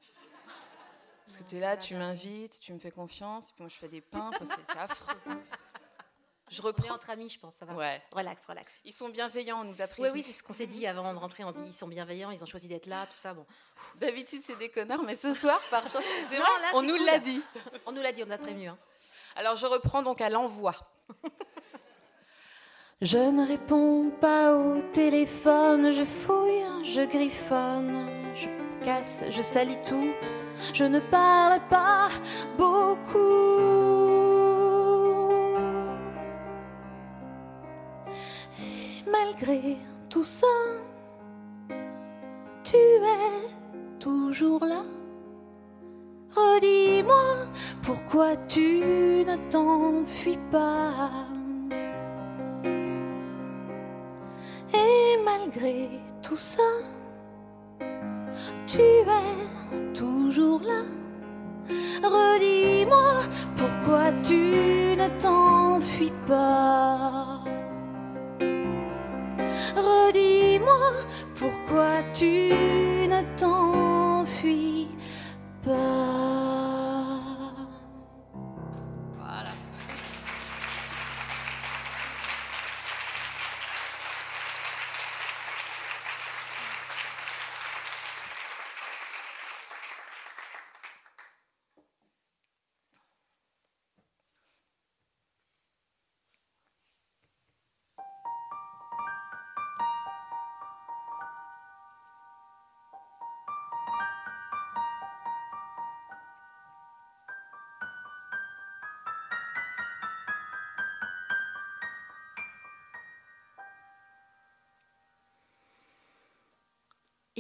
Parce 1.24 1.38
que 1.38 1.44
tu 1.44 1.58
es 1.58 1.60
là, 1.60 1.78
tu 1.78 1.94
m'invites, 1.96 2.60
tu 2.60 2.74
me 2.74 2.80
fais 2.80 2.90
confiance, 2.90 3.50
et 3.50 3.54
puis 3.54 3.64
moi 3.64 3.70
je 3.70 3.76
fais 3.76 3.88
des 3.88 4.02
pains, 4.02 4.32
c'est 4.44 4.78
affreux. 4.78 5.16
Je 6.52 6.62
reprends. 6.62 6.94
entre 6.94 7.10
amis, 7.10 7.30
je 7.30 7.40
pense, 7.40 7.56
ça 7.56 7.66
va. 7.66 7.74
Ouais. 7.74 8.02
Relax, 8.12 8.46
relax. 8.46 8.80
Ils 8.86 8.94
sont 8.94 9.10
bienveillants, 9.10 9.62
on 9.62 9.64
nous 9.64 9.82
a 9.82 9.88
pris. 9.88 10.02
Oui, 10.02 10.10
oui, 10.14 10.24
c'est 10.24 10.32
ce 10.32 10.44
qu'on 10.44 10.54
s'est 10.54 10.68
dit 10.68 10.86
avant 10.86 11.12
de 11.14 11.18
rentrer. 11.18 11.44
On 11.44 11.52
dit 11.52 11.64
ils 11.66 11.74
sont 11.74 11.88
bienveillants, 11.88 12.32
ils 12.32 12.44
ont 12.44 12.48
choisi 12.48 12.68
d'être 12.68 12.86
là, 12.86 13.08
tout 13.08 13.18
ça. 13.18 13.34
Bon. 13.34 13.46
D'habitude, 13.96 14.42
c'est 14.44 14.56
des 14.56 14.70
connards, 14.70 15.04
mais 15.04 15.16
ce 15.16 15.34
soir, 15.34 15.60
par 15.70 15.84
chance, 15.88 16.04
c'est 16.30 16.38
vrai, 16.38 16.48
on 16.74 16.82
nous 16.82 16.96
l'a 16.96 17.20
dit. 17.20 17.42
On 17.86 17.92
nous 17.92 18.02
l'a 18.02 18.12
dit, 18.12 18.24
on 18.24 18.32
a 18.32 18.38
prévenu. 18.38 18.68
Hein. 18.68 18.78
Alors, 19.36 19.58
je 19.58 19.66
reprends 19.68 20.02
donc 20.02 20.22
à 20.22 20.30
l'envoi. 20.30 20.76
Je 23.02 23.18
ne 23.18 23.46
réponds 23.46 24.10
pas 24.22 24.56
au 24.56 24.80
téléphone, 24.94 25.92
je 25.92 26.06
fouille, 26.06 26.64
je 26.82 27.02
griffonne, 27.02 28.08
je 28.34 28.48
casse, 28.86 29.26
je 29.30 29.42
salis 29.42 29.78
tout, 29.86 30.14
je 30.74 30.86
ne 30.86 31.00
parle 31.00 31.60
pas 31.70 32.08
beaucoup. 32.58 32.86
Et 38.62 39.04
malgré 39.12 39.76
tout 40.10 40.24
ça, 40.24 40.48
tu 42.64 42.78
es 42.78 44.00
toujours 44.00 44.64
là. 44.64 44.84
Redis-moi 46.34 47.48
pourquoi 47.84 48.38
tu 48.48 48.80
ne 49.28 49.36
t'enfuis 49.50 50.40
pas. 50.50 51.35
Malgré 55.38 55.90
tout 56.22 56.36
ça, 56.36 56.64
tu 58.68 58.82
es 58.82 59.94
toujours 59.94 60.62
là. 60.62 60.84
Redis-moi 62.04 63.22
pourquoi 63.56 64.12
tu 64.24 64.96
ne 64.98 65.08
t'enfuis 65.20 66.14
pas. 66.28 67.44
Redis-moi 69.76 70.92
pourquoi 71.40 72.04
tu 72.14 72.52
ne 73.10 73.22
t'enfuis 73.38 74.88
pas. 75.64 76.65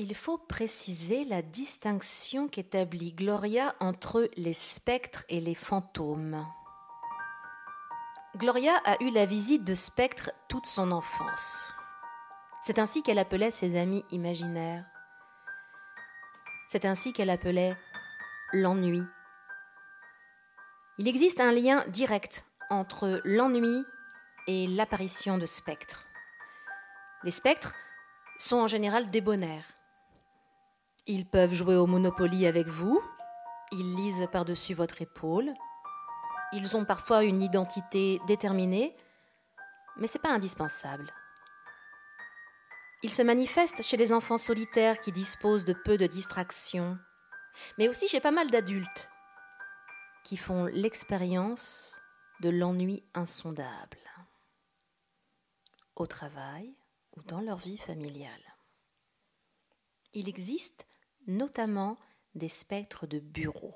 Il 0.07 0.13
faut 0.13 0.37
préciser 0.37 1.25
la 1.25 1.41
distinction 1.41 2.47
qu'établit 2.47 3.13
Gloria 3.13 3.73
entre 3.79 4.29
les 4.37 4.53
spectres 4.53 5.25
et 5.29 5.41
les 5.41 5.55
fantômes. 5.55 6.45
Gloria 8.35 8.79
a 8.85 9.01
eu 9.01 9.09
la 9.09 9.25
visite 9.25 9.63
de 9.63 9.73
spectres 9.73 10.29
toute 10.47 10.67
son 10.67 10.91
enfance. 10.91 11.73
C'est 12.61 12.77
ainsi 12.77 13.01
qu'elle 13.01 13.17
appelait 13.17 13.49
ses 13.49 13.77
amis 13.77 14.05
imaginaires. 14.11 14.85
C'est 16.69 16.85
ainsi 16.85 17.11
qu'elle 17.11 17.31
appelait 17.31 17.75
l'ennui. 18.53 19.01
Il 20.99 21.07
existe 21.07 21.39
un 21.39 21.51
lien 21.51 21.83
direct 21.87 22.45
entre 22.69 23.21
l'ennui 23.25 23.83
et 24.45 24.67
l'apparition 24.67 25.39
de 25.39 25.47
spectres. 25.47 26.05
Les 27.23 27.31
spectres 27.31 27.73
sont 28.37 28.57
en 28.57 28.67
général 28.67 29.09
débonnaires. 29.09 29.65
Ils 31.07 31.27
peuvent 31.27 31.53
jouer 31.53 31.75
au 31.75 31.85
Monopoly 31.85 32.47
avec 32.47 32.67
vous, 32.67 32.99
ils 33.71 33.95
lisent 33.95 34.27
par-dessus 34.31 34.73
votre 34.73 35.03
épaule, 35.03 35.53
ils 36.51 36.75
ont 36.75 36.83
parfois 36.83 37.23
une 37.23 37.43
identité 37.43 38.19
déterminée, 38.25 38.95
mais 39.97 40.07
ce 40.07 40.17
n'est 40.17 40.23
pas 40.23 40.33
indispensable. 40.33 41.13
Ils 43.03 43.13
se 43.13 43.21
manifestent 43.21 43.83
chez 43.83 43.97
les 43.97 44.13
enfants 44.13 44.37
solitaires 44.37 44.99
qui 44.99 45.11
disposent 45.11 45.65
de 45.65 45.73
peu 45.73 45.99
de 45.99 46.07
distractions, 46.07 46.97
mais 47.77 47.87
aussi 47.87 48.07
chez 48.07 48.19
pas 48.19 48.31
mal 48.31 48.49
d'adultes 48.49 49.11
qui 50.23 50.37
font 50.37 50.65
l'expérience 50.65 52.01
de 52.39 52.49
l'ennui 52.49 53.03
insondable, 53.13 53.99
au 55.95 56.07
travail 56.07 56.75
ou 57.15 57.21
dans 57.21 57.41
leur 57.41 57.57
vie 57.57 57.77
familiale. 57.77 58.55
Il 60.13 60.27
existe 60.27 60.87
notamment 61.27 61.97
des 62.35 62.49
spectres 62.49 63.07
de 63.07 63.19
bureau. 63.19 63.73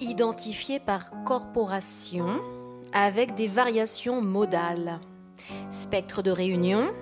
Identifiés 0.00 0.80
par 0.80 1.24
corporation 1.24 2.40
avec 2.92 3.34
des 3.34 3.48
variations 3.48 4.20
modales. 4.20 5.00
Spectre 5.70 6.22
de 6.22 6.30
réunion, 6.30 6.92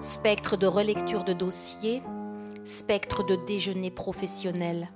spectre 0.00 0.56
de 0.56 0.66
relecture 0.66 1.24
de 1.24 1.32
dossier, 1.32 2.02
spectre 2.64 3.24
de 3.24 3.36
déjeuner 3.46 3.90
professionnel. 3.90 4.88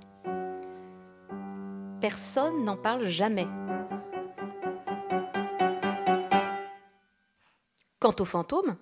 Personne 2.01 2.65
n'en 2.65 2.77
parle 2.77 3.07
jamais. 3.07 3.47
Quant 7.99 8.15
aux 8.19 8.25
fantômes, 8.25 8.75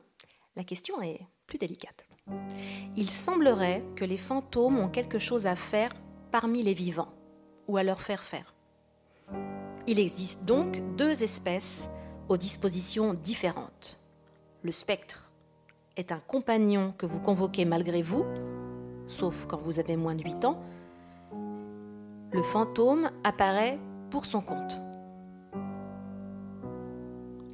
la 0.56 0.64
question 0.64 1.02
est 1.02 1.20
plus 1.46 1.60
délicate. 1.60 2.11
Il 2.98 3.10
semblerait 3.10 3.84
que 3.96 4.06
les 4.06 4.18
fantômes 4.18 4.78
ont 4.78 4.90
quelque 4.90 5.20
chose 5.20 5.46
à 5.46 5.56
faire 5.56 5.92
parmi 6.32 6.62
les 6.62 6.74
vivants, 6.74 7.14
ou 7.68 7.78
à 7.78 7.84
leur 7.84 8.02
faire 8.02 8.22
faire. 8.22 8.54
Il 9.88 10.00
existe 10.00 10.46
donc 10.46 10.82
deux 10.98 11.24
espèces 11.24 11.90
aux 12.30 12.38
dispositions 12.38 13.14
différentes. 13.14 14.00
Le 14.62 14.72
spectre 14.72 15.32
est 15.98 16.12
un 16.12 16.20
compagnon 16.20 16.94
que 16.98 17.06
vous 17.06 17.20
convoquez 17.20 17.66
malgré 17.66 18.02
vous, 18.02 18.26
sauf 19.08 19.46
quand 19.48 19.58
vous 19.58 19.80
avez 19.80 19.98
moins 19.98 20.16
de 20.16 20.24
8 20.24 20.46
ans. 20.46 20.62
Le 22.32 22.44
fantôme 22.44 23.10
apparaît 23.24 23.80
pour 24.10 24.26
son 24.26 24.42
compte. 24.42 24.80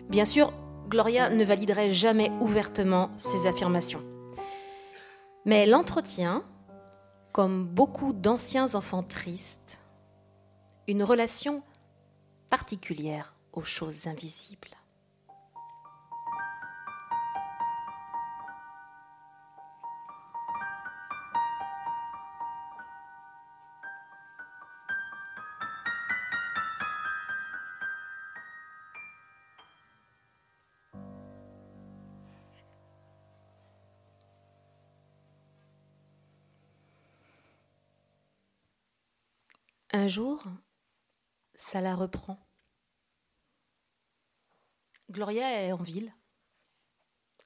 Bien 0.10 0.26
sûr, 0.26 0.52
Gloria 0.90 1.30
ne 1.30 1.44
validerait 1.44 1.92
jamais 1.92 2.32
ouvertement 2.40 3.10
ces 3.18 3.48
affirmations. 3.48 4.02
Mais 5.48 5.64
elle 5.64 5.74
entretient, 5.74 6.44
comme 7.32 7.66
beaucoup 7.66 8.12
d'anciens 8.12 8.76
enfants 8.76 9.02
tristes, 9.02 9.80
une 10.90 11.04
relation 11.04 11.64
particulière 12.50 13.34
aux 13.54 13.64
choses 13.64 14.08
invisibles. 14.08 14.77
Un 39.98 40.08
jour, 40.08 40.44
ça 41.56 41.82
la 41.82 41.96
reprend. 41.96 42.38
Gloria 45.10 45.64
est 45.64 45.72
en 45.72 45.82
ville. 45.82 46.14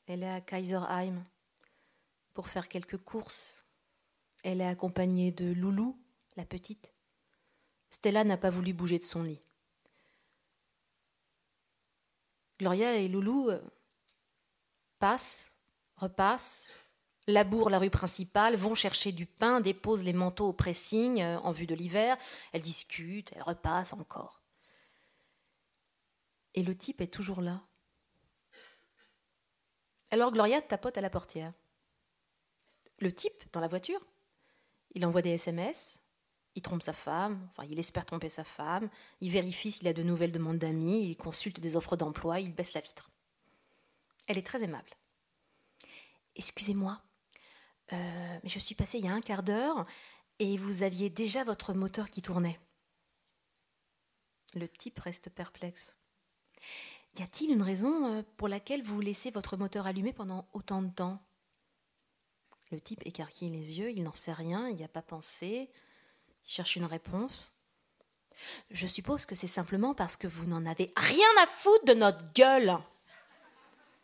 Elle 0.05 0.23
est 0.23 0.29
à 0.29 0.41
Kaiserheim 0.41 1.23
pour 2.33 2.49
faire 2.49 2.67
quelques 2.67 2.97
courses. 2.97 3.65
Elle 4.43 4.59
est 4.59 4.67
accompagnée 4.67 5.31
de 5.31 5.53
Loulou, 5.53 5.97
la 6.35 6.43
petite. 6.43 6.93
Stella 7.89 8.25
n'a 8.25 8.35
pas 8.35 8.49
voulu 8.49 8.73
bouger 8.73 8.99
de 8.99 9.05
son 9.05 9.23
lit. 9.23 9.41
Gloria 12.59 12.97
et 12.97 13.07
Loulou 13.07 13.49
euh, 13.49 13.63
passent, 14.99 15.55
repassent, 15.95 16.80
labourent 17.31 17.69
la 17.69 17.79
rue 17.79 17.89
principale, 17.89 18.55
vont 18.55 18.75
chercher 18.75 19.11
du 19.11 19.25
pain, 19.25 19.61
déposent 19.61 20.03
les 20.03 20.13
manteaux 20.13 20.49
au 20.49 20.53
pressing 20.53 21.21
euh, 21.21 21.39
en 21.39 21.51
vue 21.51 21.67
de 21.67 21.75
l'hiver. 21.75 22.17
Elles 22.53 22.61
discutent, 22.61 23.31
elles 23.35 23.43
repassent 23.43 23.93
encore. 23.93 24.41
Et 26.53 26.63
le 26.63 26.75
type 26.75 27.01
est 27.01 27.13
toujours 27.13 27.41
là. 27.41 27.61
Alors 30.11 30.31
Gloria 30.31 30.61
tapote 30.61 30.97
à 30.97 31.01
la 31.01 31.09
portière. 31.09 31.53
Le 32.99 33.13
type, 33.13 33.43
dans 33.53 33.61
la 33.61 33.67
voiture, 33.67 34.05
il 34.93 35.05
envoie 35.05 35.21
des 35.21 35.31
SMS, 35.31 36.01
Il 36.55 36.61
trompe 36.61 36.83
sa 36.83 36.91
femme, 36.91 37.47
enfin 37.51 37.67
il 37.69 37.79
espère 37.79 38.05
tromper 38.05 38.27
sa 38.27 38.43
femme, 38.43 38.89
il 39.21 39.31
vérifie 39.31 39.71
s'il 39.71 39.87
a 39.87 39.93
de 39.93 40.03
nouvelles 40.03 40.33
demandes 40.33 40.57
d'amis, 40.57 41.09
il 41.09 41.15
consulte 41.15 41.61
des 41.61 41.77
offres 41.77 41.95
d'emploi, 41.95 42.41
il 42.41 42.53
baisse 42.53 42.73
la 42.73 42.81
vitre. 42.81 43.09
Elle 44.27 44.37
est 44.37 44.45
très 44.45 44.63
aimable. 44.63 44.89
Excusez-moi, 46.35 47.01
euh, 47.93 48.39
mais 48.43 48.49
je 48.49 48.59
suis 48.59 48.75
passée 48.75 48.99
il 48.99 49.05
y 49.05 49.09
a 49.09 49.13
un 49.13 49.21
quart 49.21 49.43
d'heure 49.43 49.85
et 50.39 50.57
vous 50.57 50.83
aviez 50.83 51.09
déjà 51.09 51.43
votre 51.43 51.73
moteur 51.73 52.09
qui 52.09 52.21
tournait. 52.21 52.59
Le 54.53 54.67
type 54.67 54.99
reste 54.99 55.29
perplexe. 55.29 55.95
Y 57.17 57.23
a-t-il 57.23 57.51
une 57.51 57.61
raison 57.61 58.13
euh, 58.13 58.23
pour 58.37 58.47
laquelle 58.47 58.83
vous 58.83 58.99
laissez 59.01 59.31
votre 59.31 59.57
moteur 59.57 59.87
allumé 59.87 60.13
pendant 60.13 60.47
autant 60.53 60.81
de 60.81 60.89
temps? 60.89 61.21
Le 62.71 62.79
type 62.79 63.05
écarquille 63.05 63.49
les 63.49 63.79
yeux, 63.79 63.91
il 63.91 64.03
n'en 64.03 64.13
sait 64.13 64.31
rien, 64.31 64.69
il 64.69 64.77
n'y 64.77 64.83
a 64.83 64.89
pas 64.89 65.01
pensé, 65.01 65.69
il 66.45 66.49
cherche 66.49 66.77
une 66.77 66.85
réponse. 66.85 67.57
Je 68.69 68.87
suppose 68.87 69.25
que 69.25 69.35
c'est 69.35 69.47
simplement 69.47 69.93
parce 69.93 70.15
que 70.15 70.27
vous 70.27 70.45
n'en 70.45 70.65
avez 70.65 70.91
rien 70.95 71.27
à 71.43 71.47
foutre 71.47 71.85
de 71.85 71.93
notre 71.93 72.31
gueule. 72.33 72.77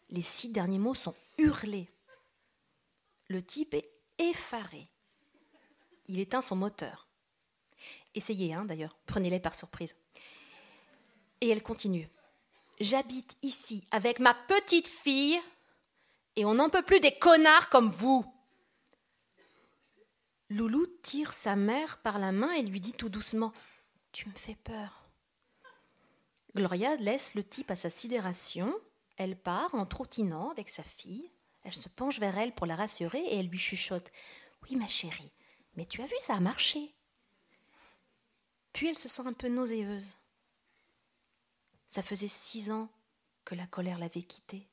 Les 0.09 0.21
six 0.21 0.49
derniers 0.49 0.79
mots 0.79 0.93
sont 0.93 1.15
hurlés. 1.38 1.89
Le 3.28 3.43
type 3.43 3.73
est 3.73 3.89
effaré. 4.19 4.89
Il 6.07 6.19
éteint 6.19 6.41
son 6.41 6.55
moteur. 6.55 7.07
Essayez, 8.15 8.53
hein, 8.53 8.65
d'ailleurs, 8.65 8.97
prenez-les 9.05 9.39
par 9.39 9.55
surprise. 9.55 9.95
Et 11.41 11.49
elle 11.49 11.61
continue. 11.61 12.09
J'habite 12.80 13.36
ici 13.41 13.84
avec 13.91 14.19
ma 14.19 14.34
petite 14.34 14.88
fille 14.88 15.39
et 16.36 16.45
on 16.45 16.55
n'en 16.55 16.69
peut 16.69 16.84
plus 16.84 16.99
des 16.99 17.17
connards 17.17 17.69
comme 17.69 17.89
vous. 17.89 18.25
Loulou 20.49 20.86
tire 21.03 21.34
sa 21.34 21.55
mère 21.55 21.97
par 21.97 22.19
la 22.19 22.32
main 22.32 22.51
et 22.51 22.61
lui 22.61 22.80
dit 22.80 22.93
tout 22.93 23.09
doucement 23.09 23.51
Tu 24.11 24.30
me 24.30 24.34
fais 24.36 24.55
peur. 24.63 25.03
Gloria 26.55 26.95
laisse 26.95 27.36
le 27.36 27.43
type 27.43 27.69
à 27.71 27.75
sa 27.75 27.89
sidération. 27.89 28.73
Elle 29.17 29.36
part 29.36 29.75
en 29.75 29.86
trottinant 29.86 30.49
avec 30.51 30.69
sa 30.69 30.84
fille. 30.84 31.30
Elle 31.68 31.76
se 31.76 31.89
penche 31.89 32.22
vers 32.22 32.38
elle 32.38 32.55
pour 32.55 32.65
la 32.65 32.78
rassurer 32.78 33.20
et 33.20 33.39
elle 33.39 33.49
lui 33.49 33.59
chuchote 33.59 34.09
Oui, 34.63 34.78
ma 34.78 34.88
chérie, 34.88 35.34
mais 35.76 35.84
tu 35.84 36.01
as 36.01 36.05
vu, 36.05 36.15
ça 36.22 36.36
a 36.36 36.39
marché. 36.39 36.95
Puis 38.72 38.88
elle 38.88 38.97
se 38.97 39.09
sent 39.09 39.24
un 39.26 39.34
peu 39.34 39.49
nauséeuse. 39.49 40.15
Ça 41.86 42.01
faisait 42.01 42.30
six 42.30 42.72
ans 42.72 42.88
que 43.43 43.53
la 43.53 43.68
colère 43.68 43.99
l'avait 43.99 44.24
quittée. 44.24 44.65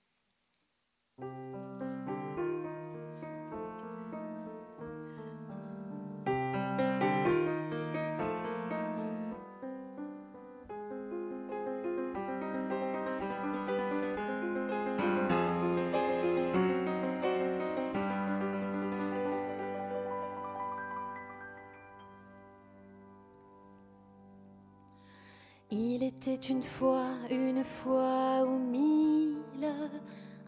Une 26.51 26.63
fois, 26.63 27.07
une 27.31 27.65
fois 27.65 28.45
ou 28.45 28.59
mille, 28.59 29.73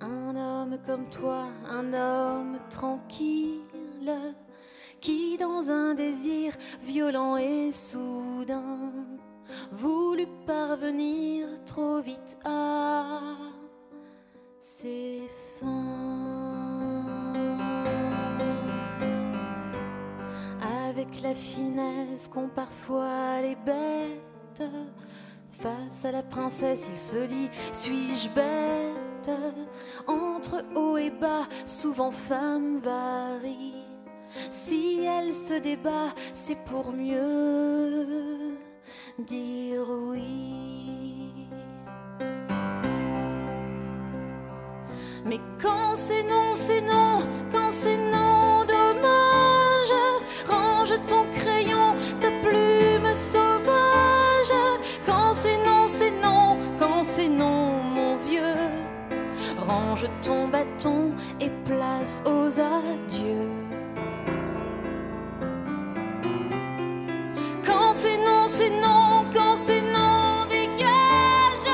un 0.00 0.36
homme 0.36 0.78
comme 0.84 1.08
toi, 1.08 1.46
un 1.70 1.92
homme 1.94 2.58
tranquille, 2.68 4.12
qui 5.00 5.36
dans 5.38 5.70
un 5.70 5.94
désir 5.94 6.52
violent 6.82 7.36
et 7.36 7.72
soudain 7.72 8.92
voulut 9.70 10.28
parvenir 10.46 11.46
trop 11.64 12.00
vite 12.00 12.36
à 12.44 13.20
ses 14.60 15.22
fins. 15.60 15.72
Avec 20.88 21.22
la 21.22 21.34
finesse 21.34 22.28
qu'ont 22.28 22.48
parfois 22.48 23.40
les 23.40 23.56
bêtes, 23.56 24.62
Face 25.58 26.04
à 26.04 26.12
la 26.12 26.22
princesse, 26.22 26.90
il 26.92 26.98
se 26.98 27.26
dit 27.26 27.48
Suis-je 27.72 28.28
bête? 28.30 29.30
Entre 30.06 30.64
haut 30.74 30.96
et 30.98 31.10
bas, 31.10 31.48
souvent 31.64 32.10
femme 32.10 32.78
varie. 32.78 33.74
Si 34.50 35.04
elle 35.04 35.34
se 35.34 35.54
débat, 35.54 36.14
c'est 36.34 36.58
pour 36.64 36.92
mieux 36.92 38.56
dire 39.18 39.86
oui. 39.88 41.48
Mais 45.24 45.40
quand 45.60 45.94
c'est 45.94 46.22
non, 46.24 46.54
c'est 46.54 46.82
non, 46.82 47.18
quand 47.50 47.70
c'est 47.70 47.96
non, 47.96 48.64
dommage, 48.64 48.75
Range 59.66 60.06
ton 60.22 60.46
bâton 60.46 61.12
et 61.40 61.50
place 61.64 62.22
aux 62.24 62.60
adieux. 62.60 63.50
Quand 67.66 67.92
c'est 67.92 68.18
non, 68.18 68.46
c'est 68.46 68.70
non, 68.70 69.24
quand 69.34 69.56
c'est 69.56 69.82
non, 69.82 70.46
dégage. 70.48 71.66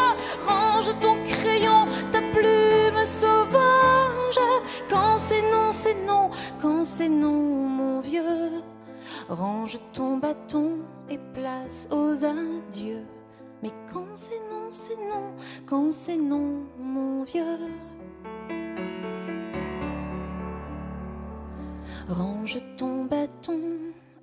Range 0.47 0.99
ton 1.01 1.17
crayon, 1.23 1.87
ta 2.13 2.23
plume 2.33 3.05
sauvage. 3.05 4.41
Quand 4.89 5.19
c'est 5.19 5.43
non, 5.53 5.71
c'est 5.71 6.07
non, 6.07 6.31
quand 6.63 6.85
c'est 6.85 7.11
non, 7.11 7.43
mon 7.69 8.01
vieux. 8.01 8.63
Range 9.29 9.79
ton 9.93 10.17
bâton 10.17 10.79
et 11.11 11.19
place 11.35 11.89
aux 11.91 12.25
adieux. 12.25 13.05
Mais 13.63 13.71
quand 13.93 14.07
c'est 14.17 14.41
non, 14.51 14.62
c'est 14.73 14.97
non, 14.97 15.35
quand 15.67 15.93
c'est 15.93 16.17
non, 16.17 16.65
mon 16.79 17.25
vieux. 17.25 17.45
Range 22.09 22.59
ton 22.79 23.05
bâton 23.05 23.61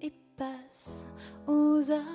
et 0.02 0.12
passe 0.36 1.06
aux 1.48 1.80
aveux. 1.92 2.10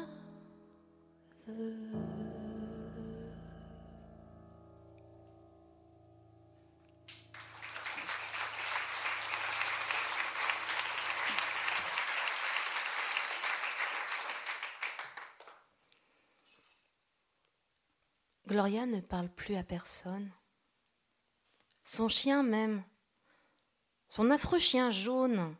Gloria 18.55 18.86
ne 18.86 19.00
parle 19.00 19.28
plus 19.28 19.57
à 19.57 19.64
personne. 19.64 20.30
Son 21.82 22.09
chien 22.09 22.44
même, 22.44 22.84
son 24.09 24.30
affreux 24.30 24.61
chien 24.61 24.92
jaune, 24.92 25.57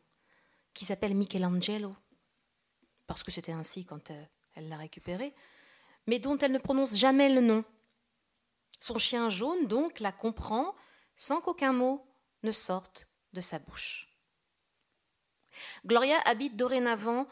qui 0.75 0.85
s'appelle 0.85 1.17
Michelangelo, 1.17 1.93
parce 3.09 3.25
que 3.25 3.33
c'était 3.33 3.51
ainsi 3.51 3.85
quand 3.85 4.13
euh, 4.13 4.25
elle 4.55 4.69
l'a 4.69 4.77
récupéré, 4.77 5.35
mais 6.07 6.21
dont 6.21 6.39
elle 6.39 6.53
ne 6.53 6.59
prononce 6.59 6.95
jamais 6.95 7.35
le 7.35 7.41
nom. 7.41 7.65
Son 8.79 8.99
chien 8.99 9.29
jaune, 9.29 9.67
donc, 9.67 9.99
la 9.99 10.13
comprend 10.13 10.73
sans 11.17 11.41
qu'aucun 11.41 11.73
mot 11.73 12.07
ne 12.45 12.53
sorte 12.53 13.09
de 13.33 13.41
sa 13.41 13.59
bouche. 13.59 14.09
Gloria 15.85 16.21
habite 16.27 16.55
dorénavant 16.55 17.27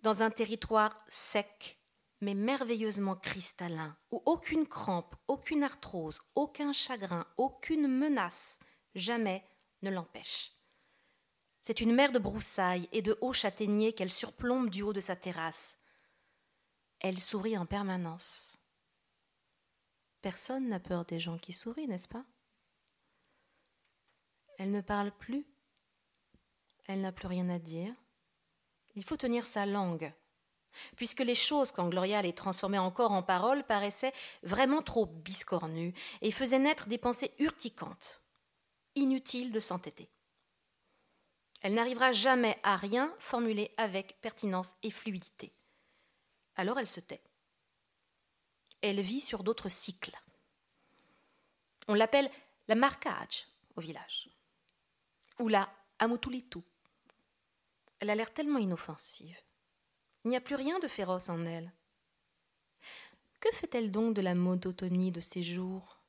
dans 0.00 0.22
un 0.22 0.30
territoire 0.30 1.02
sec 1.08 1.79
mais 2.20 2.34
merveilleusement 2.34 3.16
cristallin, 3.16 3.96
où 4.10 4.22
aucune 4.26 4.66
crampe, 4.66 5.14
aucune 5.28 5.62
arthrose, 5.62 6.20
aucun 6.34 6.72
chagrin, 6.72 7.26
aucune 7.36 7.88
menace 7.88 8.58
jamais 8.94 9.44
ne 9.82 9.90
l'empêche. 9.90 10.52
C'est 11.62 11.80
une 11.80 11.94
mer 11.94 12.12
de 12.12 12.18
broussailles 12.18 12.88
et 12.92 13.02
de 13.02 13.16
hauts 13.20 13.32
châtaigniers 13.32 13.92
qu'elle 13.92 14.10
surplombe 14.10 14.70
du 14.70 14.82
haut 14.82 14.92
de 14.92 15.00
sa 15.00 15.16
terrasse. 15.16 15.78
Elle 17.00 17.18
sourit 17.18 17.56
en 17.56 17.66
permanence. 17.66 18.58
Personne 20.20 20.68
n'a 20.68 20.80
peur 20.80 21.04
des 21.04 21.20
gens 21.20 21.38
qui 21.38 21.52
sourient, 21.52 21.88
n'est-ce 21.88 22.08
pas? 22.08 22.24
Elle 24.58 24.70
ne 24.70 24.82
parle 24.82 25.10
plus. 25.12 25.46
Elle 26.86 27.00
n'a 27.00 27.12
plus 27.12 27.28
rien 27.28 27.48
à 27.48 27.58
dire. 27.58 27.94
Il 28.94 29.04
faut 29.04 29.16
tenir 29.16 29.46
sa 29.46 29.64
langue 29.64 30.12
puisque 30.96 31.20
les 31.20 31.34
choses, 31.34 31.70
quand 31.70 31.88
Gloria 31.88 32.22
les 32.22 32.32
transformait 32.32 32.78
encore 32.78 33.12
en 33.12 33.22
paroles, 33.22 33.64
paraissaient 33.64 34.12
vraiment 34.42 34.82
trop 34.82 35.06
biscornues 35.06 35.94
et 36.22 36.30
faisaient 36.30 36.58
naître 36.58 36.88
des 36.88 36.98
pensées 36.98 37.32
urticantes. 37.38 38.22
Inutile 38.94 39.52
de 39.52 39.60
s'entêter. 39.60 40.10
Elle 41.62 41.74
n'arrivera 41.74 42.12
jamais 42.12 42.58
à 42.62 42.76
rien 42.76 43.14
formuler 43.18 43.72
avec 43.76 44.20
pertinence 44.20 44.74
et 44.82 44.90
fluidité. 44.90 45.52
Alors 46.56 46.78
elle 46.78 46.88
se 46.88 47.00
tait. 47.00 47.22
Elle 48.82 49.00
vit 49.00 49.20
sur 49.20 49.44
d'autres 49.44 49.68
cycles. 49.68 50.18
On 51.88 51.94
l'appelle 51.94 52.30
la 52.68 52.74
marquage 52.74 53.46
au 53.76 53.80
village, 53.80 54.28
ou 55.38 55.48
la 55.48 55.68
amutulitu. 55.98 56.60
Elle 57.98 58.10
a 58.10 58.14
l'air 58.14 58.32
tellement 58.32 58.58
inoffensive. 58.58 59.36
Il 60.24 60.30
n'y 60.30 60.36
a 60.36 60.40
plus 60.40 60.54
rien 60.54 60.78
de 60.78 60.88
féroce 60.88 61.28
en 61.28 61.44
elle. 61.46 61.72
Que 63.40 63.50
fait-elle 63.52 63.90
donc 63.90 64.14
de 64.14 64.20
la 64.20 64.34
monotonie 64.34 65.12
de 65.12 65.20
ses 65.20 65.42
jours? 65.42 66.02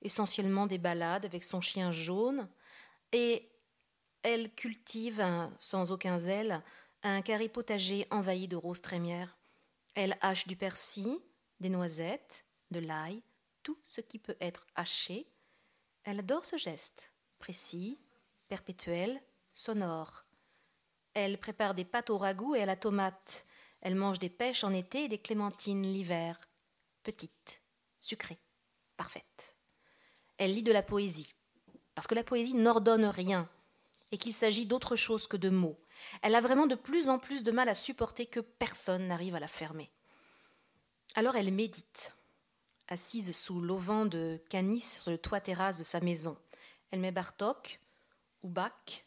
Essentiellement 0.00 0.66
des 0.66 0.78
balades 0.78 1.24
avec 1.24 1.44
son 1.44 1.60
chien 1.60 1.92
jaune, 1.92 2.48
et 3.12 3.48
elle 4.22 4.52
cultive, 4.54 5.24
sans 5.56 5.92
aucun 5.92 6.18
zèle, 6.18 6.62
un 7.02 7.22
carré 7.22 7.48
potager 7.48 8.06
envahi 8.10 8.48
de 8.48 8.56
roses 8.56 8.82
trémières. 8.82 9.36
Elle 9.94 10.16
hache 10.20 10.46
du 10.46 10.56
persil, 10.56 11.18
des 11.60 11.68
noisettes, 11.68 12.44
de 12.70 12.80
l'ail, 12.80 13.22
tout 13.62 13.78
ce 13.84 14.00
qui 14.00 14.18
peut 14.18 14.36
être 14.40 14.66
haché. 14.74 15.28
Elle 16.04 16.20
adore 16.20 16.44
ce 16.44 16.56
geste, 16.56 17.12
précis, 17.38 18.00
perpétuel, 18.48 19.22
sonore. 19.52 20.24
Elle 21.14 21.38
prépare 21.38 21.74
des 21.74 21.84
pâtes 21.84 22.10
au 22.10 22.18
ragoût 22.18 22.54
et 22.54 22.62
à 22.62 22.66
la 22.66 22.76
tomate. 22.76 23.46
Elle 23.80 23.94
mange 23.94 24.18
des 24.18 24.30
pêches 24.30 24.64
en 24.64 24.72
été 24.72 25.04
et 25.04 25.08
des 25.08 25.18
clémentines 25.18 25.82
l'hiver. 25.82 26.40
Petite, 27.02 27.60
sucrée, 27.98 28.38
parfaite. 28.96 29.56
Elle 30.38 30.52
lit 30.52 30.62
de 30.62 30.72
la 30.72 30.82
poésie, 30.82 31.34
parce 31.94 32.06
que 32.06 32.14
la 32.14 32.24
poésie 32.24 32.54
n'ordonne 32.54 33.04
rien, 33.04 33.48
et 34.10 34.18
qu'il 34.18 34.32
s'agit 34.32 34.66
d'autre 34.66 34.96
chose 34.96 35.26
que 35.26 35.36
de 35.36 35.50
mots. 35.50 35.78
Elle 36.22 36.34
a 36.34 36.40
vraiment 36.40 36.66
de 36.66 36.74
plus 36.74 37.08
en 37.08 37.18
plus 37.18 37.42
de 37.42 37.52
mal 37.52 37.68
à 37.68 37.74
supporter 37.74 38.26
que 38.26 38.40
personne 38.40 39.08
n'arrive 39.08 39.34
à 39.34 39.40
la 39.40 39.48
fermer. 39.48 39.90
Alors 41.14 41.36
elle 41.36 41.52
médite, 41.52 42.16
assise 42.88 43.36
sous 43.36 43.60
l'auvent 43.60 44.08
de 44.08 44.40
canis 44.48 44.80
sur 44.80 45.10
le 45.10 45.18
toit 45.18 45.40
terrasse 45.40 45.78
de 45.78 45.84
sa 45.84 46.00
maison. 46.00 46.38
Elle 46.90 47.00
met 47.00 47.12
Bartok, 47.12 47.80
ou 48.42 48.48
Bach, 48.48 49.04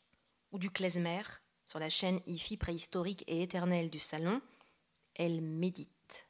ou 0.51 0.59
du 0.59 0.69
klezmer 0.69 1.23
sur 1.65 1.79
la 1.79 1.89
chaîne 1.89 2.21
hi 2.27 2.57
préhistorique 2.57 3.23
et 3.27 3.41
éternelle 3.41 3.89
du 3.89 3.99
salon. 3.99 4.41
Elle 5.15 5.41
médite, 5.41 6.27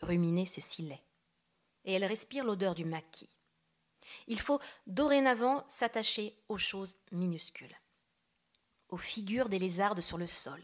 ruminer 0.00 0.46
ses 0.46 0.60
cils 0.60 0.98
et 1.84 1.92
elle 1.92 2.04
respire 2.04 2.44
l'odeur 2.44 2.74
du 2.74 2.84
maquis. 2.84 3.30
Il 4.26 4.40
faut 4.40 4.60
dorénavant 4.86 5.64
s'attacher 5.68 6.36
aux 6.48 6.58
choses 6.58 6.96
minuscules, 7.12 7.76
aux 8.88 8.98
figures 8.98 9.48
des 9.48 9.58
lézardes 9.58 10.00
sur 10.00 10.18
le 10.18 10.26
sol, 10.26 10.60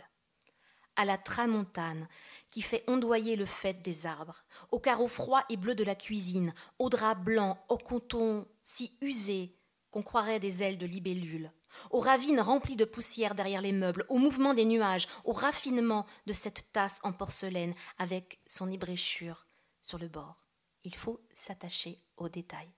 à 0.97 1.05
la 1.05 1.19
tramontane 1.19 2.09
qui 2.49 2.63
fait 2.63 2.85
ondoyer 2.87 3.35
le 3.37 3.47
faîte 3.47 3.83
des 3.83 4.07
arbres, 4.07 4.45
aux 4.71 4.79
carreaux 4.79 5.09
froids 5.09 5.45
et 5.49 5.57
bleus 5.57 5.75
de 5.75 5.85
la 5.85 5.95
cuisine, 5.95 6.55
aux 6.79 6.91
draps 6.91 7.23
blancs, 7.23 7.59
aux 7.69 7.79
coton 7.79 8.47
si 8.63 8.97
usés 9.01 9.57
qu'on 9.91 10.03
croirait 10.03 10.41
des 10.41 10.63
ailes 10.63 10.79
de 10.79 10.87
libellule, 10.87 11.51
aux 11.91 12.01
ravines 12.01 12.41
remplies 12.41 12.77
de 12.77 12.85
poussière 12.85 13.35
derrière 13.35 13.61
les 13.61 13.73
meubles, 13.73 14.05
au 14.09 14.19
mouvement 14.19 14.55
des 14.55 14.65
nuages, 14.65 15.09
au 15.25 15.33
raffinement 15.33 16.07
de 16.27 16.33
cette 16.33 16.73
tasse 16.73 17.01
en 17.03 17.13
porcelaine 17.13 17.75
avec 17.99 18.41
son 18.47 18.71
ébréchure 18.71 19.47
sur 19.81 19.99
le 19.99 20.09
bord. 20.09 20.37
Il 20.85 20.95
faut 20.95 21.21
s'attacher 21.35 22.01
aux 22.17 22.29
détails. 22.29 22.73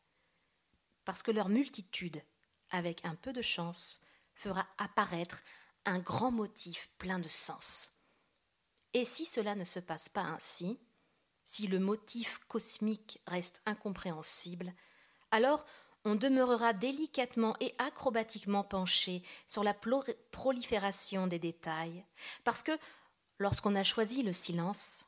Parce 1.04 1.22
que 1.22 1.30
leur 1.30 1.48
multitude, 1.48 2.22
avec 2.70 3.04
un 3.04 3.14
peu 3.14 3.32
de 3.32 3.42
chance, 3.42 4.00
fera 4.34 4.66
apparaître 4.78 5.42
un 5.84 5.98
grand 5.98 6.30
motif 6.30 6.90
plein 6.98 7.18
de 7.18 7.28
sens. 7.28 7.92
Et 8.94 9.04
si 9.04 9.24
cela 9.24 9.54
ne 9.54 9.64
se 9.64 9.80
passe 9.80 10.08
pas 10.08 10.22
ainsi, 10.22 10.78
si 11.44 11.66
le 11.66 11.78
motif 11.78 12.40
cosmique 12.48 13.20
reste 13.26 13.60
incompréhensible, 13.66 14.72
alors 15.30 15.66
on 16.04 16.16
demeurera 16.16 16.72
délicatement 16.72 17.56
et 17.60 17.74
acrobatiquement 17.78 18.62
penché 18.62 19.22
sur 19.46 19.64
la 19.64 19.74
prolifération 20.32 21.26
des 21.26 21.38
détails, 21.38 22.04
parce 22.44 22.62
que 22.62 22.72
lorsqu'on 23.38 23.74
a 23.74 23.84
choisi 23.84 24.22
le 24.22 24.32
silence, 24.32 25.06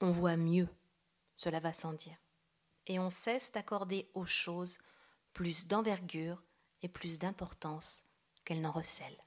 on 0.00 0.10
voit 0.10 0.36
mieux, 0.36 0.68
cela 1.34 1.60
va 1.60 1.72
sans 1.72 1.92
dire, 1.92 2.16
et 2.86 2.98
on 2.98 3.10
cesse 3.10 3.52
d'accorder 3.52 4.10
aux 4.14 4.26
choses 4.26 4.78
plus 5.32 5.66
d'envergure 5.66 6.42
et 6.82 6.88
plus 6.88 7.18
d'importance 7.18 8.06
qu'elles 8.44 8.60
n'en 8.60 8.72
recèlent. 8.72 9.22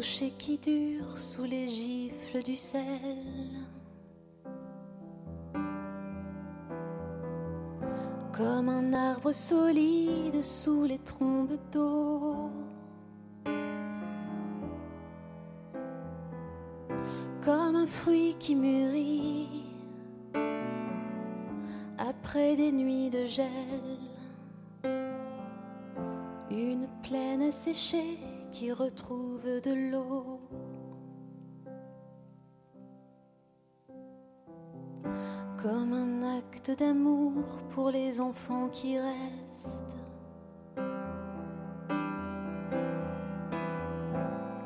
Qui 0.00 0.58
dure 0.58 1.16
sous 1.16 1.44
les 1.44 1.68
gifles 1.68 2.42
du 2.42 2.54
sel. 2.54 2.82
Comme 8.32 8.68
un 8.68 8.92
arbre 8.92 9.32
solide 9.32 10.42
sous 10.42 10.84
les 10.84 10.98
trombes 10.98 11.58
d'eau. 11.72 12.50
Comme 17.42 17.76
un 17.76 17.86
fruit 17.86 18.36
qui 18.38 18.54
mûrit 18.54 19.64
après 21.96 22.54
des 22.56 22.70
nuits 22.70 23.08
de 23.08 23.24
gel. 23.24 23.46
Une 26.50 26.86
plaine 27.02 27.42
asséchée 27.42 28.18
qui 28.58 28.72
retrouve 28.72 29.60
de 29.60 29.90
l'eau. 29.90 30.40
Comme 35.62 35.92
un 35.92 36.38
acte 36.38 36.70
d'amour 36.78 37.44
pour 37.68 37.90
les 37.90 38.18
enfants 38.18 38.68
qui 38.70 38.98
restent. 38.98 39.98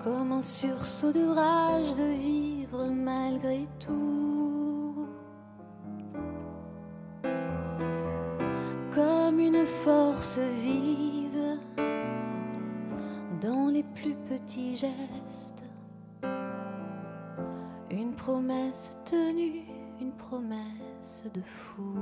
Comme 0.04 0.30
un 0.32 0.42
sursaut 0.42 1.10
de 1.10 1.26
rage 1.26 1.96
de 1.96 2.12
vivre 2.12 2.86
malgré 2.86 3.66
tout. 3.80 4.09
Une 17.90 18.14
promesse 18.14 18.96
tenue, 19.04 19.66
une 20.00 20.12
promesse 20.12 21.24
de 21.34 21.42
fou. 21.42 21.98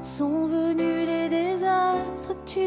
Sont 0.00 0.46
venus 0.46 1.06
les 1.06 1.28
désastres, 1.28 2.36
tu 2.44 2.60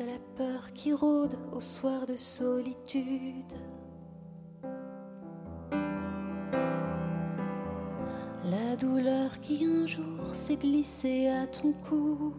À 0.00 0.04
la 0.04 0.18
peur 0.36 0.72
qui 0.74 0.92
rôde 0.92 1.36
au 1.52 1.60
soir 1.60 2.06
de 2.06 2.16
solitude. 2.16 3.54
douleur 8.78 9.40
qui 9.40 9.64
un 9.64 9.86
jour 9.86 10.34
s'est 10.34 10.56
glissée 10.56 11.28
à 11.28 11.46
ton 11.46 11.72
cou. 11.72 12.32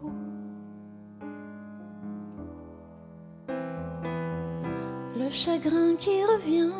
Le 5.16 5.30
chagrin 5.30 5.94
qui 5.96 6.24
revient 6.24 6.72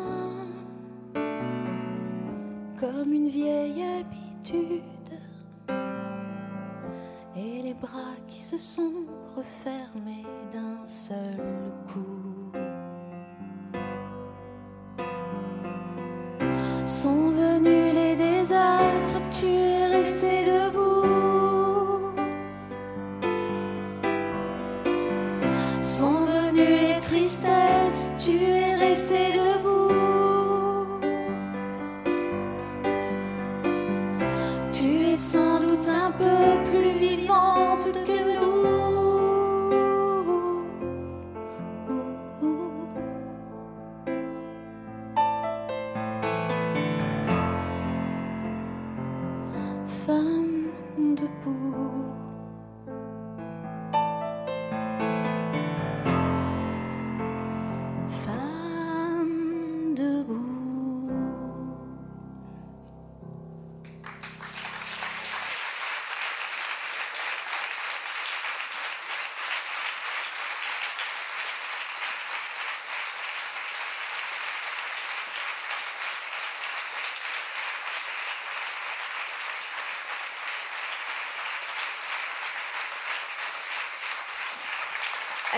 comme 2.79 3.13
une 3.13 3.27
vieille 3.27 3.83
habitude 3.83 4.81
et 7.35 7.61
les 7.61 7.75
bras 7.75 8.15
qui 8.27 8.41
se 8.41 8.57
sont 8.57 9.05
refermés 9.35 10.25
d'un 10.51 10.85
seul 10.85 11.37
coup. 11.91 12.51
Sont 16.85 17.30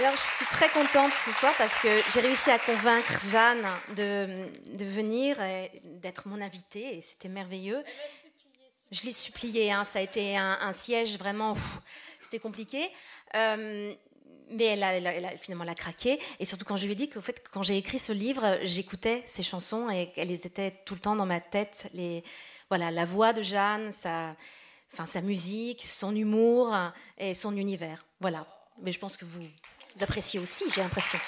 Alors, 0.03 0.17
je 0.17 0.35
suis 0.35 0.45
très 0.47 0.67
contente 0.67 1.13
ce 1.13 1.31
soir 1.31 1.53
parce 1.57 1.79
que 1.79 1.87
j'ai 2.11 2.19
réussi 2.19 2.51
à 2.51 2.59
convaincre 2.59 3.25
Jeanne 3.25 3.65
de, 3.95 4.49
de 4.75 4.83
venir 4.83 5.37
d'être 5.85 6.27
mon 6.27 6.41
invitée 6.41 6.97
et 6.97 7.01
c'était 7.01 7.29
merveilleux. 7.29 7.81
Je 8.91 9.03
l'ai 9.03 9.13
supplié, 9.13 9.71
hein, 9.71 9.85
ça 9.85 9.99
a 9.99 10.01
été 10.01 10.35
un, 10.35 10.73
siège 10.73 11.17
vraiment, 11.17 11.55
c'était 12.21 12.39
compliqué. 12.39 12.89
Euh, 13.35 13.93
mais 14.49 14.65
elle 14.65 14.83
a, 14.83 15.37
finalement 15.37 15.63
elle 15.63 15.73
craqué. 15.73 16.19
Et 16.37 16.43
surtout 16.43 16.65
quand 16.65 16.75
je 16.75 16.83
lui 16.83 16.91
ai 16.91 16.95
dit 16.95 17.07
qu'au 17.09 17.21
fait 17.21 17.41
quand 17.53 17.63
j'ai 17.63 17.77
écrit 17.77 17.97
ce 17.97 18.11
livre 18.11 18.59
j'écoutais 18.63 19.23
ses 19.25 19.41
chansons 19.41 19.89
et 19.89 20.11
qu'elles 20.11 20.31
étaient 20.31 20.81
tout 20.85 20.95
le 20.95 20.99
temps 20.99 21.15
dans 21.15 21.25
ma 21.25 21.39
tête. 21.39 21.89
Voilà 22.67 22.91
la 22.91 23.05
voix 23.05 23.31
de 23.31 23.41
Jeanne 23.41 23.93
sa 23.93 24.35
sa 25.05 25.21
musique 25.21 25.85
son 25.87 26.13
humour 26.13 26.75
et 27.17 27.33
son 27.33 27.55
univers. 27.55 28.05
Voilà. 28.19 28.45
Mais 28.81 28.91
je 28.91 28.99
pense 28.99 29.17
que 29.17 29.23
vous, 29.23 29.43
vous 29.95 30.03
appréciez 30.03 30.39
aussi 30.39 30.65
j'ai 30.73 30.81
l'impression 30.81 31.19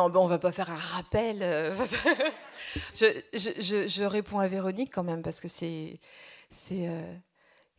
Non, 0.00 0.08
ben 0.08 0.20
on 0.20 0.26
va 0.26 0.38
pas 0.38 0.50
faire 0.50 0.70
un 0.70 0.78
rappel. 0.78 1.42
euh. 1.42 1.76
je, 2.94 4.02
réponds 4.04 4.38
à 4.38 4.48
Véronique 4.48 4.90
quand 4.94 5.02
même 5.02 5.20
parce 5.20 5.42
que 5.42 5.48
c'est 5.48 6.00
euh, 6.72 7.14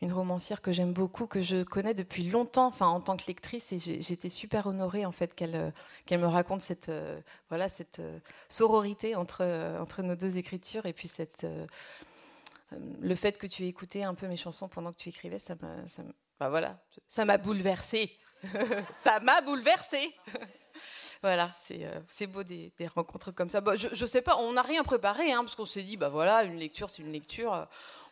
une 0.01 0.13
romancière 0.13 0.61
que 0.61 0.71
j'aime 0.71 0.93
beaucoup, 0.93 1.25
que 1.25 1.41
je 1.41 1.63
connais 1.63 1.95
depuis 1.95 2.29
longtemps, 2.29 2.67
enfin 2.67 2.85
en 2.85 3.01
tant 3.01 3.17
que 3.17 3.25
lectrice, 3.25 3.73
et 3.73 3.79
j'étais 3.79 4.29
super 4.29 4.67
honorée 4.67 5.03
en 5.03 5.11
fait 5.11 5.33
qu'elle 5.33 5.55
euh, 5.55 6.17
me 6.19 6.27
raconte 6.27 6.61
cette 6.61 6.91
sororité 8.49 9.15
entre 9.15 10.01
nos 10.03 10.15
deux 10.15 10.37
écritures 10.37 10.85
et 10.85 10.93
puis 10.93 11.09
le 12.99 13.15
fait 13.15 13.39
que 13.39 13.47
tu 13.47 13.63
aies 13.63 13.67
écouté 13.67 14.03
un 14.03 14.13
peu 14.13 14.27
mes 14.27 14.37
chansons 14.37 14.67
pendant 14.67 14.91
que 14.91 14.97
tu 14.97 15.09
écrivais, 15.09 15.39
ça 15.39 15.55
m'a 15.59 15.87
ça 15.87 16.03
bah 16.39 16.79
ça 17.07 17.25
m'a 17.25 17.39
bouleversée. 17.39 18.15
ça 19.03 19.19
m'a 19.21 19.41
bouleversée. 19.41 20.13
Voilà, 21.21 21.51
c'est 21.61 21.85
euh, 21.85 22.27
beau 22.27 22.41
des, 22.41 22.73
rencontres 22.95 23.31
comme 23.31 23.49
ça. 23.49 23.61
Bah, 23.61 23.75
je, 23.75 23.89
je 23.91 24.05
sais 24.07 24.23
pas, 24.23 24.37
on 24.37 24.53
n'a 24.53 24.63
rien 24.63 24.83
préparé, 24.83 25.31
hein, 25.31 25.43
parce 25.43 25.53
qu'on 25.55 25.65
s'est 25.65 25.83
dit, 25.83 25.95
bah 25.95 26.09
voilà, 26.09 26.43
une 26.43 26.57
lecture, 26.57 26.89
c'est 26.89 27.03
une 27.03 27.11
lecture, 27.11 27.53
euh, 27.53 27.65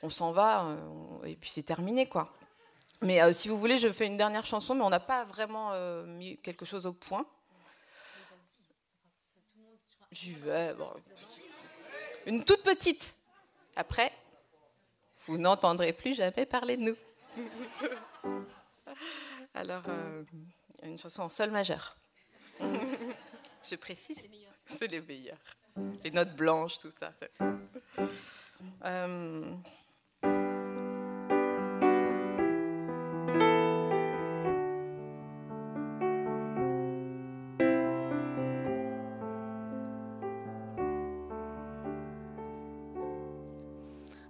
on 0.03 0.09
s'en 0.09 0.31
va, 0.31 0.67
euh, 0.67 1.23
et 1.25 1.35
puis 1.35 1.49
c'est 1.49 1.63
terminé, 1.63 2.07
quoi. 2.07 2.31
Mais 3.01 3.33
si 3.33 3.47
vous 3.47 3.57
voulez, 3.57 3.77
je 3.77 3.87
fais 3.87 4.05
une 4.05 4.17
dernière 4.17 4.45
chanson, 4.45 4.75
mais 4.75 4.83
on 4.83 4.89
n'a 4.89 4.99
pas 4.99 5.23
vraiment 5.23 5.71
mis 6.05 6.37
quelque 6.39 6.65
chose 6.65 6.85
au 6.85 6.91
point. 6.91 7.25
J'y 10.11 10.33
vais, 10.33 10.75
une 12.25 12.43
toute 12.43 12.61
petite. 12.61 13.15
Après, 13.77 14.11
vous 15.25 15.37
n'entendrez 15.37 15.93
plus 15.93 16.13
jamais 16.13 16.45
parler 16.45 16.75
de 16.75 16.83
nous. 16.83 16.97
Alors, 19.53 19.83
une 20.83 20.99
chanson 20.99 21.21
en 21.21 21.29
sol 21.29 21.51
majeur. 21.51 21.95
Je 22.59 23.75
précise. 23.75 24.17
C'est 24.65 24.87
les 24.87 25.01
meilleurs. 25.01 25.37
Les 26.03 26.11
notes 26.11 26.35
blanches, 26.35 26.79
tout 26.79 26.91
ça. 26.91 27.13
Euh, 28.85 29.53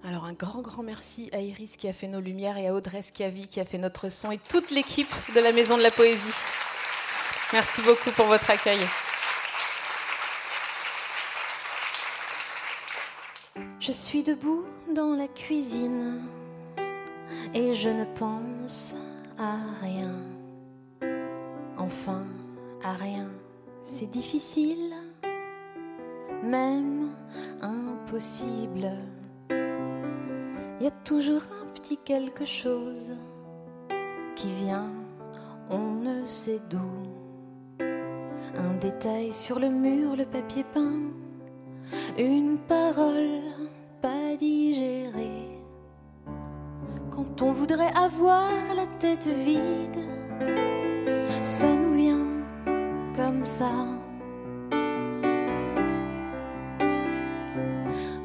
Alors 0.03 0.25
un 0.25 0.33
grand, 0.33 0.61
grand 0.61 0.81
merci 0.81 1.29
à 1.33 1.39
Iris 1.39 1.75
qui 1.77 1.87
a 1.87 1.93
fait 1.93 2.07
nos 2.07 2.21
lumières 2.21 2.57
et 2.57 2.67
à 2.67 2.73
Audrey 2.73 3.03
Schiavi 3.03 3.47
qui 3.47 3.59
a 3.59 3.65
fait 3.65 3.77
notre 3.77 4.09
son 4.09 4.31
et 4.31 4.37
toute 4.37 4.71
l'équipe 4.71 5.13
de 5.35 5.39
la 5.39 5.51
Maison 5.51 5.77
de 5.77 5.83
la 5.83 5.91
Poésie. 5.91 6.17
Merci 7.51 7.81
beaucoup 7.81 8.11
pour 8.11 8.27
votre 8.27 8.47
accueil. 8.51 8.79
Je 13.79 13.91
suis 13.91 14.21
debout 14.21 14.65
dans 14.93 15.15
la 15.15 15.27
cuisine 15.27 16.21
et 17.55 17.73
je 17.73 17.89
ne 17.89 18.05
pense 18.05 18.95
à 19.39 19.55
rien. 19.81 20.13
Enfin, 21.75 22.23
à 22.83 22.93
rien. 22.93 23.27
C'est 23.81 24.11
difficile, 24.11 24.93
même 26.43 27.15
impossible. 27.61 28.91
Il 29.49 30.83
y 30.83 30.87
a 30.87 30.91
toujours 31.03 31.41
un 31.63 31.65
petit 31.73 31.97
quelque 31.97 32.45
chose 32.45 33.13
qui 34.35 34.53
vient, 34.53 34.91
on 35.71 35.93
ne 35.95 36.23
sait 36.25 36.61
d'où. 36.69 37.18
Un 38.57 38.73
détail 38.81 39.33
sur 39.33 39.59
le 39.59 39.69
mur, 39.69 40.15
le 40.15 40.25
papier 40.25 40.63
peint 40.73 41.11
une 42.17 42.57
parole 42.57 43.41
pas 44.01 44.35
digérée. 44.37 45.59
Quand 47.11 47.41
on 47.41 47.51
voudrait 47.51 47.93
avoir 47.95 48.49
la 48.75 48.85
tête 48.99 49.27
vide, 49.27 50.03
ça 51.43 51.73
nous 51.75 51.91
vient 51.91 52.27
comme 53.15 53.45
ça. 53.45 53.71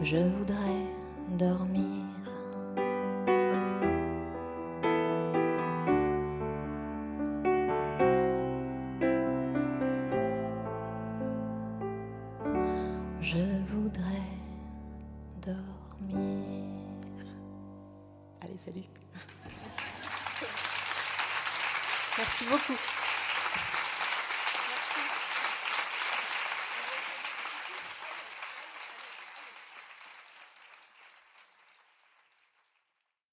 Je 0.02 0.18
voudrais 0.18 0.86
dormir. 1.38 1.73